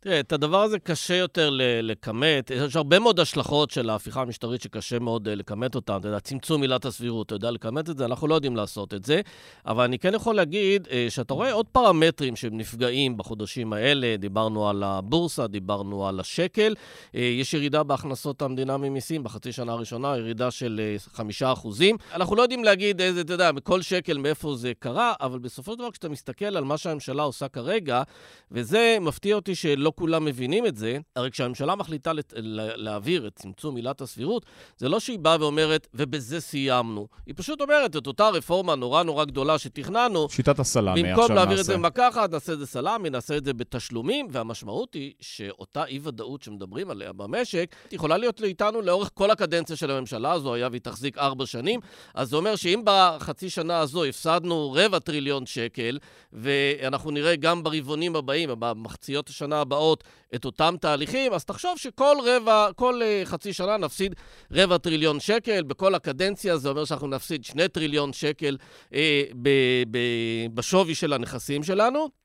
תראה, 0.04 0.20
את 0.20 0.32
הדבר 0.32 0.62
הזה 0.62 0.80
קשה 0.80 1.16
יותר 1.16 1.50
לכמת. 1.84 2.52
יש 2.56 2.76
הרבה 2.76 3.00
מאוד 3.00 3.20
השלכות 3.20 3.72
של 3.72 3.90
ההפיכה 3.90 4.22
המשטרית 4.22 4.62
שקשה 4.62 5.00
מאוד 5.00 5.28
אה, 5.28 5.36
לכמת 5.36 5.76
אותן. 5.76 5.98
אתה 6.00 6.08
יודע, 6.08 6.20
צמצום 6.20 6.62
עילת 6.62 6.86
הסבירות, 6.86 7.28
אתה 7.28 7.36
יודע 7.36 7.52
לכמת 7.52 7.90
את 7.90 7.98
זה? 7.98 8.06
אנחנו 8.06 8.28
לא 8.28 8.36
יודעים 8.36 8.56
לעשות 8.56 8.94
את 8.94 9.06
זה. 9.06 9.22
אבל 9.66 9.84
אני 9.84 10.00
כן 10.00 10.14
יכול 10.14 10.36
להגיד 10.36 10.88
אה, 10.92 11.06
שאתה 11.10 11.34
רואה 11.34 11.52
עוד 11.52 11.66
פרמטרים 11.72 12.36
שהם 12.36 12.58
נפגעים 12.58 13.18
בחודשים 13.18 13.74
האלה. 13.74 14.16
דיברנו 14.18 14.70
על 14.70 14.84
הבורסה, 14.84 15.48
דיברנו 15.48 16.08
על 16.08 16.20
השקל. 16.20 16.76
אה, 17.16 17.22
יש 17.22 17.54
ירידה 17.54 17.84
בהכנסות 17.84 18.42
המדינה 18.42 18.78
ממיסים 18.78 19.24
בחצי 19.24 19.52
שנה 19.52 19.72
הראשונה, 19.72 20.18
ירידה 20.18 20.52
של 20.52 20.96
חמישה 21.14 21.54
אחוזים. 21.54 21.98
אנחנו 22.14 22.36
לא 22.36 22.42
יודעים 22.42 22.64
להגיד 22.64 23.02
איזה, 23.02 23.22
אתה 23.22 23.34
יודע, 23.34 23.52
מכל 23.52 23.82
שקל 23.82 24.18
מאיפה 24.18 24.56
זה 24.56 24.72
קרה, 24.80 25.14
אבל 25.22 25.40
בסופו 25.40 25.72
של 25.72 25.78
דבר, 25.78 25.92
כשאתה 25.92 26.10
מסתכל 26.10 26.58
על 26.58 26.64
מה 26.64 26.78
שהממשלה 26.78 27.24
עושה 27.24 27.48
כרגע, 27.48 28.04
וזה 28.52 28.98
מפתיע 29.02 29.36
אותי 29.36 29.56
שלא 29.56 29.93
כולם 29.96 30.26
מבינים 30.26 30.66
את 30.66 30.78
זה, 30.78 30.98
הרי 31.16 31.32
כשהממשלה 31.32 31.76
מחליטה 31.76 32.14
לת... 32.14 32.34
להעביר 32.76 33.28
את 33.28 33.36
צמצום 33.36 33.76
עילת 33.76 34.02
הסבירות, 34.02 34.46
זה 34.78 34.90
לא 34.90 35.00
שהיא 35.00 35.20
באה 35.20 35.38
ואומרת, 35.40 35.88
ובזה 35.94 36.42
סיימנו. 36.42 37.08
היא 37.26 37.34
פשוט 37.38 37.62
אומרת, 37.62 37.96
את 37.96 38.08
אותה 38.08 38.30
רפורמה 38.30 38.76
נורא 38.76 39.04
נורא 39.04 39.26
גדולה 39.26 39.58
שתכננו, 39.58 40.30
שיטת 40.30 40.60
הסלאמי 40.60 41.02
עכשיו 41.02 41.12
נעשה. 41.12 41.22
במקום 41.22 41.36
להעביר 41.36 41.60
את 41.60 41.66
זה 41.66 41.78
במכה 41.78 42.10
אחת, 42.10 42.32
נעשה 42.32 42.54
את 42.54 42.60
זה 42.60 42.66
סלאמי, 42.66 43.10
נעשה 43.10 43.38
את 43.38 43.46
זה 43.46 43.54
בתשלומים, 43.54 44.28
והמשמעות 44.32 44.94
היא 44.94 45.14
שאותה 45.20 45.86
אי-ודאות 45.86 46.42
שמדברים 46.42 46.92
עליה 46.92 47.14
במשק, 47.14 47.76
יכולה 47.92 48.18
להיות 48.18 48.44
איתנו 48.44 48.82
לאורך 48.82 49.10
כל 49.14 49.32
הקדנציה 49.32 49.76
של 49.76 49.92
הממשלה 49.92 50.32
הזו, 50.32 50.54
היה 50.54 50.68
והיא 50.72 50.82
תחזיק 50.82 51.18
ארבע 51.18 51.46
שנים, 51.46 51.80
אז 52.14 52.30
זה 52.30 52.36
אומר 52.36 52.56
שאם 52.56 52.82
בחצי 52.84 53.50
שנה 53.50 53.80
הזו 53.80 54.04
הפסדנו 54.04 54.72
רבע 54.72 55.00
טריליון 55.00 55.46
שקל, 55.46 56.00
ואנחנו 56.34 57.12
נראה 57.12 57.36
גם 57.36 57.64
ברבעונים 57.64 58.16
הבאים, 58.16 58.50
במחציות 58.60 59.30
השנה 59.30 59.62
הבאות, 59.62 59.83
הבאות 59.84 60.04
את 60.36 60.46
אותם 60.46 60.76
תהליכים, 60.82 61.34
אז 61.34 61.46
תחשוב 61.46 61.78
שכל 61.78 62.16
רבע, 62.26 62.68
כל 62.76 63.02
uh, 63.02 63.26
חצי 63.26 63.54
שנה 63.54 63.78
נפסיד 63.78 64.16
רבע 64.52 64.78
טריליון 64.78 65.20
שקל. 65.20 65.64
בכל 65.64 65.96
הקדנציה 65.96 66.58
זה 66.58 66.70
אומר 66.70 66.86
שאנחנו 66.86 67.08
נפסיד 67.08 67.44
שני 67.44 67.68
טריליון 67.68 68.14
שקל 68.14 68.58
uh, 68.90 68.94
ב- 69.42 69.84
ב- 69.92 70.56
בשווי 70.56 70.96
של 70.96 71.14
הנכסים 71.14 71.64
שלנו. 71.64 72.23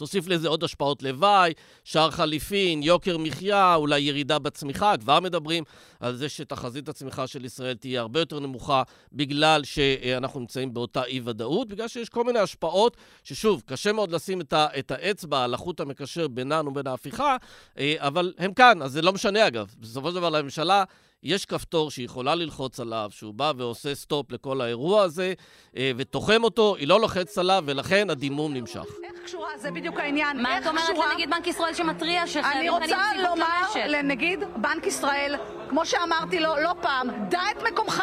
תוסיף 0.00 0.28
לזה 0.28 0.48
עוד 0.48 0.64
השפעות 0.64 1.02
לוואי, 1.02 1.52
שער 1.84 2.10
חליפין, 2.10 2.82
יוקר 2.82 3.18
מחיה, 3.18 3.74
אולי 3.74 4.00
ירידה 4.00 4.38
בצמיחה. 4.38 4.94
כבר 4.96 5.20
מדברים 5.20 5.64
על 6.00 6.16
זה 6.16 6.28
שתחזית 6.28 6.88
הצמיחה 6.88 7.26
של 7.26 7.44
ישראל 7.44 7.74
תהיה 7.74 8.00
הרבה 8.00 8.20
יותר 8.20 8.40
נמוכה 8.40 8.82
בגלל 9.12 9.64
שאנחנו 9.64 10.40
נמצאים 10.40 10.74
באותה 10.74 11.04
אי-ודאות, 11.04 11.68
בגלל 11.68 11.88
שיש 11.88 12.08
כל 12.08 12.24
מיני 12.24 12.38
השפעות 12.38 12.96
ששוב, 13.24 13.62
קשה 13.66 13.92
מאוד 13.92 14.12
לשים 14.12 14.40
את, 14.40 14.52
ה- 14.52 14.66
את 14.78 14.90
האצבע 14.90 15.44
על 15.44 15.54
החוט 15.54 15.80
המקשר 15.80 16.28
ביננו 16.28 16.70
ובין 16.70 16.86
ההפיכה, 16.86 17.36
אה, 17.78 17.94
אבל 17.98 18.32
הם 18.38 18.54
כאן, 18.54 18.82
אז 18.82 18.92
זה 18.92 19.02
לא 19.02 19.12
משנה 19.12 19.46
אגב. 19.46 19.74
בסופו 19.80 20.08
של 20.08 20.14
דבר 20.14 20.30
לממשלה 20.30 20.84
יש 21.22 21.46
כפתור 21.46 21.90
שהיא 21.90 22.04
יכולה 22.04 22.34
ללחוץ 22.34 22.80
עליו, 22.80 23.08
שהוא 23.12 23.34
בא 23.34 23.52
ועושה 23.56 23.94
סטופ 23.94 24.32
לכל 24.32 24.60
האירוע 24.60 25.02
הזה, 25.02 25.32
אה, 25.76 25.90
ותוחם 25.96 26.44
אותו, 26.44 26.76
היא 26.76 26.88
לא 26.88 27.00
לוחצת 27.00 27.38
עליו, 27.38 27.62
ולכן 27.66 28.10
הדימום 28.10 28.54
נמשך. 28.54 28.84
איך 29.04 29.12
קשורה? 29.24 29.48
זה 29.58 29.70
בדיוק 29.70 29.98
העניין. 29.98 30.42
מה 30.42 30.58
את 30.58 30.66
אומרת? 30.66 30.88
לנגיד 31.10 31.30
בנק 31.30 31.46
ישראל 31.46 31.74
שמתריע 31.74 32.22
אני 32.22 32.30
שחייבים 32.30 32.72
כאן 32.72 32.82
רוצה 32.82 33.22
לומר? 33.22 33.86
לנגיד 33.88 34.40
בנק 34.56 34.86
ישראל, 34.86 35.34
כמו 35.68 35.86
שאמרתי 35.86 36.40
לו 36.40 36.56
לא 36.56 36.74
פעם, 36.80 37.08
דע 37.28 37.40
את 37.56 37.62
מקומך. 37.72 38.02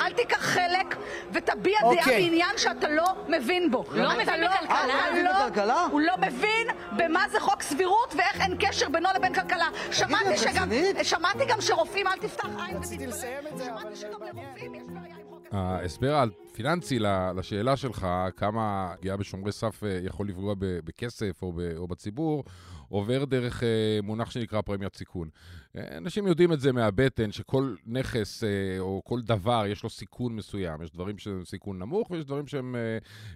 אל 0.00 0.12
תיקח 0.12 0.40
חלק 0.40 0.96
ותביע 1.32 1.78
דעה 1.80 1.90
אוקיי. 1.90 2.22
בעניין 2.22 2.58
שאתה 2.58 2.88
לא 2.88 3.04
מבין 3.28 3.70
בו. 3.70 3.84
לא 3.94 4.14
מבין 4.14 4.40
לא- 4.40 4.48
בכלכלה? 4.48 5.10
מבין 5.10 5.24
לא- 5.24 5.32
בכלכלה? 5.32 5.86
הוא 5.90 6.00
לא 6.00 6.14
מבין 6.20 6.66
במה 6.96 7.24
זה 7.32 7.40
חוק 7.40 7.62
סבירות 7.62 8.14
ואיך 8.16 8.40
אין 8.40 8.56
קשר 8.60 8.88
בינו 8.88 9.08
לבין 9.16 9.34
כלכלה. 9.34 9.68
שמעתי 9.92 10.36
שגם, 10.36 10.68
גם 11.48 11.60
שרופאים, 11.60 12.06
אל 12.06 12.18
תפתח 12.34 12.48
עין 12.66 12.76
רציתי 12.76 13.06
ותתפלא. 13.06 13.18
לסיים 13.18 13.46
את 13.52 13.56
זה, 13.56 13.72
אבל... 13.72 13.80
שמעתי 13.80 13.96
שגם 13.96 14.22
לרופאים 14.22 14.74
יש 14.74 14.82
בעיה 14.88 15.16
עם 15.16 15.26
חוק... 15.30 15.46
ההסבר 15.52 16.24
הפיננסי 16.50 16.98
לשאלה 17.36 17.76
שלך, 17.76 18.06
כמה 18.36 18.94
פגיעה 18.98 19.16
בשומרי 19.16 19.52
סף 19.52 19.84
אה, 19.84 20.00
יכול 20.02 20.28
לפגוע 20.28 20.54
בכסף 20.58 21.42
או, 21.42 21.52
ב- 21.52 21.76
או 21.76 21.86
בציבור, 21.86 22.44
עובר 22.88 23.24
דרך 23.24 23.62
אה, 23.62 23.98
מונח 24.02 24.30
שנקרא 24.30 24.60
פרמיית 24.60 24.96
סיכון. 24.96 25.28
אה, 25.76 25.96
אנשים 25.96 26.26
יודעים 26.26 26.52
את 26.52 26.60
זה 26.60 26.72
מהבטן, 26.72 27.32
שכל 27.32 27.74
נכס 27.86 28.44
או 28.78 29.02
כל 29.04 29.20
דבר 29.20 29.64
יש 29.66 29.82
לו 29.82 29.90
סיכון 29.90 30.36
מסוים. 30.36 30.82
יש 30.82 30.90
דברים 30.90 31.18
שהם 31.18 31.44
סיכון 31.44 31.78
נמוך 31.78 32.10
ויש 32.10 32.24
דברים 32.24 32.46
שהם 32.46 32.76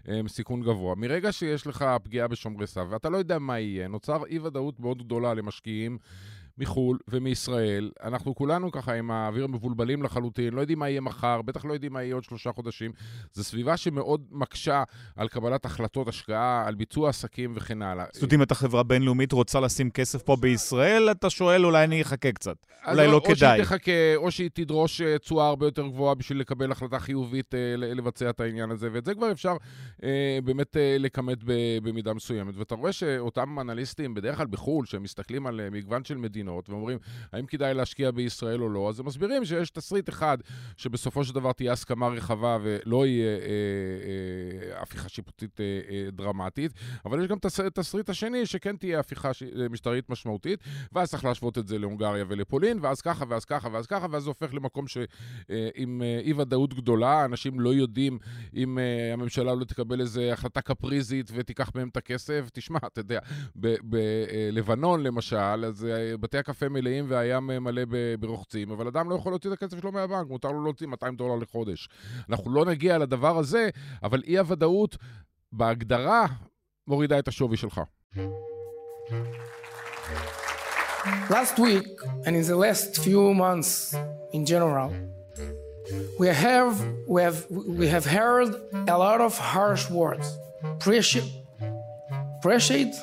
הם 0.05 0.29
סיכון 0.29 0.63
גבוה. 0.63 0.95
מרגע 0.95 1.33
שיש 1.33 1.67
לך 1.67 1.85
פגיעה 2.03 2.29
בשומרי 2.29 2.67
סף 2.67 2.85
ואתה 2.91 3.09
לא 3.09 3.17
יודע 3.17 3.39
מה 3.39 3.59
יהיה, 3.59 3.89
נוצר 3.89 4.27
אי-ודאות 4.27 4.81
מאוד 4.81 5.03
גדולה 5.03 5.35
למשקיעים. 5.35 5.99
מחו"ל 6.59 6.99
ומישראל. 7.09 7.91
אנחנו 8.03 8.35
כולנו 8.35 8.73
ככה 8.73 8.95
עם 8.95 9.11
האוויר 9.11 9.47
מבולבלים 9.47 10.03
לחלוטין, 10.03 10.55
לא 10.55 10.61
יודעים 10.61 10.79
מה 10.79 10.89
יהיה 10.89 11.01
מחר, 11.01 11.43
בטח 11.43 11.65
לא 11.65 11.73
יודעים 11.73 11.93
מה 11.93 12.03
יהיה 12.03 12.15
עוד 12.15 12.25
שלושה 12.25 12.53
חודשים. 12.53 12.93
זו 13.33 13.45
סביבה 13.45 13.77
שמאוד 13.77 14.25
מקשה 14.31 14.83
על 15.17 15.29
קבלת 15.29 15.65
החלטות 15.65 16.09
השקעה, 16.09 16.65
על 16.67 16.75
ביצוע 16.75 17.09
עסקים 17.09 17.53
וכן 17.57 17.83
הלאה. 17.83 18.05
זאת 18.13 18.23
אומרת, 18.23 18.33
אם 18.33 18.43
אתה 18.43 18.55
חברה 18.55 18.83
בינלאומית 18.83 19.33
רוצה 19.33 19.61
לשים 19.61 19.91
כסף 19.91 20.23
פה 20.23 20.37
בישראל, 20.37 21.11
אתה 21.11 21.31
שואל, 21.31 21.65
אולי 21.65 21.85
אני 21.85 22.03
אחכה 22.03 22.33
קצת. 22.33 22.57
אולי 22.89 23.07
או- 23.07 23.13
לא 23.13 23.17
או 23.17 23.23
כדאי. 23.23 23.35
שהיא 23.37 23.63
תחכה, 23.65 24.17
או 24.17 24.31
שהיא 24.31 24.51
תדרוש 24.55 25.01
אה, 25.01 25.19
תשואה 25.19 25.49
הרבה 25.49 25.67
יותר 25.67 25.87
גבוהה 25.87 26.15
בשביל 26.15 26.41
לקבל 26.41 26.73
החלטה 26.73 26.99
חיובית 26.99 27.55
אה, 27.55 27.59
לבצע 27.77 28.31
את 28.31 28.41
העניין 28.41 28.71
הזה, 28.71 28.89
ואת 28.93 29.05
זה 29.05 29.15
כבר 29.15 29.33
אפשר 29.33 29.57
אה, 30.03 30.39
באמת 30.45 30.77
לכמת 30.99 31.39
במידה 31.83 32.15
מסוימת. 32.15 32.57
ואתה 32.57 32.75
רואה 32.75 32.93
שאותם 32.93 33.61
אנליסטים, 33.61 34.15
בדרך 34.15 34.37
כלל 34.37 34.47
בחו"ל, 34.47 34.87
שהם 34.87 35.03
מסתכלים 35.03 35.47
על 35.47 35.61
מגוון 35.73 36.05
של 36.05 36.17
מדינות, 36.17 36.48
ואומרים, 36.69 36.99
האם 37.33 37.47
כדאי 37.47 37.75
להשקיע 37.75 38.11
בישראל 38.11 38.63
או 38.63 38.69
לא, 38.69 38.89
אז 38.89 39.01
הם 39.01 39.07
מסבירים 39.07 39.45
שיש 39.45 39.71
תסריט 39.71 40.09
אחד, 40.09 40.39
שבסופו 40.77 41.25
של 41.25 41.35
דבר 41.35 41.53
תהיה 41.53 41.73
הסכמה 41.73 42.09
רחבה 42.09 42.59
ולא 42.63 43.07
יהיה 43.07 43.39
אה, 43.39 43.43
אה, 44.77 44.83
הפיכה 44.83 45.09
שיפוטית 45.09 45.61
אה, 45.61 45.65
אה, 45.91 46.11
דרמטית, 46.11 46.73
אבל 47.05 47.21
יש 47.23 47.29
גם 47.29 47.39
תס- 47.39 47.61
תסריט 47.75 48.09
השני, 48.09 48.47
שכן 48.47 48.77
תהיה 48.77 49.01
הפיכה 49.01 49.35
ש- 49.35 49.43
אה, 49.43 49.69
משטרית 49.69 50.11
משמעותית, 50.11 50.61
ואז 50.93 51.11
צריך 51.11 51.25
להשוות 51.25 51.59
את 51.59 51.67
זה 51.67 51.79
להונגריה 51.79 52.25
ולפולין, 52.29 52.79
ואז 52.83 53.01
ככה, 53.01 53.25
ואז 53.29 53.45
ככה, 53.45 53.69
ואז 53.73 53.87
ככה, 53.87 54.07
ואז 54.11 54.23
זה 54.23 54.31
הופך 54.31 54.55
למקום 54.55 54.85
שעם 54.89 56.03
אי-ודאות 56.25 56.75
גדולה, 56.75 57.25
אנשים 57.25 57.61
לא 57.61 57.75
יודעים 57.75 58.19
אם 58.55 58.79
אה, 58.79 59.13
הממשלה 59.13 59.55
לא 59.55 59.65
תקבל 59.65 60.01
איזו 60.01 60.21
החלטה 60.23 60.61
קפריזית 60.61 61.31
ותיקח 61.35 61.71
מהם 61.75 61.89
את 61.89 61.97
הכסף. 61.97 62.49
תשמע, 62.53 62.79
אתה 62.87 63.01
יודע, 63.01 63.19
בלבנון 63.83 65.03
למשל, 65.03 65.37
אז 65.67 65.85
אה, 65.85 66.17
בתי 66.39 66.51
הקפה 66.51 66.69
מלאים 66.69 67.05
והים 67.09 67.47
מלא 67.47 67.83
ברוחצים, 68.21 68.71
אבל 68.71 68.87
אדם 68.87 69.11
לא 69.11 69.15
יכול 69.15 69.33
להוציא 69.33 69.51
את 69.51 69.63
הכסף 69.63 69.81
שלו 69.81 69.93
מהבנק, 69.93 70.29
מותר 70.29 70.51
לו 70.51 70.65
להוציא 70.65 70.87
200 70.87 71.17
דולר 71.17 71.35
לחודש. 71.35 71.89
אנחנו 72.31 72.55
לא 72.55 72.65
נגיע 72.65 72.99
לדבר 72.99 73.39
הזה, 73.39 73.69
אבל 74.03 74.23
אי-הוודאות 74.27 74.97
בהגדרה 75.53 76.27
מורידה 76.87 77.19
את 77.19 77.29
השווי 77.29 77.57
שלך. 77.57 77.81
Last 81.31 81.59
week, 81.59 81.89
and 82.25 82.35
in 82.37 82.45
the 82.53 82.59
last 82.67 82.91
few 83.07 83.35
months 83.45 83.95
in 84.33 84.43
general, 84.53 84.91
we 86.21 86.29
have, 86.47 86.73
we 87.15 87.21
have, 87.27 87.39
we 87.81 87.87
have 87.95 88.07
heard 88.19 88.51
a 88.97 88.99
lot 89.07 89.21
of 89.27 89.33
harsh 89.55 89.85
words. 89.91 90.27
Pressure, 90.85 91.29
pressured, 92.43 92.95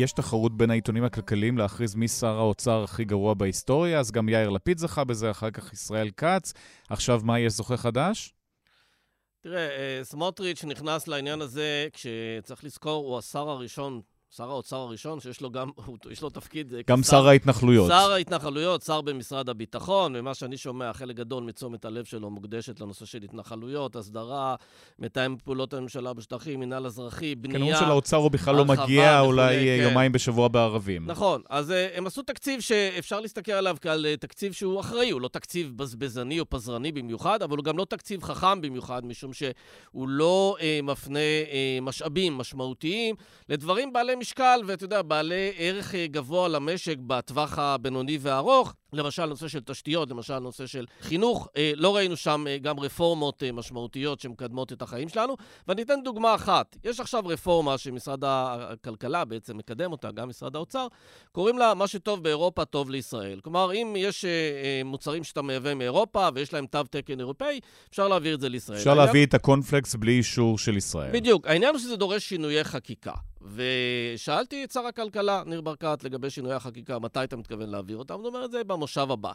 יש 0.00 0.12
תחרות 0.12 0.56
בין 0.56 0.70
העיתונים 0.70 1.04
הכלכליים 1.04 1.58
להכריז 1.58 1.94
מי 1.94 2.08
שר 2.08 2.38
האוצר 2.38 2.82
הכי 2.82 3.04
גרוע 3.04 3.34
בהיסטוריה, 3.34 4.00
אז 4.00 4.10
גם 4.10 4.28
יאיר 4.28 4.50
לפיד 4.50 4.78
זכה 4.78 5.04
בזה, 5.04 5.30
אחר 5.30 5.50
כך 5.50 5.72
ישראל 5.72 6.10
כץ. 6.16 6.52
עכשיו 6.90 7.20
מה, 7.24 7.38
יש 7.38 7.52
זוכה 7.52 7.76
חדש? 7.76 8.34
תראה, 9.40 9.68
אה, 9.68 10.04
סמוטריץ' 10.04 10.64
נכנס 10.64 11.08
לעניין 11.08 11.40
הזה 11.40 11.88
כשצריך 11.92 12.64
לזכור, 12.64 13.06
הוא 13.06 13.18
השר 13.18 13.48
הראשון, 13.48 14.00
שר 14.36 14.50
האוצר 14.50 14.76
הראשון, 14.76 15.20
שיש 15.20 15.40
לו 15.40 15.50
גם, 15.50 15.70
יש 16.10 16.22
לו 16.22 16.30
תפקיד... 16.30 16.74
אה, 16.74 16.80
גם 16.86 17.00
כשר- 17.00 17.10
שר 17.10 17.28
ההתנחלויות. 17.28 17.88
שר 17.88 18.12
ההתנחלויות, 18.12 18.82
שר 18.82 19.00
במשרד 19.00 19.48
הביטחון, 19.48 20.16
ומה 20.16 20.34
שאני 20.34 20.56
שומע, 20.56 20.92
חלק 20.92 21.16
גדול 21.16 21.42
מתשומת 21.44 21.84
הלב 21.84 22.04
שלו 22.04 22.30
מוקדשת 22.30 22.80
לנושא 22.80 23.04
של 23.04 23.22
התנחלויות, 23.22 23.96
הסדרה, 23.96 24.54
מתאם 24.98 25.36
פעולות 25.44 25.74
הממשלה 25.74 26.12
בשטחים, 26.12 26.60
מינהל 26.60 26.86
אזרחי, 26.86 27.34
בנייה, 27.34 27.58
כנראה 27.58 27.78
של 27.78 27.84
האוצר 27.84 28.16
הוא 28.16 28.30
בכלל 28.30 28.56
לא 28.56 28.64
מגיע, 28.64 29.20
אולי 29.20 29.56
כן. 29.56 29.88
יומיים 29.88 30.12
בשבוע 30.12 30.48
בערבים. 30.48 31.06
נכון, 31.06 31.42
אז 31.48 31.70
uh, 31.70 31.74
הם 31.98 32.06
עשו 32.06 32.22
תקציב 32.22 32.60
שאפשר 32.60 33.20
להסתכל 33.20 33.52
עליו 33.52 33.76
כעל 33.80 34.06
תקציב 34.20 34.52
שהוא 34.52 34.80
אחראי, 34.80 35.10
הוא 35.10 35.20
לא 35.20 35.28
תקציב 35.28 35.72
בזבזני 35.76 36.40
או 36.40 36.50
פזרני 36.50 36.92
במיוחד, 36.92 37.42
אבל 37.42 37.56
הוא 37.56 37.64
גם 37.64 37.78
לא 37.78 37.84
תקציב 37.84 38.22
חכם 38.22 38.60
במיוחד, 38.60 39.06
משום 39.06 39.32
שהוא 39.32 40.08
לא 40.08 40.56
uh, 40.58 40.62
מפנה 40.82 41.18
uh, 41.18 41.82
משאבים 41.82 42.32
משמעותיים 42.32 43.14
לדברים 43.48 43.92
בעלי 43.92 44.19
משקל, 44.20 44.60
ואתה 44.66 44.84
יודע, 44.84 45.02
בעלי 45.02 45.52
ערך 45.56 45.92
uh, 45.92 45.96
גבוה 46.10 46.48
למשק 46.48 46.96
בטווח 47.06 47.58
הבינוני 47.58 48.18
והארוך. 48.20 48.74
למשל 48.92 49.26
נושא 49.26 49.48
של 49.48 49.60
תשתיות, 49.60 50.10
למשל 50.10 50.38
נושא 50.38 50.66
של 50.66 50.86
חינוך, 51.00 51.48
אה, 51.56 51.72
לא 51.76 51.96
ראינו 51.96 52.16
שם 52.16 52.44
אה, 52.48 52.58
גם 52.58 52.80
רפורמות 52.80 53.42
אה, 53.42 53.52
משמעותיות 53.52 54.20
שמקדמות 54.20 54.72
את 54.72 54.82
החיים 54.82 55.08
שלנו. 55.08 55.36
ואני 55.68 55.82
אתן 55.82 55.94
דוגמה 56.04 56.34
אחת. 56.34 56.76
יש 56.84 57.00
עכשיו 57.00 57.22
רפורמה 57.26 57.78
שמשרד 57.78 58.18
הכלכלה 58.24 59.24
בעצם 59.24 59.56
מקדם 59.56 59.92
אותה, 59.92 60.10
גם 60.10 60.28
משרד 60.28 60.56
האוצר, 60.56 60.86
קוראים 61.32 61.58
לה 61.58 61.74
מה 61.74 61.86
שטוב 61.88 62.22
באירופה 62.22 62.64
טוב 62.64 62.90
לישראל. 62.90 63.40
כלומר, 63.40 63.72
אם 63.72 63.94
יש 63.98 64.24
אה, 64.24 64.30
אה, 64.30 64.82
מוצרים 64.84 65.24
שאתה 65.24 65.42
מייבא 65.42 65.74
מאירופה 65.74 66.28
ויש 66.34 66.52
להם 66.52 66.66
תו 66.66 66.82
תקן 66.90 67.20
אירופאי, 67.20 67.60
אפשר 67.90 68.08
להעביר 68.08 68.34
את 68.34 68.40
זה 68.40 68.48
לישראל. 68.48 68.78
אפשר 68.78 68.90
העניין- 68.90 69.06
להביא 69.06 69.26
את 69.26 69.34
הקונפלקס 69.34 69.94
בלי 69.94 70.12
אישור 70.12 70.58
של 70.58 70.76
ישראל. 70.76 71.10
בדיוק. 71.12 71.46
העניין 71.46 71.74
הוא 71.74 71.80
שזה 71.80 71.96
דורש 71.96 72.28
שינויי 72.28 72.64
חקיקה. 72.64 73.12
ושאלתי 73.42 74.64
את 74.64 74.70
שר 74.70 74.86
הכלכלה, 74.86 75.42
ניר 75.46 75.60
ברקת, 75.60 76.04
לגבי 76.04 76.30
שינויי 76.30 76.54
החקיקה, 76.54 76.98
מתי 76.98 77.24
אתה 77.24 77.36
מתכוון 77.36 77.68
להעביר 77.70 77.96
אותם? 77.96 78.14
הוא 78.14 78.26
אומר 78.26 78.44
את 78.44 78.50
זה 78.50 78.64
במושב 78.64 79.10
הבא. 79.10 79.32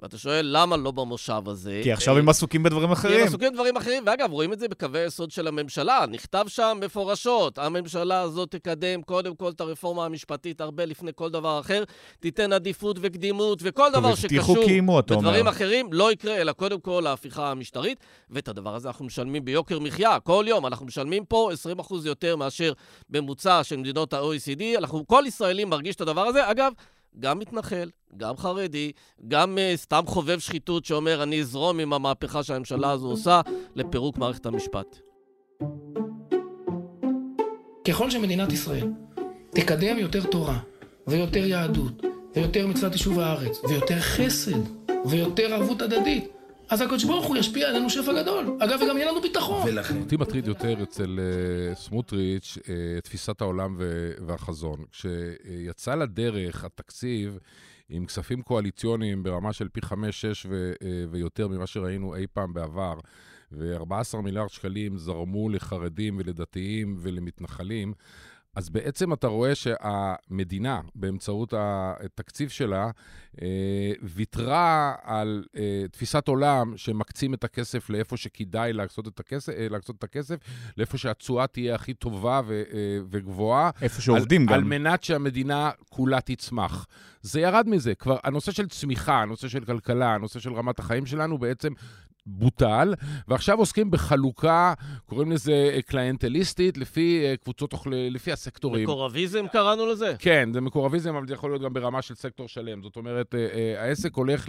ואתה 0.00 0.18
שואל, 0.18 0.46
למה 0.52 0.76
לא 0.76 0.90
במושב 0.90 1.42
הזה? 1.46 1.80
כי 1.82 1.92
עכשיו 1.92 2.18
הם 2.18 2.28
עסוקים 2.28 2.62
בדברים 2.62 2.88
כי 2.88 2.92
אחרים. 2.92 3.20
הם 3.20 3.26
עסוקים 3.26 3.52
בדברים 3.52 3.76
אחרים, 3.76 4.02
ואגב, 4.06 4.32
רואים 4.32 4.52
את 4.52 4.58
זה 4.58 4.68
בקווי 4.68 5.00
היסוד 5.00 5.30
של 5.30 5.46
הממשלה. 5.46 6.04
נכתב 6.10 6.44
שם 6.48 6.78
מפורשות, 6.84 7.58
הממשלה 7.58 8.20
הזאת 8.20 8.50
תקדם 8.50 9.02
קודם 9.02 9.34
כל 9.34 9.50
את 9.50 9.60
הרפורמה 9.60 10.04
המשפטית 10.04 10.60
הרבה 10.60 10.84
לפני 10.84 11.10
כל 11.14 11.30
דבר 11.30 11.60
אחר, 11.60 11.84
תיתן 12.20 12.52
עדיפות 12.52 12.96
וקדימות, 13.00 13.58
וכל 13.62 13.88
דבר 13.92 14.14
שקשור 14.14 14.64
קיימו, 14.64 15.00
אתה 15.00 15.14
אומר. 15.14 15.28
בדברים 15.28 15.48
אחרים 15.48 15.92
לא 15.92 16.12
יקרה, 16.12 16.36
אלא 16.36 16.52
קודם 16.52 16.80
כל 16.80 17.06
ההפיכה 17.06 17.50
המשטרית, 17.50 17.98
ואת 18.30 18.48
הדבר 18.48 18.74
הזה 18.74 18.88
אנחנו 18.88 19.04
משלמים 19.04 19.44
ביוקר 19.44 19.78
מחיה. 19.78 20.20
כל 20.20 20.44
יום 20.48 20.66
אנחנו 20.66 20.86
משלמים 20.86 21.24
פה 21.24 21.50
20% 21.80 21.94
יותר 22.04 22.36
מאשר 22.36 22.72
ממוצע 23.10 23.64
של 23.64 23.76
מדינות 23.76 24.12
ה-OECD. 24.12 24.78
אנחנו, 24.78 25.06
כל 25.06 25.24
ישראלי 25.26 25.64
מרגיש 25.64 25.96
את 25.96 26.00
הדבר 26.00 26.20
הזה. 26.20 26.50
אגב, 26.50 26.72
גם 27.20 27.38
מתנחל, 27.38 27.90
גם 28.16 28.36
חרדי, 28.36 28.92
גם 29.28 29.58
uh, 29.58 29.76
סתם 29.76 30.02
חובב 30.06 30.38
שחיתות 30.38 30.84
שאומר, 30.84 31.22
אני 31.22 31.40
אזרום 31.40 31.78
עם 31.80 31.92
המהפכה 31.92 32.42
שהממשלה 32.42 32.90
הזו 32.90 33.06
עושה 33.06 33.40
לפירוק 33.74 34.18
מערכת 34.18 34.46
המשפט. 34.46 34.98
ככל 37.88 38.10
שמדינת 38.10 38.52
ישראל 38.52 38.88
תקדם 39.50 39.98
יותר 39.98 40.24
תורה, 40.24 40.58
ויותר 41.06 41.46
יהדות, 41.46 42.02
ויותר 42.34 42.66
מצוות 42.66 42.92
יישוב 42.92 43.18
הארץ, 43.18 43.64
ויותר 43.68 44.00
חסד, 44.00 44.60
ויותר 45.06 45.54
ערבות 45.54 45.82
הדדית, 45.82 46.35
אז 46.68 46.80
הקדוש 46.80 47.04
ברוך 47.04 47.26
הוא 47.26 47.36
ישפיע 47.36 47.68
עלינו 47.68 47.90
שפע 47.90 48.22
גדול. 48.22 48.56
אגב, 48.60 48.80
וגם 48.82 48.96
יהיה 48.96 49.10
לנו 49.10 49.20
ביטחון. 49.20 49.68
אותי 50.00 50.16
מטריד 50.16 50.46
יותר 50.46 50.82
אצל 50.82 51.18
אה, 51.20 51.74
סמוטריץ' 51.74 52.58
אה, 52.68 53.00
תפיסת 53.00 53.40
העולם 53.40 53.76
והחזון. 54.26 54.84
כשיצא 54.92 55.94
לדרך 55.94 56.64
התקציב 56.64 57.38
עם 57.88 58.06
כספים 58.06 58.42
קואליציוניים 58.42 59.22
ברמה 59.22 59.52
של 59.52 59.68
פי 59.68 59.82
חמש, 59.82 60.20
שש 60.20 60.46
ו- 60.50 60.72
אה, 60.82 61.04
ויותר 61.10 61.48
ממה 61.48 61.66
שראינו 61.66 62.14
אי 62.14 62.26
פעם 62.32 62.54
בעבר, 62.54 62.94
ו-14 63.52 64.16
מיליארד 64.22 64.48
שקלים 64.48 64.98
זרמו 64.98 65.48
לחרדים 65.48 66.18
ולדתיים 66.18 66.96
ולמתנחלים, 66.98 67.92
אז 68.56 68.68
בעצם 68.68 69.12
אתה 69.12 69.26
רואה 69.26 69.54
שהמדינה, 69.54 70.80
באמצעות 70.94 71.54
התקציב 71.56 72.48
שלה, 72.48 72.90
אה, 73.42 73.92
ויתרה 74.02 74.94
על 75.02 75.44
אה, 75.56 75.84
תפיסת 75.90 76.28
עולם 76.28 76.76
שמקצים 76.76 77.34
את 77.34 77.44
הכסף 77.44 77.90
לאיפה 77.90 78.16
שכדאי 78.16 78.72
להקצות 78.72 79.08
את 79.08 79.20
הכסף, 79.20 79.52
אה, 79.52 79.66
להקצות 79.70 79.96
את 79.98 80.04
הכסף 80.04 80.36
לאיפה 80.76 80.98
שהתשואה 80.98 81.46
תהיה 81.46 81.74
הכי 81.74 81.94
טובה 81.94 82.40
ו, 82.46 82.62
וגבוהה. 83.10 83.70
איפה 83.82 84.02
שעובדים 84.02 84.42
על, 84.42 84.46
גם. 84.48 84.54
על 84.54 84.64
מנת 84.64 85.04
שהמדינה 85.04 85.70
כולה 85.88 86.20
תצמח. 86.20 86.86
זה 87.22 87.40
ירד 87.40 87.68
מזה. 87.68 87.94
כבר 87.94 88.18
הנושא 88.24 88.52
של 88.52 88.68
צמיחה, 88.68 89.22
הנושא 89.22 89.48
של 89.48 89.64
כלכלה, 89.64 90.14
הנושא 90.14 90.40
של 90.40 90.52
רמת 90.52 90.78
החיים 90.78 91.06
שלנו 91.06 91.38
בעצם 91.38 91.72
בוטל, 92.26 92.94
ועכשיו 93.28 93.58
עוסקים 93.58 93.90
בחלוקה, 93.90 94.74
קוראים 95.06 95.32
לזה 95.32 95.78
קליינטליסטית, 95.86 96.78
לפי 96.78 97.24
אה, 97.24 97.36
קבוצות, 97.36 97.74
לפי 97.90 98.32
הסקטורים. 98.32 98.82
מקורביזם 98.82 99.46
קראנו 99.52 99.86
לזה? 99.86 100.14
כן, 100.18 100.48
זה 100.52 100.60
מקורביזם, 100.60 101.14
אבל 101.14 101.26
זה 101.26 101.34
יכול 101.34 101.50
להיות 101.50 101.62
גם 101.62 101.72
ברמה 101.72 102.02
של 102.02 102.14
סקטור 102.14 102.48
שלם. 102.48 102.82
זאת 102.82 102.96
אומרת, 102.96 103.34
אה, 103.34 103.46
אה, 103.54 103.82
העסק 103.82 104.14
הולך 104.14 104.46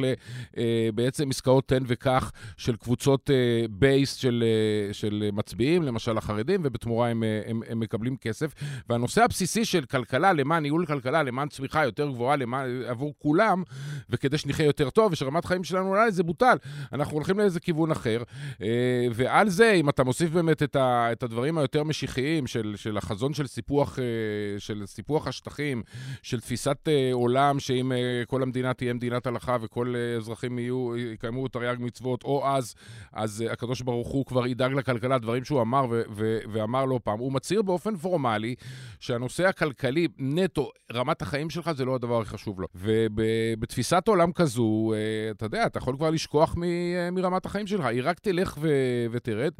בעצם 0.93 1.29
עסקאות 1.29 1.67
תן 1.67 1.83
וקח 1.87 2.31
של 2.57 2.75
קבוצות 2.75 3.29
בייס 3.69 4.15
של, 4.15 4.43
של 4.91 5.29
מצביעים, 5.33 5.83
למשל 5.83 6.17
החרדים, 6.17 6.61
ובתמורה 6.63 7.09
הם, 7.09 7.23
הם, 7.45 7.61
הם 7.69 7.79
מקבלים 7.79 8.17
כסף. 8.17 8.53
והנושא 8.89 9.23
הבסיסי 9.23 9.65
של 9.65 9.85
כלכלה, 9.85 10.33
למען 10.33 10.63
ניהול 10.63 10.85
כלכלה, 10.85 11.23
למען 11.23 11.47
צמיחה 11.47 11.85
יותר 11.85 12.09
גבוהה 12.09 12.35
למען, 12.35 12.83
עבור 12.87 13.13
כולם, 13.17 13.63
וכדי 14.09 14.37
שנחיה 14.37 14.65
יותר 14.65 14.89
טוב 14.89 15.11
ושרמת 15.11 15.45
חיים 15.45 15.63
שלנו 15.63 15.87
עולה, 15.87 16.11
זה 16.11 16.23
בוטל. 16.23 16.57
אנחנו 16.93 17.13
הולכים 17.13 17.39
לאיזה 17.39 17.59
כיוון 17.67 17.91
אחר. 17.91 18.23
אה, 18.61 19.07
ועל 19.13 19.49
זה, 19.49 19.71
אם 19.71 19.89
אתה 19.89 20.03
מוסיף 20.03 20.29
באמת 20.31 20.63
את, 20.63 20.75
ה, 20.75 21.11
את 21.11 21.23
הדברים 21.23 21.57
היותר 21.57 21.83
משיחיים 21.83 22.47
של, 22.47 22.73
של 22.77 22.97
החזון 22.97 23.33
של 23.33 23.47
סיפוח, 23.47 23.99
אה, 23.99 24.59
של 24.59 24.83
סיפוח 24.85 25.27
השטחים, 25.27 25.83
של 26.21 26.39
תפיסת 26.39 26.77
אה, 26.87 27.09
עולם 27.13 27.59
שאם 27.59 27.91
כל 28.27 28.43
המדינה 28.43 28.73
תהיה 28.73 28.93
מדינת 28.93 29.27
הלכה 29.27 29.57
וכל 29.61 29.95
אזרחים 30.17 30.59
יהיו, 30.59 30.97
יקיימו 30.97 31.47
תרי"ג 31.47 31.75
מצוות, 31.79 32.23
או 32.23 32.47
אז, 32.47 32.75
אז 33.13 33.43
הקדוש 33.51 33.81
ברוך 33.81 34.07
הוא 34.07 34.25
כבר 34.25 34.47
ידאג 34.47 34.73
לכלכלה, 34.73 35.17
דברים 35.17 35.43
שהוא 35.43 35.61
אמר 35.61 35.85
ו, 35.89 36.01
ו, 36.15 36.37
ואמר 36.51 36.85
לא 36.85 36.99
פעם. 37.03 37.19
הוא 37.19 37.31
מצהיר 37.31 37.61
באופן 37.61 37.95
פורמלי 37.95 38.55
שהנושא 38.99 39.47
הכלכלי, 39.47 40.07
נטו, 40.17 40.71
רמת 40.93 41.21
החיים 41.21 41.49
שלך 41.49 41.71
זה 41.71 41.85
לא 41.85 41.95
הדבר 41.95 42.21
הכי 42.21 42.29
חשוב 42.29 42.61
לו. 42.61 42.67
ובתפיסת 42.75 44.03
עולם 44.07 44.31
כזו, 44.31 44.93
אתה 45.31 45.45
יודע, 45.45 45.65
אתה 45.65 45.77
יכול 45.77 45.95
כבר 45.95 46.09
לשכוח 46.09 46.55
מ, 46.57 46.63
מרמת 47.11 47.45
החיים. 47.45 47.56
החיים 47.57 47.67
שלך, 47.67 47.85
היא 47.85 48.01
רק 48.03 48.19
תלך 48.19 48.57
ו- 48.61 49.05
ותרד. 49.11 49.51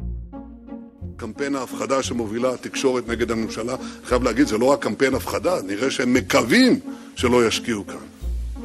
קמפיין 1.15 1.55
ההפחדה 1.55 2.03
שמובילה 2.03 2.53
התקשורת 2.53 3.07
נגד 3.07 3.31
הממשלה, 3.31 3.75
חייב 4.05 4.23
להגיד, 4.23 4.47
זה 4.47 4.57
לא 4.57 4.65
רק 4.65 4.81
קמפיין 4.83 5.15
הפחדה, 5.15 5.61
נראה 5.61 5.91
שהם 5.91 6.13
מקווים 6.13 6.79
שלא 7.15 7.47
ישקיעו 7.47 7.87
כאן. 7.87 7.95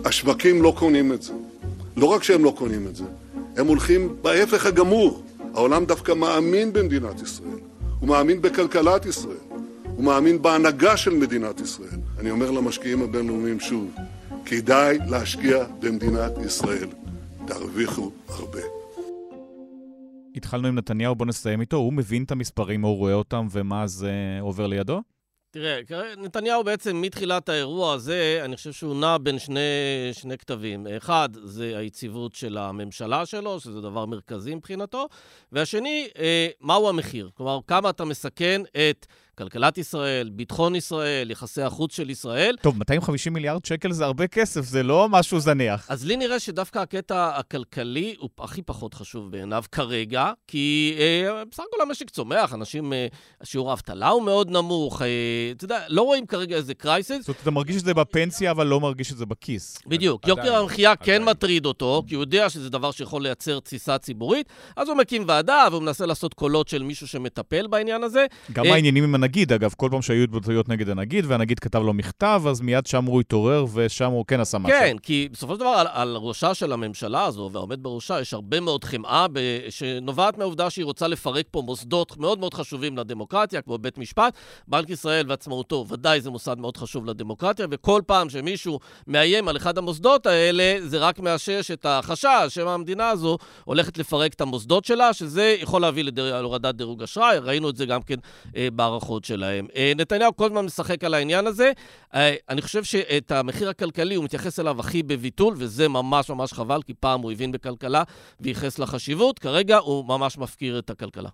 השווקים 0.05 0.63
לא 0.63 0.75
קונים 0.79 1.13
את 1.13 1.23
זה. 1.23 1.33
לא 1.97 2.07
רק 2.07 2.23
שהם 2.23 2.45
לא 2.45 2.55
קונים 2.59 2.87
את 2.87 2.97
זה, 2.97 3.05
הם 3.57 3.67
הולכים 3.67 4.17
בהפך 4.23 4.67
הגמור. 4.67 5.23
העולם 5.55 5.85
דווקא 5.85 6.13
מאמין 6.13 6.73
במדינת 6.73 7.23
ישראל, 7.23 7.59
הוא 8.01 8.09
מאמין 8.09 8.43
בכלכלת 8.43 9.07
ישראל, 9.07 9.45
הוא 9.85 10.05
מאמין 10.05 10.43
בהנהגה 10.43 10.97
של 10.97 11.11
מדינת 11.11 11.61
ישראל. 11.61 12.01
אני 12.19 12.31
אומר 12.31 12.51
למשקיעים 12.51 13.03
הבינלאומיים 13.03 13.61
שוב, 13.61 13.91
כדאי 14.45 14.99
להשקיע 15.09 15.65
במדינת 15.81 16.33
ישראל. 16.47 16.89
תרוויחו 17.47 18.11
הרבה. 18.29 18.82
התחלנו 20.37 20.69
עם 20.69 20.75
נתניהו, 20.75 21.15
בוא 21.15 21.27
נסיים 21.27 21.61
איתו. 21.61 21.77
הוא 21.77 21.93
מבין 21.93 22.25
את 22.25 22.31
המספרים, 22.31 22.83
הוא 22.83 22.97
רואה 22.97 23.15
אותם, 23.15 23.47
ומה 23.51 23.87
זה 23.87 24.13
עובר 24.41 24.67
לידו? 24.67 25.03
תראה, 25.51 25.81
נתניהו 26.17 26.65
בעצם 26.65 27.01
מתחילת 27.01 27.49
האירוע 27.49 27.95
הזה, 27.95 28.41
אני 28.45 28.57
חושב 28.57 28.73
שהוא 28.73 29.01
נע 29.01 29.19
בין 29.19 29.39
שני, 29.39 29.61
שני 30.13 30.39
כתבים. 30.39 30.87
אחד, 30.97 31.29
זה 31.45 31.79
היציבות 31.79 32.35
של 32.35 32.59
הממשלה 32.59 33.27
שלו, 33.27 33.61
שזה 33.61 33.81
דבר 33.81 34.07
מרכזי 34.07 34.55
מבחינתו, 34.55 35.09
והשני, 35.53 36.09
אה, 36.19 36.49
מהו 36.61 36.89
המחיר. 36.89 37.31
כלומר, 37.35 37.59
כמה 37.67 37.91
אתה 37.91 38.05
מסכן 38.05 38.63
את 38.91 39.07
כלכלת 39.39 39.79
ישראל, 39.79 40.29
ביטחון 40.29 40.75
ישראל, 40.75 41.31
יחסי 41.31 41.63
החוץ 41.63 41.97
של 41.97 42.11
ישראל. 42.11 42.57
טוב, 42.63 42.79
250 42.79 43.33
מיליארד 43.33 43.65
שקל 43.65 43.93
זה 43.93 44.05
הרבה 44.05 44.27
כסף, 44.27 44.61
זה 44.61 44.83
לא 44.83 45.09
משהו 45.09 45.41
זניח. 45.41 45.87
אז 45.89 46.07
לי 46.07 46.17
נראה 46.17 46.41
שדווקא 46.41 46.79
הקטע 46.79 47.39
הכלכלי 47.39 48.15
הוא 48.19 48.31
הכי 48.39 48.63
פחות 48.63 48.95
חשוב 48.95 49.31
בעיניו 49.31 49.65
כרגע, 49.73 50.33
כי 50.49 50.95
אה, 50.99 51.45
בסך 51.51 51.63
הכל 51.73 51.83
המשק 51.83 52.11
צומח, 52.11 52.55
אנשים, 52.55 52.93
אה, 52.93 53.07
שיעור 53.45 53.71
האבטלה 53.71 54.09
הוא 54.09 54.23
מאוד 54.23 54.51
נמוך, 54.51 55.03
אה, 55.03 55.09
אתה 55.57 55.65
יודע, 55.65 55.81
לא 55.89 56.03
רואים 56.03 56.27
כרגע 56.27 56.57
איזה 56.57 56.75
קרייסס. 56.75 57.19
זאת 57.21 57.29
אומרת, 57.29 57.43
אתה 57.43 57.51
מרגיש 57.51 57.77
את 57.77 57.85
זה 57.85 57.95
בפנסיה, 57.95 58.51
אבל 58.51 58.67
לא 58.67 58.81
מרגיש 58.81 59.13
את 59.13 59.17
זה 59.17 59.27
בכיס. 59.27 59.79
בדיוק, 59.87 60.29
יוקר 60.29 60.57
המחיה 60.57 60.97
כן 60.97 61.25
מטריד 61.25 61.67
אותו, 61.67 62.03
כי 62.09 62.15
הוא 62.15 62.23
יודע 62.23 62.51
שזה 62.51 62.71
דבר 62.71 62.91
שיכול 62.91 63.23
לייצר 63.23 63.61
תסיסה 63.61 63.99
ציבורית, 63.99 64.49
אז 64.77 64.89
הוא 64.89 64.97
מקים 64.97 65.25
ועדה 65.29 65.67
והוא 65.71 65.83
מנסה 65.83 66.07
לעשות 66.07 66.35
קולות 66.35 66.69
של 66.69 66.83
מישהו 66.83 67.09
שמטפל 67.09 67.67
בעניין 67.67 68.03
הזה. 68.03 68.27
גם 68.53 68.65
אה, 68.65 68.75
העניינים 68.75 69.05
עם 69.05 69.22
הנגיד, 69.23 69.53
אגב, 69.53 69.75
כל 69.77 69.89
פעם 69.91 70.03
שהיו 70.03 70.23
התבטאויות 70.23 70.69
נגד 70.69 70.89
הנגיד, 70.89 71.25
והנגיד 71.29 71.59
כתב 71.59 71.79
לו 71.79 71.93
מכתב, 71.93 72.43
אז 72.49 72.61
מיד 72.61 72.87
שם 72.87 73.05
הוא 73.05 73.21
התעורר, 73.21 73.65
ושם 73.73 74.11
הוא 74.11 74.25
כן 74.27 74.41
עשה 74.41 74.59
משהו. 74.59 74.79
כן, 74.79 74.97
כי 75.03 75.29
בסופו 75.33 75.55
של 75.55 75.61
דבר 75.61 75.69
על, 75.69 75.87
על 75.91 76.17
ראשה 76.17 76.55
של 76.55 76.73
הממשלה 76.73 77.25
הזו, 77.25 77.51
והעומד 77.53 77.83
בראשה, 77.83 78.21
יש 78.21 78.35
הרבה 78.35 78.61
מאוד 78.61 78.85
חמאה 78.85 79.27
ב, 79.33 79.39
שנובעת 79.71 80.39
מהעובדה 80.39 80.71
שהיא 80.71 80.85
רוצה 80.85 81.09
לפרק 81.09 81.47
פה 81.51 81.63
מוסדות 81.63 82.17
מאוד 82.19 82.39
מאוד 82.39 82.55
חשובים 82.55 82.99
לדמוקרטיה, 82.99 83.63
כמו 83.63 83.79
בית 83.79 83.99
משפט. 83.99 84.35
בנק 84.69 84.91
ישראל 84.91 85.27
ועצמאותו, 85.29 85.87
ודאי 85.89 86.21
זה 86.21 86.31
מוסד 86.31 86.59
מאוד 86.59 86.77
חשוב 86.77 87.07
לדמוקרטיה, 87.07 87.67
וכל 87.71 88.03
פעם 88.07 88.31
שמישהו 88.31 88.79
מאיים 89.07 89.49
על 89.49 89.57
אחד 89.57 89.79
המוסדות 89.79 90.27
האלה, 90.27 90.77
זה 90.81 90.99
רק 90.99 91.19
מאשש 91.19 91.71
את 91.71 91.87
החשש 91.89 92.47
שהמדינה 92.49 93.09
הזו 93.09 93.39
הולכת 93.65 93.99
לפרק 93.99 94.35
את 94.35 94.41
המוסדות 94.41 94.85
שלה, 94.85 95.13
שזה 95.13 95.57
יכול 95.61 95.83
להביא 95.83 96.05
להורדת 96.17 96.75
דירוג 96.75 97.03
אשראי, 97.03 97.39
ראינו 97.39 97.71
את 97.71 97.77
זה 97.77 97.87
גם 97.87 98.03
כן 98.03 98.17
אה, 98.57 98.69
שלהם. 99.21 99.43
שלהם. 99.43 99.67
אה, 99.77 99.93
נתניהו 99.97 100.37
כל 100.37 100.47
הזמן 100.47 100.65
משחק 100.65 101.05
על 101.05 101.15
העניין 101.15 101.47
הזה. 101.47 101.73
אה, 102.15 102.35
אני 102.49 102.63
חושב 102.63 102.85
שאת 102.85 103.31
המחיר 103.31 103.69
הכלכלי 103.69 104.15
הוא 104.15 104.25
מתייחס 104.25 104.61
אליו 104.61 104.81
הכי 104.81 105.03
בביטול, 105.03 105.55
וזה 105.59 105.89
ממש 105.89 106.31
ממש 106.31 106.53
חבל, 106.53 106.83
כי 106.83 106.95
פעם 106.95 107.21
הוא 107.21 107.33
הבין 107.33 107.53
בכלכלה 107.53 108.03
וייחס 108.41 108.79
לחשיבות, 108.79 109.39
כרגע 109.39 109.79
הוא 109.79 110.05
ממש 110.05 110.39
מפקיר 110.39 110.79
את 110.79 110.91
הכלכלה. 110.91 111.29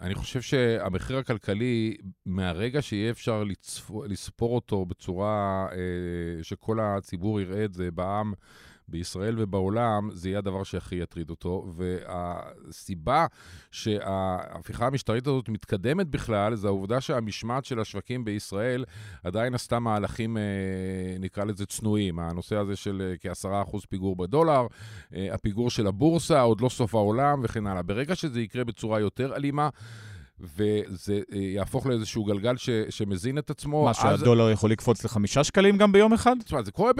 אני 0.00 0.14
חושב 0.14 0.40
שהמחיר 0.40 1.18
הכלכלי, 1.18 1.96
מהרגע 2.26 2.82
שיהיה 2.82 3.10
אפשר 3.10 3.44
לצפור, 3.44 4.04
לספור 4.06 4.54
אותו 4.54 4.84
בצורה 4.84 5.66
אה, 5.72 6.44
שכל 6.44 6.80
הציבור 6.80 7.40
יראה 7.40 7.64
את 7.64 7.72
זה 7.72 7.90
בעם, 7.90 8.32
בישראל 8.88 9.34
ובעולם, 9.38 10.10
זה 10.12 10.28
יהיה 10.28 10.38
הדבר 10.38 10.62
שהכי 10.62 10.94
יטריד 10.94 11.30
אותו. 11.30 11.72
והסיבה 11.76 13.26
שההפיכה 13.70 14.86
המשטרית 14.86 15.26
הזאת 15.26 15.48
מתקדמת 15.48 16.06
בכלל, 16.06 16.54
זה 16.54 16.68
העובדה 16.68 17.00
שהמשמעת 17.00 17.64
של 17.64 17.80
השווקים 17.80 18.24
בישראל 18.24 18.84
עדיין 19.24 19.54
עשתה 19.54 19.78
מהלכים, 19.78 20.36
אה, 20.36 20.42
נקרא 21.20 21.44
לזה 21.44 21.66
צנועים. 21.66 22.18
הנושא 22.18 22.56
הזה 22.56 22.76
של 22.76 23.02
אה, 23.10 23.32
כ-10% 23.32 23.76
פיגור 23.88 24.16
בדולר, 24.16 24.66
אה, 25.14 25.34
הפיגור 25.34 25.70
של 25.70 25.86
הבורסה, 25.86 26.40
עוד 26.40 26.60
לא 26.60 26.68
סוף 26.68 26.94
העולם 26.94 27.40
וכן 27.44 27.66
הלאה. 27.66 27.82
ברגע 27.82 28.14
שזה 28.14 28.40
יקרה 28.40 28.64
בצורה 28.64 29.00
יותר 29.00 29.36
אלימה, 29.36 29.68
וזה 30.40 31.20
אה, 31.32 31.38
יהפוך 31.38 31.86
לאיזשהו 31.86 32.24
גלגל 32.24 32.56
ש, 32.56 32.70
שמזין 32.90 33.38
את 33.38 33.50
עצמו. 33.50 33.84
מה, 33.84 33.94
שהדולר 33.94 34.50
יכול 34.50 34.70
לקפוץ 34.70 35.04
לחמישה 35.04 35.44
שקלים 35.44 35.76
גם 35.76 35.92
ביום 35.92 36.12
אחד? 36.12 36.36
תשמע, 36.44 36.62
זה 36.62 36.72
קורה 36.72 36.90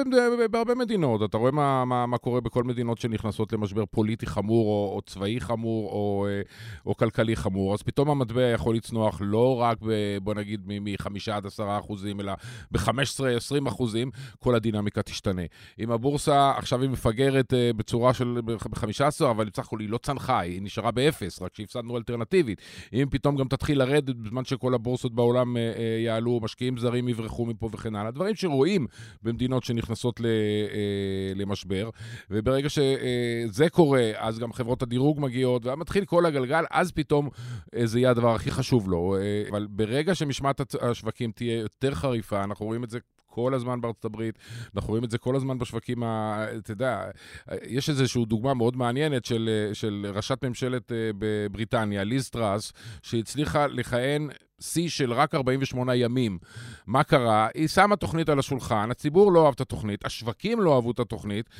בהרבה 0.51 0.75
מדינות. 0.75 1.23
אתה 1.31 1.37
רואה 1.37 1.51
מה, 1.51 1.85
מה, 1.85 2.07
מה 2.07 2.19
קורה 2.19 2.41
בכל 2.41 2.65
מדינות 2.65 2.99
שנכנסות 2.99 3.53
למשבר 3.53 3.87
פוליטי 3.87 4.27
חמור, 4.27 4.67
או, 4.67 4.97
או 4.97 5.03
צבאי 5.03 5.41
חמור, 5.41 5.91
או, 5.91 6.27
אה, 6.29 6.43
או 6.87 6.97
כלכלי 6.97 7.37
חמור. 7.37 7.75
אז 7.75 7.83
פתאום 7.83 8.11
המטבע 8.11 8.43
יכול 8.43 8.77
לצנוח 8.77 9.19
לא 9.21 9.57
רק, 9.57 9.79
ב, 9.83 10.19
בוא 10.23 10.35
נגיד, 10.35 10.61
מ-5 10.67 11.33
עד 11.33 11.47
10 11.47 11.79
אחוזים, 11.79 12.21
אלא 12.21 12.33
ב-15-20 12.71 13.69
אחוזים, 13.69 14.11
כל 14.39 14.55
הדינמיקה 14.55 15.03
תשתנה. 15.03 15.43
אם 15.79 15.91
הבורסה 15.91 16.53
עכשיו 16.57 16.83
היא 16.83 16.91
מפגרת 16.91 17.55
אה, 17.55 17.71
בצורה 17.77 18.15
של 18.15 18.41
ב-15, 18.45 19.25
אבל 19.31 19.49
בסך 19.53 19.65
הכול 19.65 19.81
היא 19.81 19.89
לא 19.89 19.99
צנחה, 19.99 20.41
היא 20.41 20.63
נשארה 20.63 20.91
באפס, 20.91 21.43
רק 21.43 21.55
שהפסדנו 21.55 21.97
אלטרנטיבית. 21.97 22.61
אם 22.93 23.07
פתאום 23.11 23.26
פתאום 23.27 23.37
גם 23.37 23.49
תתחיל 23.49 23.79
לרדת 23.79 24.17
בזמן 24.17 24.45
שכל 24.45 24.75
הבורסות 24.75 25.15
בעולם 25.15 25.57
אה, 25.57 25.63
אה, 25.63 26.01
יעלו, 26.05 26.41
משקיעים 26.43 26.79
זרים 26.79 27.09
יברחו 27.09 27.47
מפה 27.47 27.69
וכן 27.73 27.95
הלאה. 27.95 28.11
דברים 28.11 28.35
שרואים 28.35 28.87
במדינות 29.23 29.65
שנכנסות 29.65 30.21
אה, 30.25 30.27
למשבר, 31.35 31.91
וברגע 32.31 32.69
שזה 32.69 33.69
קורה, 33.71 34.11
אז 34.17 34.39
גם 34.39 34.53
חברות 34.53 34.83
הדירוג 34.83 35.21
מגיעות, 35.21 35.67
ומתחיל 35.67 36.05
כל 36.05 36.27
הגלגל, 36.27 36.65
אז 36.71 36.93
פתאום 36.93 37.29
זה 37.85 37.99
יהיה 37.99 38.11
הדבר 38.11 38.35
הכי 38.35 38.51
חשוב 38.51 38.91
לו. 38.91 39.17
אבל 39.51 39.67
ברגע 39.71 40.15
שמשמעת 40.15 40.75
השווקים 40.81 41.31
תהיה 41.31 41.59
יותר 41.59 41.95
חריפה, 41.95 42.45
אנחנו 42.45 42.67
רואים 42.67 42.85
את 42.85 42.91
זה 42.91 42.99
כל 43.37 43.55
הזמן 43.55 43.81
בארצות 43.81 44.05
הברית, 44.05 44.39
אנחנו 44.77 44.89
רואים 44.89 45.05
את 45.05 45.11
זה 45.11 45.19
כל 45.19 45.37
הזמן 45.37 45.59
בשווקים, 45.59 46.03
ה... 46.03 46.47
אתה 46.59 46.73
יודע, 46.73 47.11
יש 47.63 47.91
איזושהי 47.91 48.25
דוגמה 48.25 48.55
מאוד 48.55 48.77
מעניינת 48.77 49.25
של, 49.25 49.71
של 49.73 50.07
ראשת 50.15 50.45
ממשלת 50.45 50.93
בבריטניה, 51.19 52.05
ליז 52.05 52.31
טראס, 52.31 52.73
שהצליחה 53.03 53.67
לכהן 53.67 54.29
שיא 54.61 54.89
של 54.89 55.13
רק 55.13 55.35
48 55.35 55.95
ימים. 55.95 56.39
מה 56.87 57.03
קרה? 57.03 57.49
היא 57.55 57.69
שמה 57.69 57.97
תוכנית 57.97 58.29
על 58.29 58.39
השולחן, 58.39 58.91
הציבור 58.91 59.33
לא 59.33 59.47
אהב 59.47 59.55
את 59.55 59.61
התוכנית, 59.61 60.05
השווקים 60.05 60.61
לא 60.61 60.75
אהבו 60.77 60.91
את 60.91 61.01
התוכנית, 61.01 61.51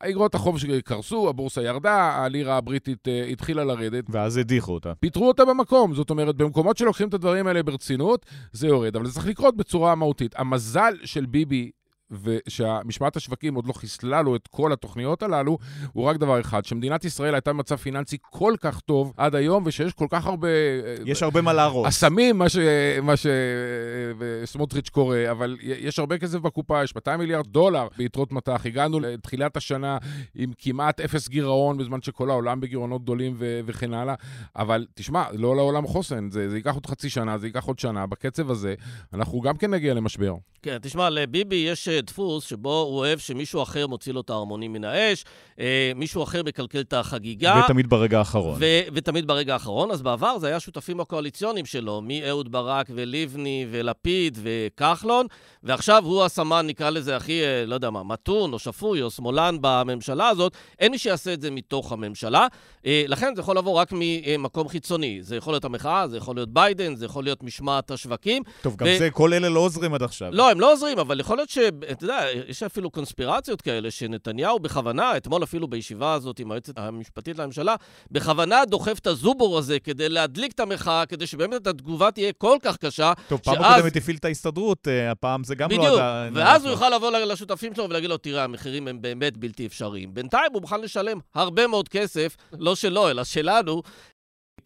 אגרות 0.00 0.34
החוב 0.34 0.56
קרסו, 0.84 1.28
הבורסה 1.28 1.62
ירדה, 1.62 2.24
הלירה 2.24 2.56
הבריטית 2.56 3.08
uh, 3.08 3.32
התחילה 3.32 3.64
לרדת. 3.64 4.04
ואז 4.08 4.36
הדיחו 4.36 4.74
אותה. 4.74 4.94
פיטרו 4.94 5.28
אותה 5.28 5.44
במקום, 5.44 5.94
זאת 5.94 6.10
אומרת, 6.10 6.36
במקומות 6.36 6.76
שלוקחים 6.76 7.08
את 7.08 7.14
הדברים 7.14 7.46
האלה 7.46 7.62
ברצינות, 7.62 8.26
זה 8.52 8.66
יורד, 8.66 8.96
אבל 8.96 9.06
זה 9.06 9.12
צריך 9.12 9.26
לקרות 9.26 9.56
בצורה 9.56 9.94
מהותית. 9.94 10.34
המזל 10.38 10.94
של 11.04 11.26
ביבי 11.26 11.70
ושהמשמעת 12.10 13.16
השווקים 13.16 13.54
עוד 13.54 13.66
לא 13.66 13.72
חיסלה 13.72 14.22
לו 14.22 14.36
את 14.36 14.46
כל 14.50 14.72
התוכניות 14.72 15.22
הללו, 15.22 15.58
הוא 15.92 16.04
רק 16.04 16.16
דבר 16.16 16.40
אחד, 16.40 16.64
שמדינת 16.64 17.04
ישראל 17.04 17.34
הייתה 17.34 17.52
במצב 17.52 17.76
פיננסי 17.76 18.16
כל 18.20 18.54
כך 18.60 18.80
טוב 18.80 19.12
עד 19.16 19.34
היום, 19.34 19.62
ושיש 19.66 19.92
כל 19.92 20.06
כך 20.10 20.26
הרבה... 20.26 20.48
יש 21.04 21.22
הרבה 21.22 21.40
מה 21.40 21.52
להרוס. 21.52 21.88
אסמים, 21.88 22.42
מה 23.02 23.14
שסמוטריץ' 24.44 24.88
קורא, 24.88 25.16
אבל 25.30 25.56
יש 25.60 25.98
הרבה 25.98 26.18
כסף 26.18 26.38
בקופה, 26.38 26.84
יש 26.84 26.94
200 26.94 27.20
מיליארד 27.20 27.46
דולר 27.46 27.88
ביתרות 27.96 28.32
מטח. 28.32 28.66
הגענו 28.66 29.00
לתחילת 29.00 29.56
השנה 29.56 29.98
עם 30.34 30.52
כמעט 30.58 31.00
אפס 31.00 31.28
גירעון, 31.28 31.78
בזמן 31.78 32.02
שכל 32.02 32.30
העולם 32.30 32.60
בגירעונות 32.60 33.02
גדולים 33.02 33.34
ו- 33.38 33.60
וכן 33.66 33.94
הלאה. 33.94 34.14
אבל 34.56 34.86
תשמע, 34.94 35.24
לא 35.32 35.56
לעולם 35.56 35.86
חוסן, 35.86 36.30
זה, 36.30 36.50
זה 36.50 36.56
ייקח 36.56 36.74
עוד 36.74 36.86
חצי 36.86 37.10
שנה, 37.10 37.38
זה 37.38 37.46
ייקח 37.46 37.64
עוד 37.64 37.78
שנה. 37.78 38.06
בקצב 38.06 38.50
הזה, 38.50 38.74
אנחנו 39.14 39.40
גם 39.40 39.56
כן 39.56 39.70
נגיע 39.70 39.94
למשבר. 39.94 40.34
כן, 40.62 40.78
תשמע, 40.82 41.10
לביבי 41.10 41.56
יש 41.56 41.88
דפוס 42.00 42.44
שבו 42.44 42.80
הוא 42.80 42.98
אוהב 42.98 43.18
שמישהו 43.18 43.62
אחר 43.62 43.86
מוציא 43.86 44.12
לו 44.12 44.20
את 44.20 44.30
ההרמונים 44.30 44.72
מן 44.72 44.84
האש, 44.84 45.24
אה, 45.60 45.92
מישהו 45.94 46.22
אחר 46.22 46.42
מקלקל 46.42 46.80
את 46.80 46.92
החגיגה. 46.92 47.62
ותמיד 47.64 47.90
ברגע 47.90 48.18
האחרון. 48.18 48.56
ו- 48.60 48.80
ותמיד 48.92 49.26
ברגע 49.26 49.52
האחרון. 49.52 49.90
אז 49.90 50.02
בעבר 50.02 50.38
זה 50.38 50.46
היה 50.46 50.56
השותפים 50.56 51.00
הקואליציוניים 51.00 51.66
שלו, 51.66 52.02
מאהוד 52.04 52.52
ברק 52.52 52.86
ולבני 52.94 53.66
ולפיד 53.70 54.38
וכחלון, 54.42 55.26
ועכשיו 55.62 56.04
הוא 56.04 56.24
הסמן, 56.24 56.66
נקרא 56.66 56.90
לזה 56.90 57.16
הכי, 57.16 57.42
אה, 57.44 57.64
לא 57.66 57.74
יודע 57.74 57.90
מה, 57.90 58.02
מתון 58.02 58.52
או 58.52 58.58
שפוי 58.58 59.02
או 59.02 59.10
שמאלן 59.10 59.56
בממשלה 59.60 60.28
הזאת. 60.28 60.52
אין 60.78 60.92
מי 60.92 60.98
שיעשה 60.98 61.32
את 61.32 61.40
זה 61.40 61.50
מתוך 61.50 61.92
הממשלה. 61.92 62.46
אה, 62.86 63.04
לכן 63.08 63.34
זה 63.34 63.40
יכול 63.40 63.58
לבוא 63.58 63.72
רק 63.72 63.88
ממקום 63.92 64.68
חיצוני. 64.68 65.18
זה 65.22 65.36
יכול 65.36 65.52
להיות 65.52 65.64
המחאה, 65.64 66.08
זה 66.08 66.16
יכול 66.16 66.36
להיות 66.36 66.48
ביידן, 66.48 66.96
זה 66.96 67.04
יכול 67.04 67.24
להיות 67.24 67.42
משמעת 67.42 67.90
השווקים. 67.90 68.42
טוב, 68.62 68.76
גם 68.76 68.86
ו... 68.86 68.98
זה, 68.98 69.10
כל 69.10 69.32
אלה 69.32 69.48
לא 69.48 69.60
עוזרים 69.60 69.94
עד 69.94 70.02
עכשיו. 70.02 70.28
לא, 70.32 70.50
הם 70.50 70.60
לא 70.60 70.72
עוזרים, 70.72 70.98
אבל 70.98 71.20
יכול 71.20 71.36
להיות 71.36 71.48
ש... 71.48 71.58
אתה 71.90 72.04
יודע, 72.04 72.26
יש 72.48 72.62
אפילו 72.62 72.90
קונספירציות 72.90 73.62
כאלה, 73.62 73.90
שנתניהו 73.90 74.58
בכוונה, 74.58 75.16
אתמול 75.16 75.42
אפילו 75.42 75.68
בישיבה 75.68 76.12
הזאת 76.12 76.38
עם 76.38 76.50
היועצת 76.50 76.78
המשפטית 76.78 77.38
לממשלה, 77.38 77.74
בכוונה 78.10 78.64
דוחף 78.64 78.98
את 78.98 79.06
הזובור 79.06 79.58
הזה 79.58 79.80
כדי 79.80 80.08
להדליק 80.08 80.52
את 80.52 80.60
המחאה, 80.60 81.06
כדי 81.06 81.26
שבאמת 81.26 81.66
התגובה 81.66 82.10
תהיה 82.10 82.32
כל 82.32 82.56
כך 82.62 82.76
קשה, 82.76 83.12
טוב, 83.28 83.40
פעם 83.44 83.62
הקודמת 83.62 83.96
הפעיל 83.96 84.16
את 84.16 84.24
ההסתדרות, 84.24 84.88
אה, 84.88 85.10
הפעם 85.10 85.44
זה 85.44 85.54
גם 85.54 85.68
בדיוק, 85.68 85.84
לא... 85.84 86.28
בדיוק, 86.30 86.46
ואז 86.46 86.64
הוא 86.64 86.70
יוכל 86.70 86.90
לבוא 86.90 87.10
לשותפים 87.10 87.74
שלו 87.74 87.84
ולהגיד 87.84 88.10
לו, 88.10 88.16
תראה, 88.16 88.44
המחירים 88.44 88.88
הם 88.88 89.02
באמת 89.02 89.36
בלתי 89.36 89.66
אפשריים. 89.66 90.14
בינתיים 90.14 90.50
הוא 90.52 90.60
מוכן 90.60 90.80
לשלם 90.80 91.18
הרבה 91.34 91.66
מאוד 91.66 91.88
כסף, 91.88 92.36
לא 92.58 92.76
שלו, 92.76 93.10
אלא 93.10 93.24
שלנו, 93.24 93.82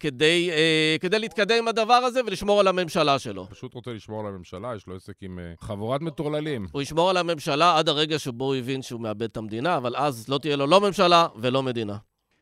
כדי, 0.01 0.49
אה, 0.51 0.95
כדי 0.99 1.19
להתקדם 1.19 1.55
עם 1.57 1.67
הדבר 1.67 1.93
הזה 1.93 2.21
ולשמור 2.27 2.59
על 2.59 2.67
הממשלה 2.67 3.19
שלו. 3.19 3.47
פשוט 3.49 3.73
רוצה 3.73 3.91
לשמור 3.93 4.19
על 4.19 4.27
הממשלה, 4.27 4.75
יש 4.75 4.87
לו 4.87 4.95
עסק 4.95 5.13
עם 5.21 5.39
אה, 5.39 5.53
חבורת 5.59 6.01
מטורללים. 6.01 6.67
הוא 6.71 6.81
ישמור 6.81 7.09
על 7.09 7.17
הממשלה 7.17 7.77
עד 7.77 7.89
הרגע 7.89 8.19
שבו 8.19 8.45
הוא 8.45 8.55
הבין 8.55 8.81
שהוא 8.81 9.01
מאבד 9.01 9.23
את 9.23 9.37
המדינה, 9.37 9.77
אבל 9.77 9.95
אז 9.95 10.29
לא 10.29 10.37
תהיה 10.37 10.55
לו 10.55 10.67
לא 10.67 10.81
ממשלה 10.81 11.27
ולא 11.35 11.63
מדינה. 11.63 11.97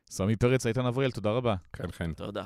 סמי 0.10 0.36
פרץ, 0.36 0.66
איתן 0.66 0.86
אבריאל, 0.86 1.12
תודה 1.12 1.32
רבה. 1.32 1.56
כן, 1.74 1.92
כן. 1.92 2.14
תודה. 2.14 2.44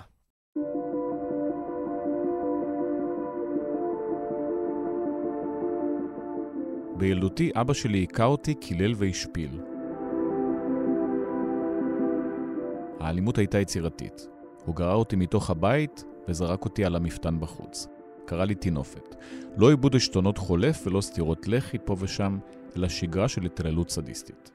בילדותי 6.97 7.51
אבא 7.55 7.73
שלי 7.73 7.97
היכה 7.97 8.25
אותי, 8.25 8.53
קילל 8.53 8.93
והשפיל. 8.97 9.59
האלימות 12.99 13.37
הייתה 13.37 13.59
יצירתית. 13.59 14.32
הוא 14.65 14.75
גרר 14.75 14.95
אותי 14.95 15.15
מתוך 15.15 15.49
הבית 15.49 16.03
וזרק 16.27 16.65
אותי 16.65 16.85
על 16.85 16.95
המפתן 16.95 17.39
בחוץ. 17.39 17.87
קרא 18.25 18.45
לי 18.45 18.55
טינופת. 18.55 19.15
לא 19.57 19.69
עיבוד 19.69 19.95
עשתונות 19.95 20.37
חולף 20.37 20.87
ולא 20.87 21.01
סטירות 21.01 21.47
לחי 21.47 21.77
פה 21.85 21.95
ושם, 21.99 22.37
אלא 22.77 22.89
שגרה 22.89 23.27
של 23.27 23.45
התעללות 23.45 23.89
סדיסטית. 23.89 24.51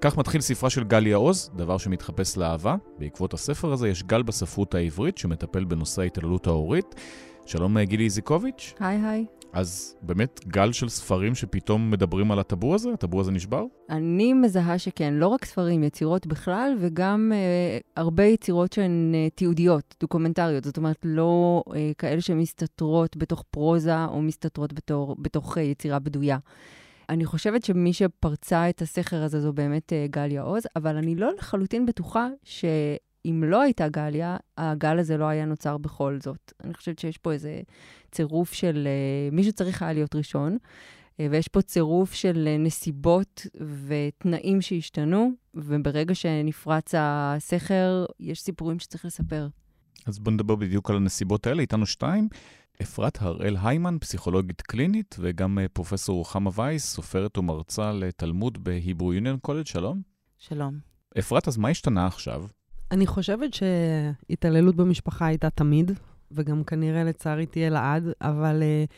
כך 0.00 0.18
מתחיל 0.18 0.40
ספרה 0.40 0.70
של 0.70 0.84
גליה 0.84 1.16
עוז, 1.16 1.50
דבר 1.56 1.78
שמתחפש 1.78 2.38
לאהבה. 2.38 2.76
בעקבות 2.98 3.34
הספר 3.34 3.72
הזה 3.72 3.88
יש 3.88 4.02
גל 4.02 4.22
בספרות 4.22 4.74
העברית 4.74 5.18
שמטפל 5.18 5.64
בנושא 5.64 6.02
ההתעללות 6.02 6.46
ההורית. 6.46 6.94
שלום 7.46 7.78
גילי 7.78 8.04
איזיקוביץ'. 8.04 8.74
היי 8.80 8.98
היי. 9.04 9.26
אז 9.56 9.96
באמת 10.02 10.40
גל 10.48 10.72
של 10.72 10.88
ספרים 10.88 11.34
שפתאום 11.34 11.90
מדברים 11.90 12.32
על 12.32 12.38
הטאבו 12.38 12.74
הזה? 12.74 12.92
הטאבו 12.92 13.20
הזה 13.20 13.30
נשבר? 13.30 13.64
אני 13.90 14.32
מזהה 14.32 14.78
שכן, 14.78 15.14
לא 15.14 15.28
רק 15.28 15.44
ספרים, 15.44 15.82
יצירות 15.82 16.26
בכלל, 16.26 16.76
וגם 16.80 17.32
אה, 17.34 17.78
הרבה 17.96 18.24
יצירות 18.24 18.72
שהן 18.72 19.12
אה, 19.14 19.30
תיעודיות, 19.30 19.94
דוקומנטריות. 20.00 20.64
זאת 20.64 20.76
אומרת, 20.76 20.96
לא 21.04 21.62
אה, 21.74 21.90
כאלה 21.98 22.20
שמסתתרות 22.20 23.16
בתוך 23.16 23.44
פרוזה 23.50 24.04
או 24.04 24.22
מסתתרות 24.22 24.72
בתור, 24.72 25.16
בתוך 25.18 25.58
אה, 25.58 25.62
יצירה 25.62 25.98
בדויה. 25.98 26.38
אני 27.08 27.24
חושבת 27.24 27.64
שמי 27.64 27.92
שפרצה 27.92 28.68
את 28.68 28.82
הסכר 28.82 29.22
הזה 29.22 29.40
זו 29.40 29.52
באמת 29.52 29.92
אה, 29.92 30.06
גליה 30.10 30.42
עוז, 30.42 30.62
אבל 30.76 30.96
אני 30.96 31.14
לא 31.14 31.30
לחלוטין 31.38 31.86
בטוחה 31.86 32.28
ש... 32.44 32.64
אם 33.30 33.44
לא 33.46 33.62
הייתה 33.62 33.88
גליה, 33.88 34.36
הגל 34.56 34.98
הזה 34.98 35.16
לא 35.16 35.24
היה 35.24 35.44
נוצר 35.44 35.78
בכל 35.78 36.18
זאת. 36.20 36.52
אני 36.64 36.74
חושבת 36.74 36.98
שיש 36.98 37.18
פה 37.18 37.32
איזה 37.32 37.60
צירוף 38.10 38.52
של 38.52 38.88
uh, 39.30 39.34
מישהו 39.34 39.52
צריך 39.52 39.82
היה 39.82 39.92
להיות 39.92 40.14
ראשון, 40.14 40.56
uh, 40.56 41.22
ויש 41.30 41.48
פה 41.48 41.62
צירוף 41.62 42.14
של 42.14 42.48
uh, 42.48 42.62
נסיבות 42.62 43.46
ותנאים 43.86 44.60
שהשתנו, 44.60 45.30
וברגע 45.54 46.14
שנפרץ 46.14 46.94
הסכר, 46.98 48.04
יש 48.20 48.40
סיפורים 48.40 48.78
שצריך 48.78 49.04
לספר. 49.04 49.48
אז 50.06 50.18
בואו 50.18 50.34
נדבר 50.34 50.54
בדיוק 50.54 50.90
על 50.90 50.96
הנסיבות 50.96 51.46
האלה. 51.46 51.60
איתנו 51.60 51.86
שתיים. 51.86 52.28
אפרת 52.82 53.22
הראל 53.22 53.56
היימן, 53.62 53.96
פסיכולוגית 54.00 54.62
קלינית, 54.62 55.16
וגם 55.18 55.58
פרופסור 55.72 56.16
רוחמה 56.16 56.50
וייס, 56.54 56.84
סופרת 56.84 57.38
ומרצה 57.38 57.92
לתלמוד 57.92 58.64
בהיברו 58.64 59.12
יוניון 59.12 59.38
קולג', 59.38 59.66
שלום. 59.66 60.02
שלום. 60.38 60.78
אפרת, 61.18 61.48
אז 61.48 61.56
מה 61.56 61.68
השתנה 61.68 62.06
עכשיו? 62.06 62.44
אני 62.90 63.06
חושבת 63.06 63.50
שהתעללות 63.54 64.76
במשפחה 64.76 65.26
הייתה 65.26 65.50
תמיד, 65.50 65.92
וגם 66.32 66.64
כנראה 66.64 67.04
לצערי 67.04 67.46
תהיה 67.46 67.70
לעד, 67.70 68.04
אבל 68.20 68.62
uh, 68.62 68.92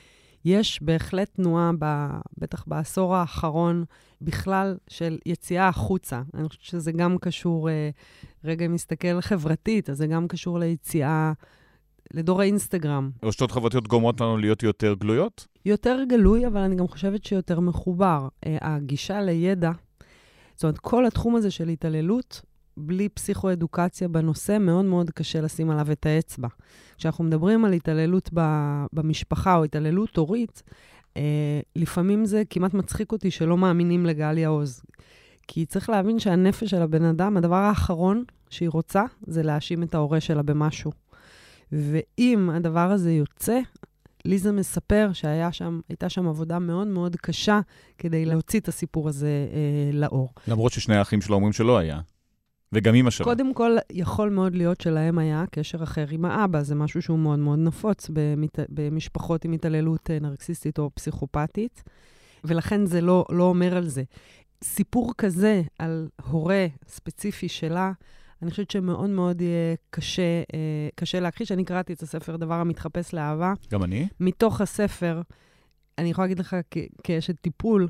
יש 0.45 0.83
בהחלט 0.83 1.31
תנועה, 1.35 1.71
ב, 1.79 2.09
בטח 2.39 2.65
בעשור 2.67 3.17
האחרון, 3.17 3.85
בכלל 4.21 4.77
של 4.89 5.19
יציאה 5.27 5.69
החוצה. 5.69 6.23
אני 6.35 6.49
חושבת 6.49 6.63
שזה 6.63 6.93
גם 6.93 7.19
קשור, 7.19 7.69
uh, 7.69 7.73
רגע 8.45 8.67
אם 8.67 8.75
נסתכל 8.75 9.21
חברתית, 9.21 9.91
אז 9.91 9.97
זה 9.97 10.07
גם 10.07 10.29
קשור 10.29 10.59
ליציאה 10.59 11.33
לדור 12.15 12.41
האינסטגרם. 12.41 13.11
רשתות 13.23 13.51
חברתיות 13.51 13.89
גורמות 13.89 14.21
לנו 14.21 14.37
להיות 14.37 14.63
יותר 14.63 14.95
גלויות? 14.95 15.47
יותר 15.65 15.99
גלוי, 16.09 16.47
אבל 16.47 16.61
אני 16.61 16.77
גם 16.77 16.89
חושבת 16.89 17.25
שיותר 17.25 17.61
מחובר. 17.61 18.29
Uh, 18.45 18.49
הגישה 18.61 19.21
לידע, 19.21 19.71
זאת 20.55 20.65
אומרת, 20.65 20.79
כל 20.79 21.07
התחום 21.07 21.37
הזה 21.37 21.51
של 21.51 21.69
התעללות, 21.69 22.43
בלי 22.79 23.09
פסיכואדוקציה 23.09 24.09
בנושא, 24.09 24.59
מאוד 24.61 24.85
מאוד 24.85 25.11
קשה 25.11 25.41
לשים 25.41 25.71
עליו 25.71 25.93
את 25.93 26.07
האצבע. 26.07 26.49
כשאנחנו 26.97 27.25
מדברים 27.25 27.65
על 27.65 27.73
התעללות 27.73 28.31
במשפחה 28.93 29.57
או 29.57 29.65
התעללות 29.65 30.17
הורית, 30.17 30.63
אה, 31.17 31.61
לפעמים 31.77 32.25
זה 32.25 32.43
כמעט 32.51 32.75
מצחיק 32.75 33.13
אותי 33.13 33.31
שלא 33.31 33.57
מאמינים 33.57 34.07
לגליה 34.07 34.49
עוז. 34.49 34.83
כי 35.49 35.67
צריך 35.67 35.91
להבין 35.91 36.19
שהנפש 36.19 36.71
של 36.71 36.83
הבן 36.83 37.05
אדם, 37.05 37.37
הדבר 37.37 37.57
האחרון 37.57 38.25
שהיא 38.51 38.69
רוצה 38.69 39.05
זה 39.27 39.43
להאשים 39.43 39.83
את 39.83 39.95
ההורה 39.95 40.21
שלה 40.21 40.43
במשהו. 40.43 40.93
ואם 41.73 42.51
הדבר 42.51 42.91
הזה 42.91 43.13
יוצא, 43.13 43.61
ליזה 44.25 44.53
מספר 44.53 45.11
שהייתה 45.13 45.53
שם, 45.53 45.81
שם 46.09 46.29
עבודה 46.29 46.59
מאוד 46.59 46.87
מאוד 46.87 47.17
קשה 47.17 47.61
כדי 47.99 48.25
להוציא 48.25 48.61
את 48.61 48.69
הסיפור 48.69 49.09
הזה 49.09 49.49
אה, 49.53 49.91
לאור. 49.93 50.29
למרות 50.49 50.73
ששני 50.73 50.97
האחים 50.97 51.21
שלו 51.21 51.35
אומרים 51.35 51.53
שלא 51.53 51.79
היה. 51.79 52.01
וגם 52.73 52.95
אימא 52.95 53.11
שלה. 53.11 53.25
קודם 53.25 53.55
כל, 53.55 53.77
יכול 53.93 54.31
מאוד 54.31 54.55
להיות 54.55 54.81
שלהם 54.81 55.19
היה 55.19 55.45
קשר 55.51 55.83
אחר 55.83 56.07
עם 56.11 56.25
האבא. 56.25 56.63
זה 56.63 56.75
משהו 56.75 57.03
שהוא 57.03 57.19
מאוד 57.19 57.39
מאוד 57.39 57.59
נפוץ 57.59 58.11
במת... 58.13 58.59
במשפחות 58.69 59.45
עם 59.45 59.53
התעללות 59.53 60.11
אה, 60.11 60.19
נרקסיסטית 60.21 60.79
או 60.79 60.91
פסיכופתית, 60.95 61.83
ולכן 62.45 62.87
זה 62.87 63.01
לא, 63.01 63.25
לא 63.31 63.45
אומר 63.45 63.77
על 63.77 63.87
זה. 63.87 64.03
סיפור 64.65 65.13
כזה 65.19 65.63
על 65.79 66.09
הורה 66.31 66.67
ספציפי 66.89 67.49
שלה, 67.49 67.93
אני 68.43 68.51
חושבת 68.51 68.71
שמאוד 68.71 69.11
מאוד 69.11 69.41
יהיה 69.41 69.75
קשה, 69.91 70.43
אה, 70.55 70.89
קשה 70.95 71.21
להכחיש. 71.21 71.53
אני 71.53 71.65
קראתי 71.65 71.93
את 71.93 72.03
הספר 72.03 72.37
דבר 72.37 72.55
המתחפש 72.55 73.15
לאהבה. 73.15 73.53
גם 73.71 73.85
אני? 73.85 74.09
מתוך 74.21 74.61
הספר, 74.61 75.23
אני 75.99 76.11
יכולה 76.11 76.25
להגיד 76.25 76.39
לך 76.39 76.57
כאשת 77.05 77.41
טיפול, 77.41 77.89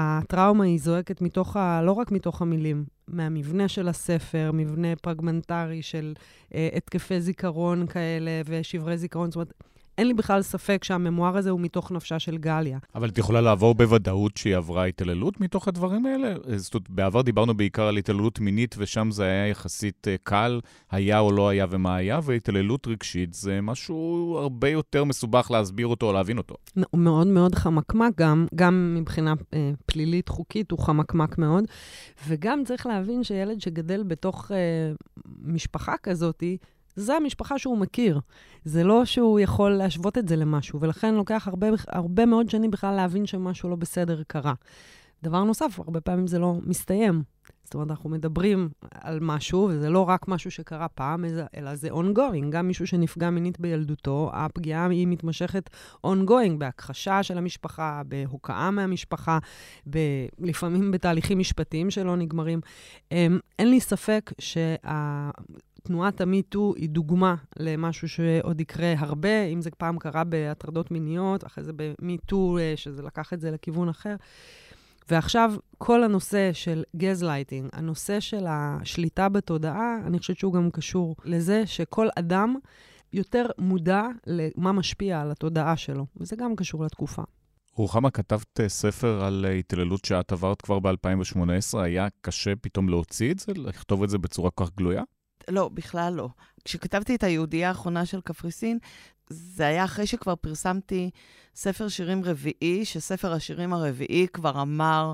הטראומה 0.00 0.64
היא 0.64 0.80
זועקת 0.80 1.22
מתוך 1.22 1.56
ה... 1.56 1.82
לא 1.82 1.92
רק 1.92 2.12
מתוך 2.12 2.42
המילים, 2.42 2.84
מהמבנה 3.08 3.68
של 3.68 3.88
הספר, 3.88 4.50
מבנה 4.54 4.96
פרגמנטרי 4.96 5.82
של 5.82 6.14
אה, 6.54 6.68
התקפי 6.74 7.20
זיכרון 7.20 7.86
כאלה 7.86 8.30
ושברי 8.46 8.98
זיכרון. 8.98 9.30
זאת 9.30 9.36
אומרת, 9.36 9.52
אין 9.98 10.06
לי 10.06 10.14
בכלל 10.14 10.42
ספק 10.42 10.84
שהממואר 10.84 11.36
הזה 11.36 11.50
הוא 11.50 11.60
מתוך 11.60 11.92
נפשה 11.92 12.18
של 12.18 12.36
גליה. 12.36 12.78
אבל 12.94 13.08
את 13.08 13.18
יכולה 13.18 13.40
לעבור 13.40 13.74
בוודאות 13.74 14.36
שהיא 14.36 14.56
עברה 14.56 14.84
התעללות 14.84 15.40
מתוך 15.40 15.68
הדברים 15.68 16.06
האלה? 16.06 16.34
זאת 16.56 16.74
אומרת, 16.74 16.90
בעבר 16.90 17.22
דיברנו 17.22 17.56
בעיקר 17.56 17.82
על 17.82 17.96
התעללות 17.96 18.40
מינית, 18.40 18.74
ושם 18.78 19.10
זה 19.10 19.24
היה 19.24 19.48
יחסית 19.48 20.08
אה, 20.08 20.16
קל, 20.22 20.60
היה 20.90 21.18
או 21.18 21.32
לא 21.32 21.48
היה 21.48 21.66
ומה 21.70 21.96
היה, 21.96 22.20
והתעללות 22.22 22.86
רגשית 22.86 23.34
זה 23.34 23.60
משהו 23.60 24.36
הרבה 24.40 24.68
יותר 24.68 25.04
מסובך 25.04 25.50
להסביר 25.50 25.86
אותו 25.86 26.06
או 26.06 26.12
להבין 26.12 26.38
אותו. 26.38 26.54
הוא 26.90 27.00
מאוד 27.00 27.26
מאוד 27.26 27.54
חמקמק 27.54 28.12
גם, 28.16 28.46
גם 28.54 28.94
מבחינה 28.98 29.34
אה, 29.54 29.70
פלילית, 29.86 30.28
חוקית, 30.28 30.70
הוא 30.70 30.78
חמקמק 30.78 31.38
מאוד. 31.38 31.64
וגם 32.28 32.64
צריך 32.64 32.86
להבין 32.86 33.24
שילד 33.24 33.60
שגדל 33.60 34.02
בתוך 34.02 34.52
אה, 34.52 34.92
משפחה 35.42 35.94
כזאת, 36.02 36.42
זה 36.98 37.14
המשפחה 37.14 37.58
שהוא 37.58 37.78
מכיר. 37.78 38.20
זה 38.64 38.84
לא 38.84 39.04
שהוא 39.04 39.40
יכול 39.40 39.70
להשוות 39.70 40.18
את 40.18 40.28
זה 40.28 40.36
למשהו, 40.36 40.80
ולכן 40.80 41.14
לוקח 41.14 41.48
הרבה, 41.48 41.66
הרבה 41.88 42.26
מאוד 42.26 42.50
שנים 42.50 42.70
בכלל 42.70 42.94
להבין 42.96 43.26
שמשהו 43.26 43.68
לא 43.68 43.76
בסדר 43.76 44.22
קרה. 44.26 44.54
דבר 45.22 45.44
נוסף, 45.44 45.78
הרבה 45.78 46.00
פעמים 46.00 46.26
זה 46.26 46.38
לא 46.38 46.54
מסתיים. 46.62 47.22
זאת 47.64 47.74
אומרת, 47.74 47.90
אנחנו 47.90 48.10
מדברים 48.10 48.68
על 48.94 49.18
משהו, 49.20 49.68
וזה 49.70 49.90
לא 49.90 50.08
רק 50.08 50.28
משהו 50.28 50.50
שקרה 50.50 50.88
פעם, 50.88 51.24
אלא 51.56 51.74
זה 51.74 51.88
ongoing. 51.90 52.50
גם 52.50 52.68
מישהו 52.68 52.86
שנפגע 52.86 53.30
מינית 53.30 53.60
בילדותו, 53.60 54.30
הפגיעה 54.34 54.88
היא 54.88 55.06
מתמשכת 55.06 55.70
ongoing, 56.06 56.52
בהכחשה 56.58 57.22
של 57.22 57.38
המשפחה, 57.38 58.02
בהוקעה 58.06 58.70
מהמשפחה, 58.70 59.38
ב- 59.90 60.26
לפעמים 60.38 60.90
בתהליכים 60.90 61.38
משפטיים 61.38 61.90
שלא 61.90 62.16
נגמרים. 62.16 62.60
אמ, 63.12 63.38
אין 63.58 63.70
לי 63.70 63.80
ספק 63.80 64.32
שה... 64.38 64.74
תנועת 65.82 66.20
המיטו 66.20 66.74
היא 66.76 66.88
דוגמה 66.88 67.34
למשהו 67.58 68.08
שעוד 68.08 68.60
יקרה 68.60 68.94
הרבה, 68.98 69.44
אם 69.44 69.60
זה 69.60 69.70
פעם 69.70 69.98
קרה 69.98 70.24
בהטרדות 70.24 70.90
מיניות, 70.90 71.46
אחרי 71.46 71.64
זה 71.64 71.72
במיטו, 71.76 72.58
אה, 72.58 72.72
שזה 72.76 73.02
לקח 73.02 73.32
את 73.32 73.40
זה 73.40 73.50
לכיוון 73.50 73.88
אחר. 73.88 74.16
ועכשיו, 75.10 75.54
כל 75.78 76.04
הנושא 76.04 76.52
של 76.52 76.82
גזלייטינג, 76.96 77.68
הנושא 77.72 78.20
של 78.20 78.44
השליטה 78.48 79.28
בתודעה, 79.28 79.96
אני 80.06 80.18
חושבת 80.18 80.38
שהוא 80.38 80.52
גם 80.52 80.70
קשור 80.70 81.16
לזה 81.24 81.66
שכל 81.66 82.08
אדם 82.18 82.56
יותר 83.12 83.46
מודע 83.58 84.02
למה 84.26 84.72
משפיע 84.72 85.20
על 85.20 85.30
התודעה 85.30 85.76
שלו, 85.76 86.06
וזה 86.16 86.36
גם 86.36 86.56
קשור 86.56 86.84
לתקופה. 86.84 87.22
רוחמה, 87.72 88.10
כתבת 88.10 88.60
אה, 88.60 88.68
ספר 88.68 89.24
על 89.24 89.46
אה, 89.48 89.52
התעללות 89.52 90.04
שאת 90.04 90.32
עברת 90.32 90.62
כבר 90.62 90.78
ב-2018, 90.78 91.78
היה 91.78 92.08
קשה 92.20 92.56
פתאום 92.56 92.88
להוציא 92.88 93.32
את 93.32 93.38
זה, 93.38 93.52
לכתוב 93.56 94.02
את 94.02 94.10
זה 94.10 94.18
בצורה 94.18 94.50
כל 94.50 94.64
כך 94.64 94.76
גלויה? 94.76 95.02
לא, 95.48 95.68
בכלל 95.74 96.12
לא. 96.12 96.28
כשכתבתי 96.64 97.14
את 97.14 97.22
היהודייה 97.22 97.68
האחרונה 97.68 98.06
של 98.06 98.20
קפריסין, 98.20 98.78
זה 99.30 99.66
היה 99.66 99.84
אחרי 99.84 100.06
שכבר 100.06 100.36
פרסמתי 100.36 101.10
ספר 101.54 101.88
שירים 101.88 102.24
רביעי, 102.24 102.84
שספר 102.84 103.32
השירים 103.32 103.72
הרביעי 103.72 104.26
כבר 104.32 104.62
אמר 104.62 105.12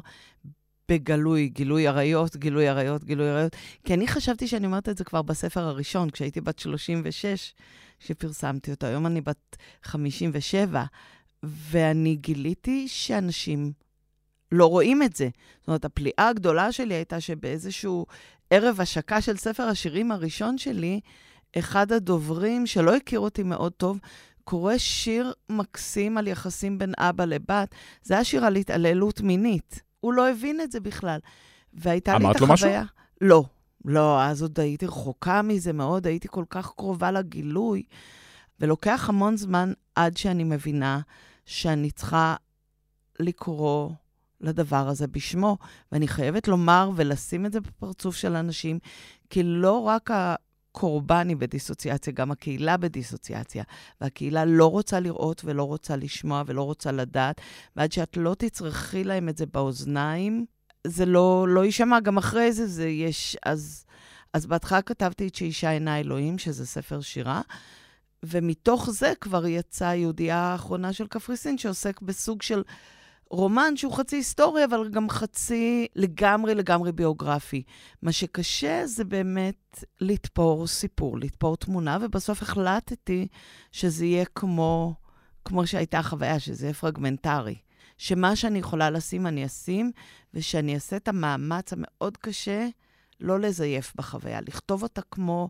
בגלוי, 0.88 1.48
גילוי 1.48 1.88
עריות, 1.88 2.36
גילוי 2.36 2.68
עריות, 2.68 3.04
גילוי 3.04 3.30
עריות. 3.30 3.56
כי 3.84 3.94
אני 3.94 4.08
חשבתי 4.08 4.48
שאני 4.48 4.66
אומרת 4.66 4.88
את 4.88 4.98
זה 4.98 5.04
כבר 5.04 5.22
בספר 5.22 5.60
הראשון, 5.60 6.10
כשהייתי 6.10 6.40
בת 6.40 6.58
36, 6.58 7.54
שפרסמתי 7.98 8.70
אותו. 8.70 8.86
היום 8.86 9.06
אני 9.06 9.20
בת 9.20 9.56
57, 9.82 10.84
ואני 11.42 12.16
גיליתי 12.16 12.88
שאנשים 12.88 13.72
לא 14.54 14.66
רואים 14.66 15.02
את 15.02 15.16
זה. 15.16 15.28
זאת 15.60 15.68
אומרת, 15.68 15.84
הפליאה 15.84 16.28
הגדולה 16.28 16.72
שלי 16.72 16.94
הייתה 16.94 17.20
שבאיזשהו 17.20 18.06
ערב 18.50 18.80
השקה 18.80 19.20
של 19.20 19.36
ספר 19.36 19.62
השירים 19.62 20.12
הראשון 20.12 20.58
שלי, 20.58 21.00
אחד 21.58 21.92
הדוברים, 21.92 22.66
שלא 22.66 22.96
הכיר 22.96 23.20
אותי 23.20 23.42
מאוד 23.42 23.72
טוב, 23.72 23.98
קורא 24.44 24.78
שיר 24.78 25.32
מקסים 25.50 26.18
על 26.18 26.28
יחסים 26.28 26.78
בין 26.78 26.92
אבא 26.98 27.24
לבת. 27.24 27.74
זה 28.02 28.14
היה 28.14 28.24
שיר 28.24 28.44
על 28.44 28.56
התעללות 28.56 29.20
מינית. 29.20 29.82
הוא 30.00 30.12
לא 30.12 30.30
הבין 30.30 30.60
את 30.60 30.72
זה 30.72 30.80
בכלל. 30.80 31.18
והייתה 31.72 32.18
לי 32.18 32.30
את 32.30 32.36
החוויה... 32.36 32.48
אמרת 32.48 32.48
לו 32.48 32.54
משהו? 32.54 32.68
לא. 33.20 33.44
לא, 33.84 34.22
אז 34.22 34.42
עוד 34.42 34.60
הייתי 34.60 34.86
רחוקה 34.86 35.42
מזה 35.42 35.72
מאוד, 35.72 36.06
הייתי 36.06 36.28
כל 36.30 36.44
כך 36.50 36.72
קרובה 36.76 37.10
לגילוי. 37.10 37.82
ולוקח 38.60 39.08
המון 39.08 39.36
זמן 39.36 39.72
עד 39.94 40.16
שאני 40.16 40.44
מבינה 40.44 41.00
שאני 41.46 41.90
צריכה 41.90 42.36
לקרוא 43.20 43.90
לדבר 44.44 44.88
הזה 44.88 45.06
בשמו, 45.06 45.58
ואני 45.92 46.08
חייבת 46.08 46.48
לומר 46.48 46.90
ולשים 46.96 47.46
את 47.46 47.52
זה 47.52 47.60
בפרצוף 47.60 48.16
של 48.16 48.36
אנשים, 48.36 48.78
כי 49.30 49.42
לא 49.42 49.78
רק 49.78 50.10
הקורבן 50.12 51.28
היא 51.28 51.36
בדיסוציאציה, 51.36 52.12
גם 52.12 52.30
הקהילה 52.30 52.76
בדיסוציאציה, 52.76 53.64
והקהילה 54.00 54.44
לא 54.44 54.70
רוצה 54.70 55.00
לראות 55.00 55.42
ולא 55.44 55.62
רוצה 55.62 55.96
לשמוע 55.96 56.42
ולא 56.46 56.62
רוצה 56.62 56.92
לדעת, 56.92 57.40
ועד 57.76 57.92
שאת 57.92 58.16
לא 58.16 58.34
תצרכי 58.38 59.04
להם 59.04 59.28
את 59.28 59.36
זה 59.36 59.46
באוזניים, 59.46 60.44
זה 60.86 61.06
לא, 61.06 61.46
לא 61.48 61.64
יישמע, 61.64 62.00
גם 62.00 62.18
אחרי 62.18 62.52
זה 62.52 62.66
זה 62.66 62.88
יש, 62.88 63.36
אז, 63.46 63.84
אז 64.32 64.46
בהתחלה 64.46 64.82
כתבתי 64.82 65.28
את 65.28 65.34
שאישה 65.34 65.72
אינה 65.72 66.00
אלוהים, 66.00 66.38
שזה 66.38 66.66
ספר 66.66 67.00
שירה, 67.00 67.40
ומתוך 68.24 68.90
זה 68.90 69.12
כבר 69.20 69.46
יצאה 69.46 69.88
היהודייה 69.88 70.38
האחרונה 70.38 70.92
של 70.92 71.06
קפריסין, 71.06 71.58
שעוסק 71.58 72.00
בסוג 72.00 72.42
של 72.42 72.62
רומן 73.30 73.76
שהוא 73.76 73.92
חצי 73.92 74.16
היסטורי, 74.16 74.64
אבל 74.64 74.88
גם 74.88 75.10
חצי 75.10 75.86
לגמרי 75.96 76.54
לגמרי 76.54 76.92
ביוגרפי. 76.92 77.62
מה 78.02 78.12
שקשה 78.12 78.86
זה 78.86 79.04
באמת 79.04 79.84
לתפור 80.00 80.66
סיפור, 80.66 81.18
לתפור 81.18 81.56
תמונה, 81.56 81.98
ובסוף 82.00 82.42
החלטתי 82.42 83.28
שזה 83.72 84.04
יהיה 84.04 84.24
כמו, 84.24 84.94
כמו 85.44 85.66
שהייתה 85.66 85.98
החוויה, 85.98 86.40
שזה 86.40 86.66
יהיה 86.66 86.74
פרגמנטרי. 86.74 87.56
שמה 87.98 88.36
שאני 88.36 88.58
יכולה 88.58 88.90
לשים, 88.90 89.26
אני 89.26 89.46
אשים, 89.46 89.92
ושאני 90.34 90.74
אעשה 90.74 90.96
את 90.96 91.08
המאמץ 91.08 91.72
המאוד 91.72 92.16
קשה 92.16 92.66
לא 93.20 93.40
לזייף 93.40 93.92
בחוויה, 93.96 94.40
לכתוב 94.40 94.82
אותה 94.82 95.00
כמו... 95.10 95.48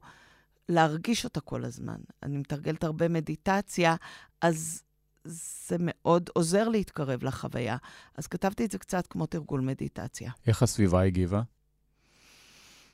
להרגיש 0.68 1.24
אותה 1.24 1.40
כל 1.40 1.64
הזמן. 1.64 1.96
אני 2.22 2.36
מתרגלת 2.36 2.84
הרבה 2.84 3.08
מדיטציה, 3.08 3.96
אז 4.40 4.82
זה 5.24 5.76
מאוד 5.78 6.30
עוזר 6.32 6.68
להתקרב 6.68 7.24
לחוויה. 7.24 7.76
אז 8.14 8.26
כתבתי 8.26 8.64
את 8.64 8.70
זה 8.70 8.78
קצת 8.78 9.06
כמו 9.06 9.26
תרגול 9.26 9.60
מדיטציה. 9.60 10.30
איך 10.46 10.62
הסביבה 10.62 11.02
הגיבה? 11.02 11.42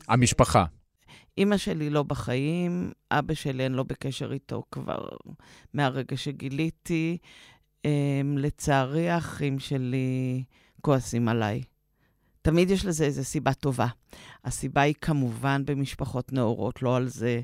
המשפחה. 0.08 0.64
אימא 1.38 1.56
שלי 1.56 1.90
לא 1.90 2.02
בחיים, 2.02 2.92
אבא 3.10 3.34
שלי 3.34 3.64
אין 3.64 3.72
לו 3.72 3.84
בקשר 3.84 4.32
איתו 4.32 4.62
כבר 4.70 5.08
מהרגע 5.74 6.16
שגיליתי. 6.16 7.18
Um, 7.86 8.38
לצערי, 8.38 9.10
האחים 9.10 9.58
שלי 9.58 10.44
כועסים 10.80 11.28
עליי. 11.28 11.62
תמיד 12.42 12.70
יש 12.70 12.84
לזה 12.84 13.04
איזו 13.04 13.24
סיבה 13.24 13.54
טובה. 13.54 13.86
הסיבה 14.44 14.80
היא 14.80 14.94
כמובן 15.00 15.62
במשפחות 15.64 16.32
נאורות, 16.32 16.82
לא 16.82 16.96
על 16.96 17.08
זה 17.08 17.40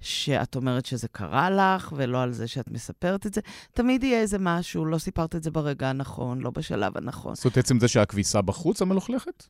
שאת 0.00 0.56
אומרת 0.56 0.86
שזה 0.86 1.08
קרה 1.08 1.50
לך, 1.50 1.92
ולא 1.96 2.22
על 2.22 2.32
זה 2.32 2.48
שאת 2.48 2.70
מספרת 2.70 3.26
את 3.26 3.34
זה. 3.34 3.40
תמיד 3.72 4.04
יהיה 4.04 4.20
איזה 4.20 4.38
משהו, 4.40 4.84
לא 4.84 4.98
סיפרת 4.98 5.36
את 5.36 5.42
זה 5.42 5.50
ברגע 5.50 5.90
הנכון, 5.90 6.40
לא 6.40 6.50
בשלב 6.50 6.98
הנכון. 6.98 7.34
זאת 7.34 7.44
אומרת, 7.44 7.58
עצם 7.58 7.80
זה 7.80 7.88
שהכביסה 7.88 8.42
בחוץ 8.42 8.82
המלוכלכת? 8.82 9.46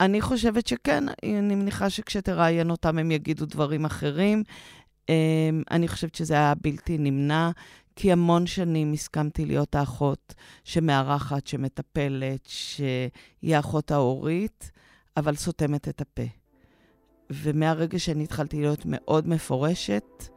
אני 0.00 0.20
חושבת 0.20 0.66
שכן, 0.66 1.04
אני 1.08 1.54
מניחה 1.54 1.90
שכשתראיין 1.90 2.70
אותם 2.70 2.98
הם 2.98 3.10
יגידו 3.10 3.46
דברים 3.46 3.84
אחרים. 3.84 4.42
אמ, 5.08 5.62
אני 5.70 5.88
חושבת 5.88 6.14
שזה 6.14 6.34
היה 6.34 6.54
בלתי 6.54 6.98
נמנע, 6.98 7.50
כי 7.96 8.12
המון 8.12 8.46
שנים 8.46 8.92
הסכמתי 8.92 9.44
להיות 9.44 9.74
האחות 9.74 10.34
שמארחת, 10.64 11.46
שמטפלת, 11.46 12.46
שהיא 12.46 13.56
האחות 13.56 13.90
ההורית, 13.90 14.70
אבל 15.16 15.36
סותמת 15.36 15.88
את 15.88 16.00
הפה. 16.00 16.22
ומהרגע 17.30 17.98
שאני 17.98 18.24
התחלתי 18.24 18.60
להיות 18.60 18.82
מאוד 18.84 19.28
מפורשת, 19.28 20.28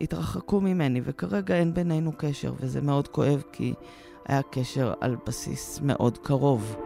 התרחקו 0.00 0.60
ממני, 0.60 1.00
וכרגע 1.04 1.54
אין 1.54 1.74
בינינו 1.74 2.12
קשר, 2.18 2.52
וזה 2.60 2.80
מאוד 2.80 3.08
כואב, 3.08 3.42
כי 3.52 3.74
היה 4.28 4.40
קשר 4.50 4.92
על 5.00 5.16
בסיס 5.26 5.80
מאוד 5.80 6.18
קרוב. 6.18 6.76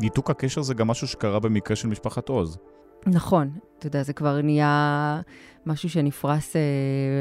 ניתוק 0.00 0.30
הקשר 0.30 0.62
זה 0.62 0.74
גם 0.74 0.86
משהו 0.86 1.08
שקרה 1.08 1.40
במקרה 1.40 1.76
של 1.76 1.88
משפחת 1.88 2.28
עוז. 2.28 2.58
נכון, 3.06 3.50
אתה 3.78 3.86
יודע, 3.86 4.02
זה 4.02 4.12
כבר 4.12 4.42
נהיה 4.42 5.20
משהו 5.66 5.90
שנפרס 5.90 6.56
אה, 6.56 6.60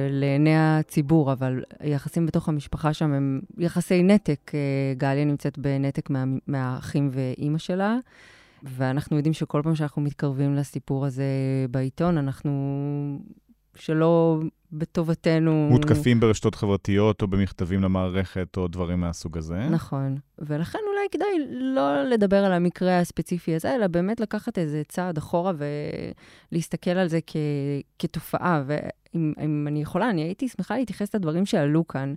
לעיני 0.09 0.55
הציבור, 0.55 1.33
אבל 1.33 1.63
היחסים 1.79 2.25
בתוך 2.25 2.49
המשפחה 2.49 2.93
שם 2.93 3.13
הם 3.13 3.41
יחסי 3.57 4.03
נתק. 4.03 4.51
אה, 4.53 4.59
גליה 4.97 5.25
נמצאת 5.25 5.57
בנתק 5.57 6.09
מה, 6.09 6.23
מהאחים 6.47 7.09
ואימא 7.11 7.57
שלה, 7.57 7.97
ואנחנו 8.63 9.17
יודעים 9.17 9.33
שכל 9.33 9.61
פעם 9.63 9.75
שאנחנו 9.75 10.01
מתקרבים 10.01 10.55
לסיפור 10.55 11.05
הזה 11.05 11.25
בעיתון, 11.71 12.17
אנחנו 12.17 12.51
שלא 13.75 14.39
בטובתנו. 14.71 15.67
מותקפים 15.71 16.19
ברשתות 16.19 16.55
חברתיות 16.55 17.21
או 17.21 17.27
במכתבים 17.27 17.83
למערכת 17.83 18.57
או 18.57 18.67
דברים 18.67 18.99
מהסוג 18.99 19.37
הזה. 19.37 19.59
נכון. 19.69 20.17
ולכן 20.39 20.79
אולי 20.87 21.07
כדאי 21.11 21.27
לא 21.59 22.03
לדבר 22.03 22.45
על 22.45 22.53
המקרה 22.53 22.99
הספציפי 22.99 23.55
הזה, 23.55 23.75
אלא 23.75 23.87
באמת 23.87 24.19
לקחת 24.19 24.57
איזה 24.57 24.81
צעד 24.87 25.17
אחורה 25.17 25.51
ולהסתכל 26.51 26.91
על 26.91 27.07
זה 27.07 27.19
כ- 27.27 27.35
כתופעה. 27.99 28.63
ואם 28.67 28.79
אם 29.15 29.65
אני 29.67 29.81
יכולה, 29.81 30.09
אני 30.09 30.21
הייתי 30.21 30.47
שמחה 30.47 30.77
להתייחס 30.77 31.15
לדברים 31.15 31.45
שעלו 31.45 31.87
כאן. 31.87 32.13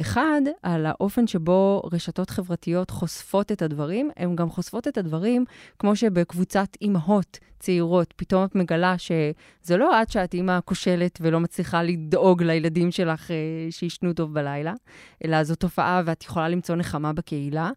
אחד, 0.00 0.40
על 0.62 0.86
האופן 0.86 1.26
שבו 1.26 1.82
רשתות 1.92 2.30
חברתיות 2.30 2.90
חושפות 2.90 3.52
את 3.52 3.62
הדברים, 3.62 4.10
הן 4.16 4.36
גם 4.36 4.50
חושפות 4.50 4.88
את 4.88 4.98
הדברים 4.98 5.44
כמו 5.78 5.96
שבקבוצת 5.96 6.68
אימהות 6.82 7.38
צעירות, 7.58 8.14
פתאום 8.16 8.44
את 8.44 8.54
מגלה 8.54 8.94
שזה 8.98 9.76
לא 9.76 10.02
את 10.02 10.10
שאת 10.10 10.34
אימא 10.34 10.58
כושלת 10.64 11.18
ולא 11.22 11.40
מצליחה 11.40 11.82
לדאוג 11.82 12.42
לילדים 12.42 12.90
שלך 12.90 13.30
אה, 13.30 13.36
שישנו 13.70 14.12
טוב 14.12 14.34
בלילה, 14.34 14.72
אלא 15.24 15.44
זו 15.44 15.54
תופעה 15.54 16.02
ואת 16.04 16.24
יכולה 16.24 16.48
למצוא 16.48 16.76
נחמה 16.76 17.12
בקהילה. 17.12 17.70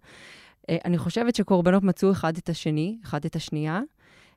אה, 0.69 0.77
אני 0.85 0.97
חושבת 0.97 1.35
שקורבנות 1.35 1.83
מצאו 1.83 2.11
אחד 2.11 2.37
את 2.37 2.49
השני, 2.49 2.97
אחד 3.03 3.25
את 3.25 3.35
השנייה, 3.35 3.81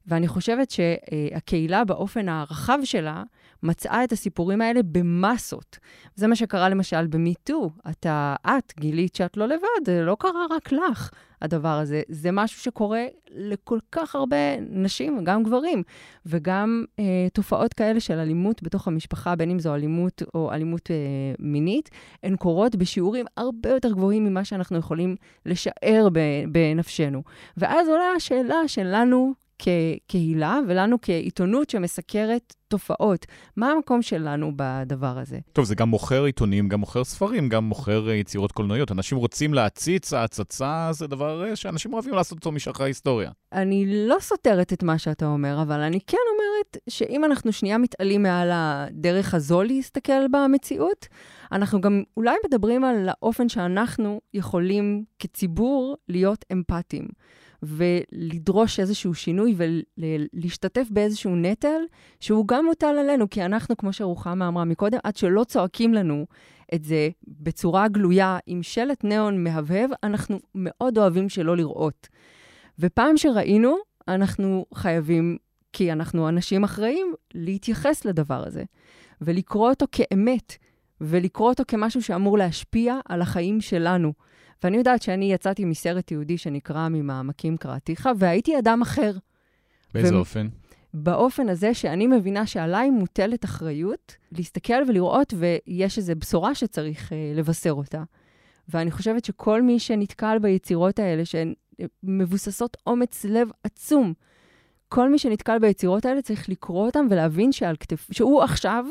ואני 0.07 0.29
חושבת 0.29 0.71
שהקהילה 0.71 1.85
באופן 1.85 2.29
הרחב 2.29 2.79
שלה 2.85 3.23
מצאה 3.63 4.05
את 4.05 4.13
הסיפורים 4.13 4.61
האלה 4.61 4.81
במסות. 4.83 5.79
זה 6.15 6.27
מה 6.27 6.37
שקרה 6.37 6.69
למשל 6.69 7.07
במיטו. 7.07 7.71
אתה, 7.91 8.37
את 8.47 8.73
גילית 8.81 9.15
שאת 9.15 9.37
לא 9.37 9.47
לבד, 9.47 9.87
זה 9.87 10.03
לא 10.03 10.17
קרה 10.21 10.47
רק 10.51 10.73
לך, 10.73 11.11
הדבר 11.43 11.69
הזה. 11.69 12.03
זה 12.09 12.33
משהו 12.33 12.61
שקורה 12.61 13.07
לכל 13.31 13.79
כך 13.93 14.15
הרבה 14.15 14.61
נשים, 14.61 15.25
גם 15.25 15.43
גברים, 15.43 15.83
וגם 16.27 16.85
אה, 16.99 17.05
תופעות 17.33 17.75
כאלה 17.75 18.01
של 18.01 18.19
אלימות 18.19 18.63
בתוך 18.63 18.89
המשפחה, 18.89 19.37
בין 19.37 19.51
אם 19.51 19.59
זו 19.59 19.75
אלימות 19.75 20.23
או 20.35 20.53
אלימות 20.53 20.91
אה, 20.91 20.97
מינית, 21.39 21.91
הן 22.23 22.37
קורות 22.37 22.77
בשיעורים 22.77 23.27
הרבה 23.37 23.71
יותר 23.71 23.93
גבוהים 23.93 24.25
ממה 24.25 24.45
שאנחנו 24.45 24.79
יכולים 24.79 25.17
לשער 25.47 26.09
בנפשנו. 26.53 27.23
ואז 27.57 27.89
עולה 27.89 28.13
השאלה 28.17 28.69
שלנו, 28.69 29.33
כקהילה 29.59 30.59
ולנו 30.69 30.97
כעיתונות 31.03 31.71
שמסקרת 31.71 32.55
תופעות. 32.69 33.27
מה 33.57 33.71
המקום 33.71 34.03
שלנו 34.03 34.53
בדבר 34.57 35.19
הזה? 35.19 35.39
טוב, 35.53 35.65
זה 35.65 35.75
גם 35.75 35.89
מוכר 35.89 36.25
עיתונים, 36.25 36.69
גם 36.69 36.81
מוכר 36.81 37.05
ספרים, 37.05 37.49
גם 37.49 37.65
מוכר 37.65 38.11
יצירות 38.11 38.53
קולנועיות. 38.53 38.93
אנשים 38.93 39.19
רוצים 39.19 39.55
להציץ, 39.55 40.13
ההצצה 40.13 40.89
זה 40.93 41.07
דבר 41.07 41.55
שאנשים 41.55 41.93
אוהבים 41.93 42.15
לעשות 42.15 42.39
אותו 42.39 42.53
משחר 42.53 42.85
ההיסטוריה. 42.85 43.31
אני 43.53 44.07
לא 44.09 44.17
סותרת 44.21 44.73
את 44.73 44.83
מה 44.83 44.99
שאתה 44.99 45.27
אומר, 45.27 45.63
אבל 45.63 45.81
אני 45.81 45.99
כן 46.07 46.19
אומרת 46.33 46.77
שאם 46.89 47.25
אנחנו 47.25 47.53
שנייה 47.53 47.79
מתעלים 47.79 48.23
מעל 48.23 48.51
הדרך 48.53 49.35
הזו 49.35 49.63
להסתכל 49.63 50.29
במציאות, 50.31 51.07
אנחנו 51.53 51.81
גם 51.81 52.03
אולי 52.17 52.35
מדברים 52.47 52.85
על 52.85 53.09
האופן 53.09 53.49
שאנחנו 53.49 54.21
יכולים 54.35 55.05
כציבור 55.19 55.97
להיות 56.09 56.45
אמפתיים. 56.53 57.09
ולדרוש 57.63 58.81
איזשהו 58.81 59.15
שינוי 59.15 59.55
ולהשתתף 59.57 60.87
באיזשהו 60.91 61.37
נטל 61.37 61.81
שהוא 62.21 62.49
גם 62.49 62.65
מוטל 62.65 62.97
עלינו, 63.01 63.31
כי 63.31 63.45
אנחנו, 63.45 63.77
כמו 63.77 63.93
שרוחמה 63.93 64.49
אמרה 64.49 64.65
מקודם, 64.65 64.99
עד 65.05 65.17
שלא 65.17 65.45
צועקים 65.45 65.95
לנו 65.95 66.27
את 66.75 66.85
זה 66.85 67.09
בצורה 67.29 67.89
גלויה 67.89 68.39
עם 68.47 68.63
שלט 68.63 69.05
ניאון 69.05 69.45
מהבהב, 69.45 69.91
אנחנו 70.03 70.39
מאוד 70.55 70.99
אוהבים 70.99 71.29
שלא 71.29 71.57
לראות. 71.57 72.09
ופעם 72.79 73.17
שראינו, 73.17 73.77
אנחנו 74.09 74.67
חייבים, 74.75 75.37
כי 75.73 75.93
אנחנו 75.93 76.29
אנשים 76.29 76.65
אחראים, 76.65 77.15
להתייחס 77.35 78.05
לדבר 78.05 78.47
הזה 78.47 78.65
ולקרוא 79.21 79.71
אותו 79.71 79.87
כאמת. 79.93 80.57
ולקרוא 81.01 81.49
אותו 81.49 81.63
כמשהו 81.69 82.03
שאמור 82.03 82.39
להשפיע 82.39 82.99
על 83.09 83.23
החיים 83.23 83.61
שלנו. 83.61 84.13
ואני 84.63 84.77
יודעת 84.77 85.03
שאני 85.03 85.33
יצאתי 85.33 85.65
מסרט 85.65 86.11
יהודי 86.11 86.39
שנקרא 86.39 86.89
ממעמקים 86.89 87.57
קראתיך, 87.57 88.09
והייתי 88.19 88.59
אדם 88.59 88.83
אחר. 88.83 89.13
באיזה 89.95 90.15
ו... 90.15 90.19
אופן? 90.19 90.49
באופן 90.95 91.49
הזה 91.49 91.75
שאני 91.75 92.07
מבינה 92.07 92.47
שעליי 92.47 92.91
מוטלת 92.91 93.45
אחריות 93.45 94.17
להסתכל 94.33 94.83
ולראות, 94.89 95.35
ויש 95.37 95.99
איזו 95.99 96.13
בשורה 96.19 96.55
שצריך 96.55 97.13
אה, 97.13 97.33
לבשר 97.35 97.73
אותה. 97.73 98.03
ואני 98.69 98.91
חושבת 98.91 99.25
שכל 99.25 99.63
מי 99.63 99.79
שנתקל 99.79 100.39
ביצירות 100.39 100.99
האלה, 100.99 101.25
שהן 101.25 101.55
אה, 101.81 101.85
מבוססות 102.03 102.77
אומץ 102.87 103.25
לב 103.25 103.49
עצום, 103.65 104.13
כל 104.89 105.11
מי 105.11 105.19
שנתקל 105.19 105.59
ביצירות 105.59 106.05
האלה 106.05 106.23
צריך 106.23 106.49
לקרוא 106.49 106.87
אותן 106.87 107.07
ולהבין 107.11 107.53
שעל 107.53 107.77
כתף, 107.81 108.07
שהוא 108.13 108.43
עכשיו 108.43 108.85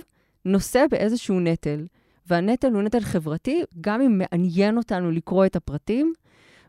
נושא 0.46 0.86
באיזשהו 0.92 1.40
נטל, 1.40 1.86
והנטל 2.28 2.74
הוא 2.74 2.82
נטל 2.82 3.00
חברתי, 3.00 3.64
גם 3.82 4.02
אם 4.02 4.22
מעניין 4.32 4.78
אותנו 4.78 5.12
לקרוא 5.12 5.46
את 5.46 5.56
הפרטים, 5.56 6.14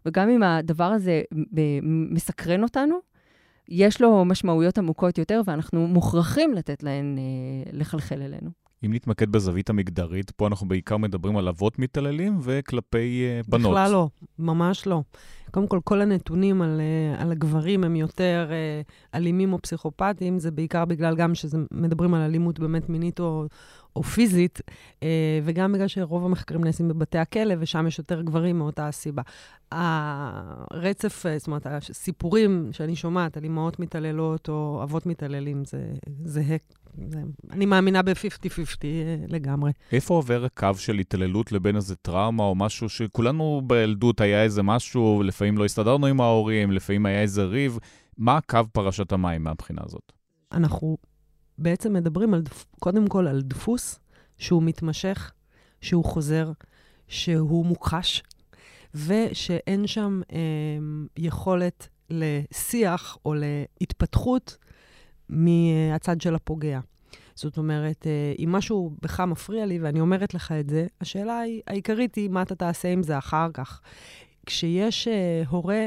וגם 0.07 0.29
אם 0.29 0.43
הדבר 0.43 0.85
הזה 0.85 1.23
מסקרן 2.11 2.63
אותנו, 2.63 2.99
יש 3.69 4.01
לו 4.01 4.25
משמעויות 4.25 4.79
עמוקות 4.79 5.19
יותר, 5.19 5.41
ואנחנו 5.45 5.87
מוכרחים 5.87 6.55
לתת 6.55 6.83
להן 6.83 7.19
אה, 7.19 7.71
לחלחל 7.73 8.23
אלינו. 8.23 8.51
אם 8.85 8.93
נתמקד 8.93 9.33
בזווית 9.33 9.71
המגדרית, 9.71 10.31
פה 10.31 10.47
אנחנו 10.47 10.69
בעיקר 10.69 10.97
מדברים 10.97 11.37
על 11.37 11.49
אבות 11.49 11.79
מתעללים 11.79 12.39
וכלפי 12.43 13.27
uh, 13.45 13.51
בנות. 13.51 13.73
בכלל 13.73 13.93
לא, 13.93 14.09
ממש 14.39 14.87
לא. 14.87 15.03
קודם 15.51 15.67
כל, 15.67 15.81
כל 15.85 16.01
הנתונים 16.01 16.63
על, 16.63 16.81
uh, 16.81 17.23
על 17.23 17.33
הגברים 17.33 17.85
הם 17.85 17.97
יותר 17.97 18.51
uh, 18.51 19.17
אלימים 19.17 19.53
או 19.53 19.59
פסיכופטיים, 19.63 20.39
זה 20.39 20.51
בעיקר 20.51 20.85
בגלל 20.85 21.17
גם 21.17 21.35
שמדברים 21.35 22.15
על 22.15 22.23
אלימות 22.23 22.59
באמת 22.59 22.89
מינית 22.89 23.21
או, 23.21 23.47
או 23.97 24.03
פיזית, 24.03 24.61
אה, 25.03 25.41
וגם 25.45 25.73
בגלל 25.73 25.89
שרוב 25.89 26.25
המחקרים 26.25 26.65
נעשים 26.65 26.89
בבתי 26.89 27.19
הכלא, 27.19 27.55
ושם 27.59 27.87
יש 27.87 27.99
יותר 27.99 28.23
גברים 28.23 28.59
מאותה 28.59 28.89
הסיבה. 28.89 29.23
הרצף, 29.73 31.27
אה, 31.27 31.39
זאת 31.39 31.47
אומרת, 31.47 31.67
הסיפורים 31.67 32.69
שאני 32.73 32.97
שומעת 32.97 33.37
על 33.37 33.45
אימהות 33.45 33.81
מתעללות 33.81 34.49
או 34.49 34.81
אבות 34.83 35.07
מתעללים, 35.07 35.65
זה 35.65 35.79
זהה. 36.25 36.57
זה, 37.09 37.19
אני 37.51 37.67
מאמינה 37.67 38.03
ב-50-50 38.03 38.85
אה, 38.85 39.17
לגמרי. 39.29 39.73
איפה 39.93 40.15
עובר 40.15 40.45
הקו 40.45 40.75
של 40.77 40.99
התעללות 40.99 41.53
לבין 41.53 41.77
איזה 41.77 41.97
טראומה 41.97 42.43
או 42.45 42.55
משהו 42.55 42.89
שכולנו 42.89 43.63
בילדות 43.67 44.21
היה 44.21 44.43
איזה 44.43 44.63
משהו, 44.63 45.23
לפעמים 45.23 45.59
לא 45.59 45.65
הסתדרנו 45.65 46.07
עם 46.07 46.21
ההורים, 46.21 46.73
לפעמים 46.73 47.07
היה 47.07 47.23
איזה 47.23 47.45
ריב. 47.45 47.79
מה 48.19 48.37
הקו 48.37 48.61
פרשת 48.73 49.13
המים 49.13 49.45
מהבחינה 49.45 49.83
הזאת? 49.85 50.13
אנחנו 50.53 50.97
בעצם 51.59 51.93
מדברים 51.93 52.35
על, 52.35 52.43
קודם 52.81 53.07
כל 53.07 53.27
על 53.27 53.43
דפוס 53.43 54.01
שהוא 54.39 54.63
מתמשך, 54.63 55.33
שהוא 55.81 56.05
חוזר, 56.05 56.53
שהוא 57.09 57.67
מוכחש, 57.67 58.23
ושאין 58.95 59.87
שם 59.87 60.21
אה, 60.33 60.39
יכולת 61.17 61.89
לשיח 62.11 63.19
או 63.25 63.35
להתפתחות 63.35 64.57
מהצד 65.29 66.21
של 66.21 66.35
הפוגע. 66.35 66.81
זאת 67.35 67.59
אומרת, 67.59 68.07
אה, 68.07 68.33
אם 68.39 68.53
משהו 68.53 68.97
בך 69.03 69.21
מפריע 69.21 69.67
לי 69.67 69.79
ואני 69.79 70.01
אומרת 70.01 70.35
לך 70.35 70.53
את 70.53 70.71
זה, 70.71 70.87
השאלה 71.01 71.41
העיקרית 71.67 72.15
היא 72.15 72.31
מה 72.31 72.43
אתה 72.43 72.55
תעשה 72.55 72.89
עם 72.89 73.03
זה 73.03 73.19
אחר 73.19 73.49
כך. 73.55 73.81
כשיש 74.47 75.09
אה, 75.09 75.43
הורה 75.49 75.87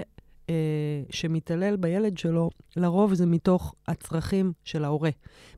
אה, 0.52 1.04
שמתעלל 1.10 1.76
בילד 1.76 2.18
שלו, 2.18 2.50
לרוב 2.78 3.14
זה 3.14 3.26
מתוך 3.26 3.76
הצרכים 3.88 4.52
של 4.64 4.84
ההורה. 4.84 5.10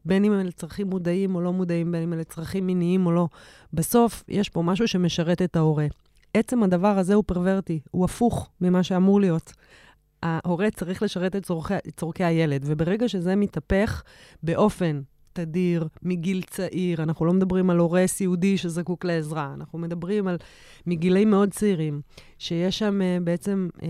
בין 0.05 0.25
אם 0.25 0.33
אלה 0.33 0.51
צרכים 0.51 0.89
מודעים 0.89 1.35
או 1.35 1.41
לא 1.41 1.53
מודעים, 1.53 1.91
בין 1.91 2.03
אם 2.03 2.13
אלה 2.13 2.23
צרכים 2.23 2.67
מיניים 2.67 3.05
או 3.05 3.11
לא. 3.11 3.27
בסוף, 3.73 4.23
יש 4.27 4.49
פה 4.49 4.61
משהו 4.61 4.87
שמשרת 4.87 5.41
את 5.41 5.55
ההורה. 5.55 5.87
עצם 6.33 6.63
הדבר 6.63 6.97
הזה 6.97 7.13
הוא 7.13 7.23
פרוורטי, 7.27 7.79
הוא 7.91 8.05
הפוך 8.05 8.49
ממה 8.61 8.83
שאמור 8.83 9.21
להיות. 9.21 9.53
ההורה 10.23 10.71
צריך 10.71 11.03
לשרת 11.03 11.35
את 11.35 11.45
צורכי, 11.45 11.73
צורכי 11.97 12.23
הילד, 12.23 12.61
וברגע 12.65 13.09
שזה 13.09 13.35
מתהפך 13.35 14.03
באופן 14.43 15.01
תדיר, 15.33 15.87
מגיל 16.01 16.41
צעיר. 16.41 17.03
אנחנו 17.03 17.25
לא 17.25 17.33
מדברים 17.33 17.69
על 17.69 17.77
הורה 17.77 18.07
סיעודי 18.07 18.57
שזקוק 18.57 19.05
לעזרה, 19.05 19.53
אנחנו 19.53 19.79
מדברים 19.79 20.27
על 20.27 20.37
מגילים 20.87 21.29
מאוד 21.29 21.51
צעירים, 21.51 22.01
שיש 22.37 22.79
שם 22.79 23.01
uh, 23.01 23.23
בעצם 23.23 23.69
uh, 23.75 23.81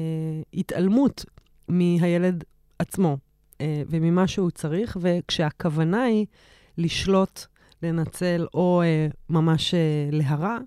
התעלמות 0.53 1.25
מהילד 1.69 2.43
עצמו 2.79 3.17
uh, 3.53 3.55
וממה 3.89 4.27
שהוא 4.27 4.49
צריך, 4.51 4.97
וכשהכוונה 5.01 6.03
היא 6.03 6.25
לשלוט, 6.77 7.45
לנצל 7.83 8.47
או 8.53 8.81
uh, 8.83 9.15
ממש 9.29 9.73
uh, 9.73 10.15
להרע, 10.15 10.57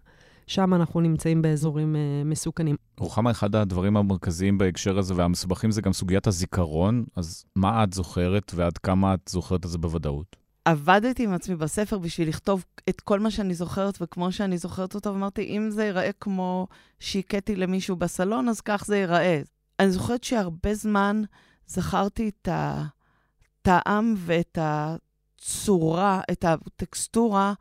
שם 0.47 0.75
אנחנו 0.75 1.01
נמצאים 1.01 1.43
באזורים 1.43 1.95
uh, 1.95 2.29
מסוכנים. 2.29 2.77
רוחמה, 2.99 3.31
אחד 3.31 3.55
הדברים 3.55 3.97
המרכזיים 3.97 4.59
בהקשר 4.59 4.99
הזה 4.99 5.15
והמסובכים 5.17 5.71
זה 5.71 5.83
גם 5.83 5.93
סוגיית 5.93 6.27
הזיכרון, 6.27 7.05
אז 7.17 7.45
מה 7.57 7.85
את 7.85 7.93
זוכרת 7.93 8.53
ועד 8.55 8.79
כמה 8.79 9.15
את 9.15 9.21
זוכרת 9.29 9.65
את 9.65 9.71
זה 9.71 9.79
בוודאות? 9.79 10.37
עבדתי 10.67 11.25
עם 11.25 11.33
עצמי 11.33 11.57
בספר 11.57 11.99
בשביל 11.99 12.29
לכתוב 12.29 12.65
את 12.89 13.01
כל 13.01 13.21
מה 13.21 13.31
שאני 13.31 13.55
זוכרת 13.55 13.99
וכמו 14.01 14.33
שאני 14.33 14.59
זוכרת 14.59 14.95
אותו, 14.95 15.13
ואמרתי, 15.13 15.43
אם 15.43 15.71
זה 15.71 15.85
ייראה 15.85 16.11
כמו 16.21 16.69
שהכיתי 17.01 17.57
למישהו 17.57 17.97
בסלון, 17.97 18.49
אז 18.49 18.61
כך 18.61 18.85
זה 18.87 18.97
ייראה. 18.97 19.41
אני 19.81 19.91
זוכרת 19.91 20.25
שהרבה 20.25 20.75
זמן 20.75 21.23
זכרתי 21.67 22.29
את 22.29 22.49
הטעם 22.53 24.15
ואת 24.19 24.59
הצורה, 24.61 26.21
את 26.33 26.45
הטקסטורה 26.45 27.55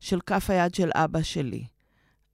של 0.00 0.20
כף 0.20 0.50
היד 0.50 0.74
של 0.74 0.90
אבא 0.94 1.22
שלי. 1.22 1.64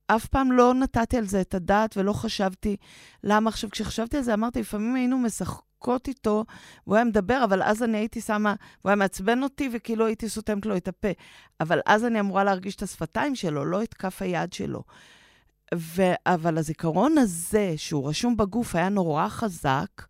אף 0.07 0.27
פעם 0.27 0.53
לא 0.53 0.75
נתתי 0.75 1.17
על 1.17 1.27
זה 1.27 1.41
את 1.41 1.55
הדעת 1.55 1.97
ולא 1.97 2.13
חשבתי 2.13 2.77
למה. 3.25 3.51
עכשיו, 3.51 3.71
כשחשבתי 3.71 4.17
על 4.17 4.23
זה, 4.23 4.35
אמרתי, 4.35 4.61
לפעמים 4.61 4.95
היינו 4.95 5.19
משחקות 5.77 6.09
איתו, 6.09 6.45
והוא 6.87 6.97
היה 6.97 7.05
מדבר, 7.05 7.45
אבל 7.45 7.63
אז 7.63 7.83
אני 7.83 7.99
הייתי 7.99 8.21
שמה, 8.21 8.55
הוא 8.83 8.91
היה 8.91 8.97
מעצבן 8.97 9.43
אותי, 9.43 9.71
וכאילו 9.73 10.07
הייתי 10.07 10.29
סותמת 10.29 10.67
לו 10.67 10.77
את 10.77 10.89
הפה. 10.89 11.09
אבל 11.61 11.81
אז 11.87 12.05
אני 12.05 12.21
אמורה 12.21 12.45
להרגיש 12.45 12.77
את 12.77 12.83
השפתיים 12.83 13.35
שלו, 13.35 13.65
לא 13.65 13.83
את 13.83 13.95
כף 13.95 14.23
היד 14.23 14.53
שלו. 14.53 14.83
ו... 15.75 16.03
אבל 16.27 16.59
הזיכרון 16.59 17.19
הזה, 17.19 17.75
שהוא 17.77 18.09
רשום 18.09 18.37
בגוף, 18.37 18.75
היה 18.75 18.89
נורא 18.89 19.29
חזק, 19.29 20.03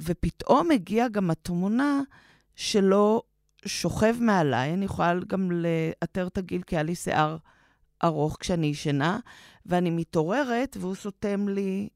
ופתאום 0.00 0.70
הגיעה 0.70 1.08
גם 1.08 1.30
התמונה 1.30 2.00
שלו 2.56 3.22
שוכב 3.66 4.14
מעליי, 4.20 4.74
אני 4.74 4.84
יכולה 4.84 5.14
גם 5.26 5.50
לאתר 5.52 6.26
את 6.26 6.38
הגיל, 6.38 6.62
כי 6.62 6.76
היה 6.76 6.82
לי 6.82 6.94
שיער 6.94 7.36
ארוך 8.04 8.36
כשאני 8.40 8.66
ישנה, 8.66 9.18
ואני 9.66 9.90
מתעוררת, 9.90 10.76
והוא 10.80 10.94
סותם 10.94 11.48
לי 11.48 11.88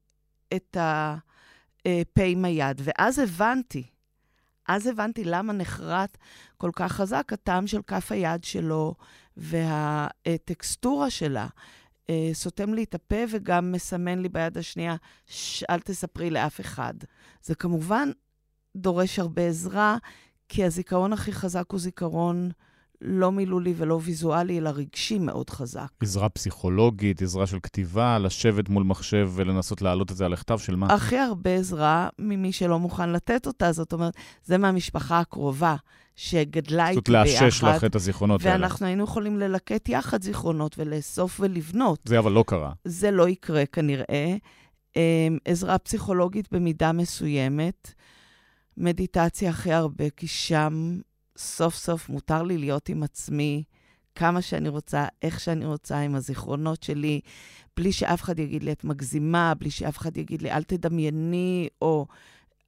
את 0.53 0.77
הפה 0.79 1.27
עם 2.25 2.45
היד. 2.45 2.81
ואז 2.83 3.19
הבנתי, 3.19 3.83
אז 4.67 4.87
הבנתי 4.87 5.23
למה 5.23 5.53
נחרט 5.53 6.17
כל 6.57 6.71
כך 6.73 6.91
חזק 6.91 7.33
הטעם 7.33 7.67
של 7.67 7.81
כף 7.87 8.11
היד 8.11 8.43
שלו 8.43 8.95
והטקסטורה 9.37 11.09
שלה. 11.09 11.47
אה, 12.09 12.29
סותם 12.33 12.73
לי 12.73 12.83
את 12.83 12.95
הפה 12.95 13.15
וגם 13.29 13.71
מסמן 13.71 14.19
לי 14.19 14.29
ביד 14.29 14.57
השנייה, 14.57 14.95
אל 15.69 15.79
תספרי 15.79 16.29
לאף 16.29 16.61
אחד. 16.61 16.93
זה 17.43 17.55
כמובן 17.55 18.09
דורש 18.75 19.19
הרבה 19.19 19.47
עזרה, 19.47 19.97
כי 20.49 20.63
הזיכרון 20.63 21.13
הכי 21.13 21.31
חזק 21.31 21.65
הוא 21.71 21.79
זיכרון 21.79 22.49
לא 23.01 23.31
מילולי 23.31 23.73
ולא 23.77 23.99
ויזואלי, 24.03 24.57
אלא 24.57 24.69
רגשי 24.69 25.19
מאוד 25.19 25.49
חזק. 25.49 25.87
עזרה 25.99 26.29
פסיכולוגית, 26.29 27.21
עזרה 27.21 27.47
של 27.47 27.59
כתיבה, 27.63 28.19
לשבת 28.19 28.69
מול 28.69 28.83
מחשב 28.83 29.31
ולנסות 29.33 29.81
להעלות 29.81 30.11
את 30.11 30.17
זה 30.17 30.25
על 30.25 30.33
הכתב 30.33 30.57
של 30.57 30.75
מה? 30.75 30.93
הכי 30.93 31.17
הרבה 31.17 31.55
עזרה 31.55 32.09
ממי 32.19 32.51
שלא 32.51 32.79
מוכן 32.79 33.09
לתת 33.09 33.47
אותה, 33.47 33.71
זאת 33.71 33.93
אומרת, 33.93 34.13
זה 34.43 34.57
מהמשפחה 34.57 35.19
הקרובה. 35.19 35.75
שגדלה 36.19 36.89
איתי 36.89 37.11
ביחד. 37.11 37.25
זאת 37.27 37.41
לאשש 37.41 37.63
לך 37.63 37.83
את 37.83 37.95
הזיכרונות 37.95 38.45
האלה. 38.45 38.55
ואנחנו 38.55 38.85
היינו 38.85 39.03
יכולים 39.03 39.39
ללקט 39.39 39.89
יחד 39.89 40.21
זיכרונות 40.21 40.79
ולאסוף 40.79 41.39
ולבנות. 41.39 41.99
זה 42.05 42.19
אבל 42.19 42.31
לא 42.31 42.43
קרה. 42.47 42.71
זה 42.85 43.11
לא 43.11 43.29
יקרה 43.29 43.65
כנראה. 43.65 44.35
אמ, 44.95 45.37
עזרה 45.45 45.77
פסיכולוגית 45.77 46.47
במידה 46.51 46.91
מסוימת, 46.91 47.93
מדיטציה 48.77 49.49
הכי 49.49 49.73
הרבה, 49.73 50.09
כי 50.09 50.27
שם 50.27 50.99
סוף 51.37 51.75
סוף 51.75 52.09
מותר 52.09 52.43
לי 52.43 52.57
להיות 52.57 52.89
עם 52.89 53.03
עצמי 53.03 53.63
כמה 54.15 54.41
שאני 54.41 54.69
רוצה, 54.69 55.05
איך 55.21 55.39
שאני 55.39 55.65
רוצה, 55.65 55.99
עם 55.99 56.15
הזיכרונות 56.15 56.83
שלי, 56.83 57.21
בלי 57.77 57.91
שאף 57.91 58.21
אחד 58.21 58.39
יגיד 58.39 58.63
לי, 58.63 58.71
את 58.71 58.83
מגזימה, 58.83 59.53
בלי 59.53 59.71
שאף 59.71 59.97
אחד 59.97 60.17
יגיד 60.17 60.41
לי, 60.41 60.51
אל 60.51 60.63
תדמייני, 60.63 61.67
או 61.81 62.07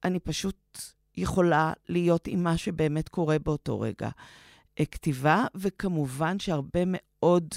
אני 0.04 0.18
פשוט 0.18 0.78
יכולה 1.16 1.72
להיות 1.88 2.26
עם 2.26 2.42
מה 2.42 2.56
שבאמת 2.56 3.08
קורה 3.08 3.38
באותו 3.38 3.80
רגע. 3.80 4.10
כתיבה, 4.84 5.44
וכמובן 5.54 6.38
שהרבה 6.38 6.80
מאוד 6.86 7.48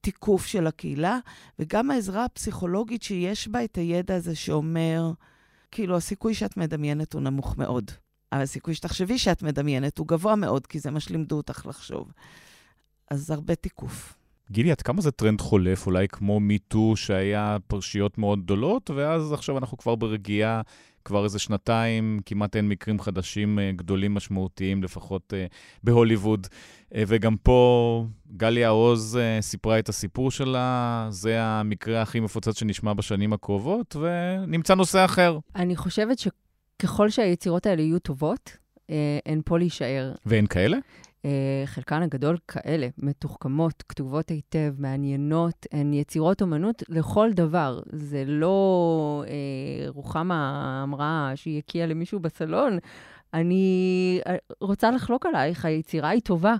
תיקוף 0.00 0.46
של 0.46 0.66
הקהילה, 0.66 1.18
וגם 1.58 1.90
העזרה 1.90 2.24
הפסיכולוגית 2.24 3.02
שיש 3.02 3.48
בה 3.48 3.64
את 3.64 3.78
הידע 3.78 4.14
הזה 4.14 4.34
שאומר, 4.34 5.12
כאילו, 5.70 5.96
הסיכוי 5.96 6.34
שאת 6.34 6.56
מדמיינת 6.56 7.12
הוא 7.12 7.22
נמוך 7.22 7.58
מאוד. 7.58 7.90
אבל 8.32 8.42
הסיכוי 8.42 8.74
שתחשבי 8.74 9.18
שאת 9.18 9.42
מדמיינת 9.42 9.98
הוא 9.98 10.08
גבוה 10.08 10.36
מאוד, 10.36 10.66
כי 10.66 10.78
זה 10.78 10.90
מה 10.90 11.00
שלימדו 11.00 11.36
אותך 11.36 11.66
לחשוב. 11.66 12.12
אז 13.10 13.30
הרבה 13.30 13.54
תיקוף. 13.54 14.14
גילי, 14.50 14.70
עד 14.70 14.82
כמה 14.82 15.00
זה 15.00 15.10
טרנד 15.10 15.40
חולף? 15.40 15.86
אולי 15.86 16.08
כמו 16.08 16.40
מיטו, 16.40 16.96
שהיה 16.96 17.56
פרשיות 17.66 18.18
מאוד 18.18 18.42
גדולות, 18.42 18.90
ואז 18.90 19.32
עכשיו 19.32 19.58
אנחנו 19.58 19.78
כבר 19.78 19.94
ברגיעה, 19.94 20.62
כבר 21.04 21.24
איזה 21.24 21.38
שנתיים, 21.38 22.20
כמעט 22.26 22.56
אין 22.56 22.68
מקרים 22.68 23.00
חדשים 23.00 23.58
אה, 23.58 23.72
גדולים 23.76 24.14
משמעותיים, 24.14 24.82
לפחות 24.82 25.32
אה, 25.32 25.52
בהוליווד. 25.82 26.46
Uh, 26.46 26.96
וגם 27.06 27.36
פה 27.36 28.06
גליה 28.36 28.68
עוז 28.68 29.18
סיפרה 29.40 29.78
את 29.78 29.88
הסיפור 29.88 30.30
שלה, 30.30 31.06
זה 31.10 31.42
המקרה 31.42 32.02
הכי 32.02 32.20
מפוצץ 32.20 32.58
שנשמע 32.58 32.92
בשנים 32.92 33.32
הקרובות, 33.32 33.96
ונמצא 33.96 34.74
נושא 34.74 35.04
אחר. 35.04 35.38
אני 35.56 35.76
חושבת 35.76 36.18
ש... 36.18 36.28
ככל 36.82 37.10
שהיצירות 37.10 37.66
האלה 37.66 37.82
יהיו 37.82 37.98
טובות, 37.98 38.56
אה, 38.90 39.18
הן 39.26 39.40
פה 39.44 39.58
להישאר. 39.58 40.12
ואין 40.26 40.46
כאלה? 40.46 40.76
אה, 41.26 41.62
חלקן 41.66 42.02
הגדול 42.02 42.36
כאלה, 42.48 42.88
מתוחכמות, 42.98 43.84
כתובות 43.88 44.28
היטב, 44.28 44.74
מעניינות, 44.78 45.66
הן 45.72 45.92
יצירות 45.92 46.42
אומנות 46.42 46.82
לכל 46.88 47.30
דבר. 47.32 47.80
זה 47.92 48.24
לא 48.26 49.24
אה, 49.28 49.90
רוחמה 49.90 50.80
אמרה 50.84 51.32
שהיא 51.34 51.58
הקיאה 51.58 51.86
למישהו 51.86 52.20
בסלון. 52.20 52.78
אני 53.34 54.20
אה, 54.26 54.36
רוצה 54.60 54.90
לחלוק 54.90 55.26
עלייך, 55.26 55.64
היצירה 55.64 56.08
היא 56.08 56.20
טובה. 56.20 56.54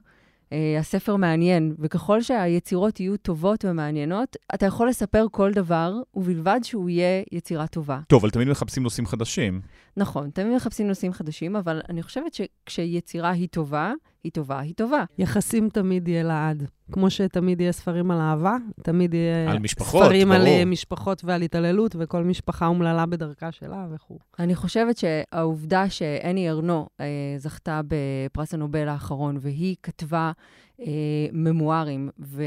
אה, 0.53 0.79
הספר 0.79 1.17
מעניין, 1.17 1.75
וככל 1.79 2.23
שהיצירות 2.23 3.01
יהיו 3.01 3.17
טובות 3.17 3.65
ומעניינות, 3.65 4.37
אתה 4.55 4.67
יכול 4.67 4.89
לספר 4.89 5.27
כל 5.31 5.53
דבר, 5.53 5.95
ובלבד 6.15 6.61
שהוא 6.63 6.91
יהיה 6.91 7.23
יצירה 7.33 7.67
טובה. 7.67 8.01
טוב, 8.09 8.23
אבל 8.23 8.31
תמיד 8.31 8.49
מחפשים 8.49 8.83
נושאים 8.83 9.07
חדשים. 9.07 9.61
נכון, 9.97 10.31
תמיד 10.31 10.57
מחפשים 10.57 10.89
נושאים 10.89 11.13
חדשים, 11.13 11.57
אבל 11.57 11.81
אני 11.89 12.03
חושבת 12.03 12.35
שכשיצירה 12.35 13.31
היא 13.31 13.49
טובה, 13.49 13.93
היא 14.27 14.33
טובה, 14.33 14.61
היא 14.61 14.75
טובה. 14.75 15.05
יחסים 15.19 15.69
תמיד 15.69 16.09
יהיה 16.09 16.23
לעד. 16.23 16.67
כמו 16.93 17.11
שתמיד 17.11 17.61
יהיה 17.61 17.73
ספרים 17.73 18.11
על 18.11 18.19
אהבה, 18.19 18.57
תמיד 18.83 19.15
יהיה 19.15 19.51
על 19.51 19.59
משפחות, 19.59 20.05
ספרים 20.05 20.29
ברור. 20.29 20.41
על 20.41 20.47
אה, 20.47 20.65
משפחות 20.65 21.25
ועל 21.25 21.43
התעללות, 21.43 21.97
וכל 21.99 22.25
משפחה 22.25 22.67
אומללה 22.67 23.07
בדרכה 23.07 23.53
שלה 23.53 23.87
וכו'. 23.95 24.19
אני 24.39 24.55
חושבת 24.55 24.97
שהעובדה 24.97 25.91
שאני 25.91 26.51
ארנו 26.51 26.89
אה, 27.01 27.07
זכתה 27.39 27.81
בפרס 27.89 28.55
הנובל 28.55 28.89
האחרון, 28.89 29.37
והיא 29.41 29.77
כתבה 29.83 30.33
אה, 30.81 30.87
ממוארים, 31.33 32.11
ו... 32.21 32.43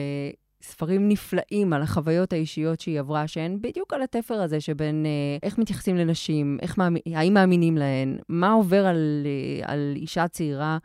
ספרים 0.62 1.10
נפלאים 1.10 1.74
על 1.74 1.82
החוויות 1.82 2.34
האישיות 2.34 2.80
שהיא 2.80 3.00
עברה, 3.00 3.28
שהן 3.28 3.58
בדיוק 3.62 3.94
על 3.94 4.02
התפר 4.02 4.42
הזה 4.42 4.62
שבין 4.62 5.06
אה, 5.06 5.38
איך 5.44 5.58
מתייחסים 5.58 5.98
לנשים, 5.98 6.58
איך 6.62 6.78
מאמין, 6.78 7.02
האם 7.16 7.34
מאמינים 7.34 7.78
להן, 7.78 8.18
מה 8.30 8.52
עובר 8.52 8.86
על, 8.86 8.98
אה, 9.26 9.72
על 9.74 9.94
אישה 9.96 10.28
צעירה 10.28 10.74
אה, 10.74 10.78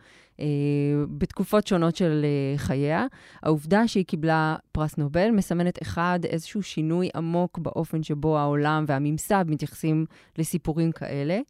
בתקופות 1.19 1.67
שונות 1.67 1.97
של 1.97 2.25
אה, 2.25 2.59
חייה. 2.59 3.07
העובדה 3.43 3.89
שהיא 3.89 4.05
קיבלה 4.05 4.57
פרס 4.73 4.97
נובל 4.97 5.31
מסמנת, 5.31 5.83
אחד, 5.83 6.21
איזשהו 6.25 6.63
שינוי 6.63 7.09
עמוק 7.15 7.59
באופן 7.59 8.03
שבו 8.03 8.39
העולם 8.39 8.85
והממסד 8.89 9.45
מתייחסים 9.49 10.07
לסיפורים 10.39 10.93
כאלה, 10.93 11.41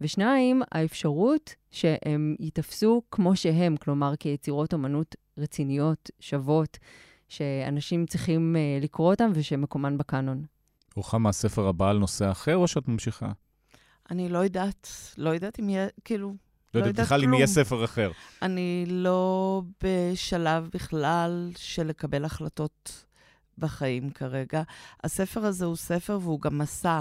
ושניים, 0.00 0.62
האפשרות 0.72 1.54
שהם 1.70 2.36
ייתפסו 2.40 3.02
כמו 3.10 3.36
שהם, 3.36 3.76
כלומר 3.76 4.16
כיצירות 4.16 4.74
אמנות 4.74 5.16
רציניות, 5.38 6.10
שוות. 6.20 6.78
שאנשים 7.28 8.06
צריכים 8.06 8.56
uh, 8.56 8.84
לקרוא 8.84 9.10
אותם 9.10 9.30
ושמקומן 9.34 9.98
בקאנון. 9.98 10.44
רוחמה, 10.96 11.28
הספר 11.28 11.68
הבא 11.68 11.90
על 11.90 11.98
נושא 11.98 12.30
אחר, 12.30 12.56
או 12.56 12.68
שאת 12.68 12.88
ממשיכה? 12.88 13.32
אני 14.10 14.28
לא 14.28 14.38
יודעת, 14.38 14.88
לא 15.18 15.30
יודעת 15.30 15.60
אם 15.60 15.68
יהיה, 15.68 15.88
כאילו, 16.04 16.34
לא, 16.74 16.80
לא 16.80 16.86
יודעת 16.86 17.06
בכלל 17.06 17.24
אם 17.24 17.34
יהיה 17.34 17.46
ספר 17.46 17.84
אחר. 17.84 18.10
אני 18.42 18.84
לא 18.88 19.62
בשלב 19.84 20.68
בכלל 20.72 21.50
של 21.56 21.86
לקבל 21.86 22.24
החלטות 22.24 23.04
בחיים 23.58 24.10
כרגע. 24.10 24.62
הספר 25.04 25.46
הזה 25.46 25.64
הוא 25.64 25.76
ספר 25.76 26.18
והוא 26.22 26.40
גם 26.40 26.58
מסע. 26.58 27.00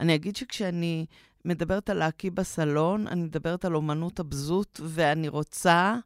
אני 0.00 0.14
אגיד 0.14 0.36
שכשאני 0.36 1.06
מדברת 1.44 1.90
על 1.90 1.98
להקיא 1.98 2.30
בסלון, 2.30 3.06
אני 3.06 3.22
מדברת 3.22 3.64
על 3.64 3.74
אומנות 3.74 4.20
הבזות, 4.20 4.80
ואני 4.84 5.28
רוצה, 5.28 5.96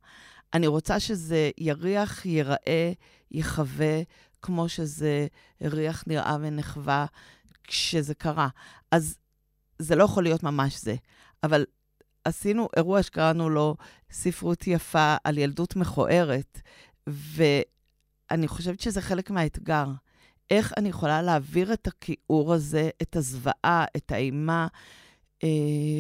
אני 0.55 0.67
רוצה 0.67 1.01
שזה 1.01 1.51
יריח, 1.59 2.27
ייראה, 2.27 2.93
יחווה 3.31 4.03
כמו 4.43 4.69
שזה 4.69 5.27
הריח, 5.61 6.05
נראה 6.07 6.37
ונחווה 6.41 7.07
כשזה 7.65 8.15
קרה. 8.15 8.49
אז 8.91 9.19
זה 9.79 9.97
לא 9.97 10.05
יכול 10.05 10.23
להיות 10.23 10.43
ממש 10.43 10.81
זה. 10.81 10.95
אבל 11.43 11.65
עשינו 12.25 12.69
אירוע 12.77 13.03
שקראנו 13.03 13.51
לו 13.51 13.77
ספרות 14.11 14.67
יפה 14.67 15.17
על 15.25 15.39
ילדות 15.39 15.77
מכוערת, 15.77 16.61
ואני 17.07 18.49
חושבת 18.49 18.81
שזה 18.81 19.01
חלק 19.01 19.31
מהאתגר. 19.31 19.87
איך 20.51 20.73
אני 20.77 20.89
יכולה 20.89 21.23
להעביר 21.23 21.73
את 21.73 21.87
הכיעור 21.87 22.55
הזה, 22.55 22.91
את 23.03 23.17
הזוועה, 23.17 23.85
את 23.97 24.13
האימה, 24.13 24.69
אה, 25.45 25.49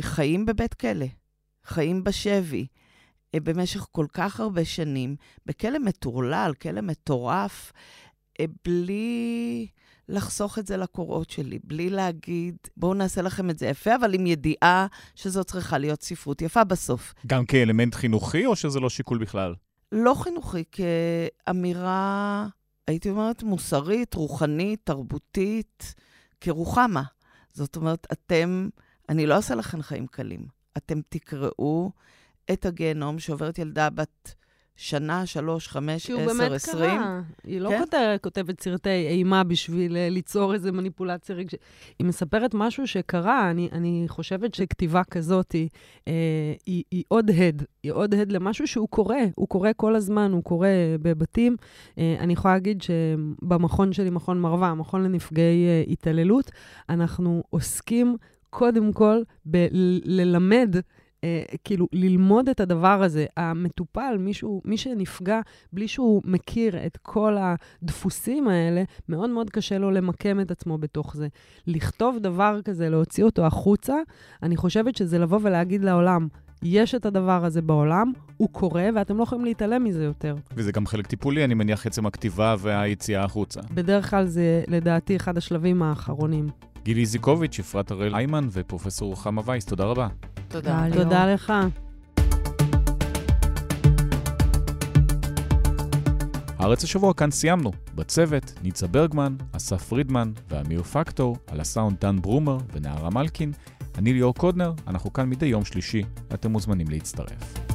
חיים 0.00 0.46
בבית 0.46 0.74
כלא, 0.74 1.06
חיים 1.64 2.04
בשבי, 2.04 2.66
אה, 3.34 3.40
במשך 3.40 3.86
כל 3.92 4.06
כך 4.12 4.40
הרבה 4.40 4.64
שנים, 4.64 5.16
בכלא 5.46 5.78
מטורלל, 5.78 6.52
כלא 6.62 6.80
מטורף, 6.80 7.72
אה, 8.40 8.44
בלי 8.64 9.66
לחסוך 10.10 10.58
את 10.58 10.66
זה 10.66 10.76
לקוראות 10.76 11.30
שלי, 11.30 11.58
בלי 11.64 11.90
להגיד, 11.90 12.56
בואו 12.76 12.94
נעשה 12.94 13.22
לכם 13.22 13.50
את 13.50 13.58
זה 13.58 13.66
יפה, 13.66 13.96
אבל 13.96 14.14
עם 14.14 14.26
ידיעה 14.26 14.86
שזאת 15.14 15.46
צריכה 15.46 15.78
להיות 15.78 16.02
ספרות 16.02 16.42
יפה 16.42 16.64
בסוף. 16.64 17.14
גם 17.26 17.46
כאלמנט 17.46 17.94
חינוכי, 17.94 18.46
או 18.46 18.56
שזה 18.56 18.80
לא 18.80 18.90
שיקול 18.90 19.18
בכלל? 19.18 19.54
לא 19.92 20.14
חינוכי, 20.14 20.64
כאמירה, 21.46 22.46
הייתי 22.86 23.10
אומרת, 23.10 23.42
מוסרית, 23.42 24.14
רוחנית, 24.14 24.80
תרבותית, 24.84 25.94
כרוחמה. 26.40 27.02
זאת 27.52 27.76
אומרת, 27.76 28.06
אתם, 28.12 28.68
אני 29.08 29.26
לא 29.26 29.34
אעשה 29.34 29.54
לכם 29.54 29.82
חיים 29.82 30.06
קלים. 30.06 30.46
אתם 30.76 31.00
תקראו 31.08 31.90
את 32.52 32.66
הגיהנום 32.66 33.18
שעוברת 33.18 33.58
ילדה 33.58 33.90
בת 33.90 34.34
שנה, 34.80 35.26
שלוש, 35.26 35.68
חמש, 35.68 36.10
עשר, 36.10 36.14
עשרים. 36.14 36.28
כי 36.28 36.30
הוא 36.30 36.48
באמת 36.48 36.62
קרה. 36.62 37.20
היא 37.44 37.60
לא 37.60 37.68
כן? 37.68 37.78
כותבת, 37.78 38.22
כותבת 38.22 38.60
סרטי 38.60 39.06
אימה 39.08 39.44
בשביל 39.44 39.92
uh, 39.92 40.12
ליצור 40.12 40.54
איזו 40.54 40.72
מניפולציה 40.72 41.34
רגשית. 41.34 41.60
היא 41.98 42.06
מספרת 42.06 42.54
משהו 42.54 42.86
שקרה. 42.86 43.50
אני, 43.50 43.68
אני 43.72 44.04
חושבת 44.08 44.54
שכתיבה 44.54 45.04
כזאת 45.04 45.52
היא, 45.52 45.68
uh, 45.98 46.08
היא, 46.66 46.82
היא 46.90 47.04
עוד 47.08 47.30
הד. 47.30 47.62
היא 47.82 47.92
עוד 47.92 48.14
הד 48.14 48.32
למשהו 48.32 48.66
שהוא 48.66 48.88
קורה. 48.88 49.20
הוא 49.34 49.48
קורה 49.48 49.72
כל 49.72 49.96
הזמן, 49.96 50.32
הוא 50.32 50.44
קורה 50.44 50.68
בבתים. 51.02 51.56
Uh, 51.60 52.00
אני 52.20 52.32
יכולה 52.32 52.54
להגיד 52.54 52.82
שבמכון 52.82 53.92
שלי, 53.92 54.10
מכון 54.10 54.40
מרווה, 54.40 54.68
המכון 54.68 55.02
לנפגעי 55.04 55.84
uh, 55.86 55.92
התעללות, 55.92 56.50
אנחנו 56.88 57.42
עוסקים 57.50 58.16
קודם 58.50 58.92
כל 58.92 59.22
בללמד 59.44 60.76
אה, 61.24 61.42
כאילו, 61.64 61.86
ללמוד 61.92 62.48
את 62.48 62.60
הדבר 62.60 63.02
הזה. 63.02 63.26
המטופל, 63.36 64.16
מישהו, 64.18 64.62
מי 64.64 64.76
שנפגע, 64.76 65.40
בלי 65.72 65.88
שהוא 65.88 66.22
מכיר 66.24 66.86
את 66.86 66.96
כל 66.96 67.36
הדפוסים 67.40 68.48
האלה, 68.48 68.82
מאוד 69.08 69.30
מאוד 69.30 69.50
קשה 69.50 69.78
לו 69.78 69.90
למקם 69.90 70.40
את 70.40 70.50
עצמו 70.50 70.78
בתוך 70.78 71.16
זה. 71.16 71.28
לכתוב 71.66 72.18
דבר 72.18 72.60
כזה, 72.64 72.88
להוציא 72.88 73.24
אותו 73.24 73.46
החוצה, 73.46 73.96
אני 74.42 74.56
חושבת 74.56 74.96
שזה 74.96 75.18
לבוא 75.18 75.38
ולהגיד 75.42 75.84
לעולם, 75.84 76.28
יש 76.62 76.94
את 76.94 77.06
הדבר 77.06 77.44
הזה 77.44 77.62
בעולם, 77.62 78.12
הוא 78.36 78.48
קורה, 78.52 78.88
ואתם 78.94 79.18
לא 79.18 79.22
יכולים 79.22 79.44
להתעלם 79.44 79.84
מזה 79.84 80.04
יותר. 80.04 80.34
וזה 80.56 80.72
גם 80.72 80.86
חלק 80.86 81.06
טיפולי, 81.06 81.44
אני 81.44 81.54
מניח, 81.54 81.86
עצם 81.86 82.06
הכתיבה 82.06 82.56
והיציאה 82.58 83.24
החוצה. 83.24 83.60
בדרך 83.74 84.10
כלל 84.10 84.26
זה, 84.26 84.62
לדעתי, 84.68 85.16
אחד 85.16 85.36
השלבים 85.36 85.82
האחרונים. 85.82 86.48
גילי 86.84 87.06
זיקוביץ', 87.06 87.58
אפרת 87.60 87.90
הראל 87.90 88.14
איימן 88.14 88.48
ופרופ' 88.52 89.00
רוחמה 89.00 89.42
וייס, 89.44 89.64
תודה 89.64 89.84
רבה. 89.84 90.08
תודה. 90.50 90.84
תודה 90.92 91.34
לך. 91.34 91.52
הארץ 96.58 96.84
השבוע 96.84 97.14
כאן 97.14 97.30
סיימנו. 97.30 97.72
בצוות, 97.94 98.52
ניצה 98.62 98.86
ברגמן, 98.86 99.36
אסף 99.52 99.82
פרידמן 99.82 100.32
ואמיר 100.48 100.82
פקטור, 100.82 101.36
על 101.46 101.60
הסאונד 101.60 101.96
דן 102.00 102.20
ברומר 102.20 102.58
ונערה 102.72 103.10
מלקין. 103.10 103.52
אני 103.98 104.12
ליאור 104.12 104.34
קודנר, 104.34 104.72
אנחנו 104.86 105.12
כאן 105.12 105.30
מדי 105.30 105.46
יום 105.46 105.64
שלישי, 105.64 106.02
אתם 106.34 106.50
מוזמנים 106.50 106.88
להצטרף. 106.88 107.69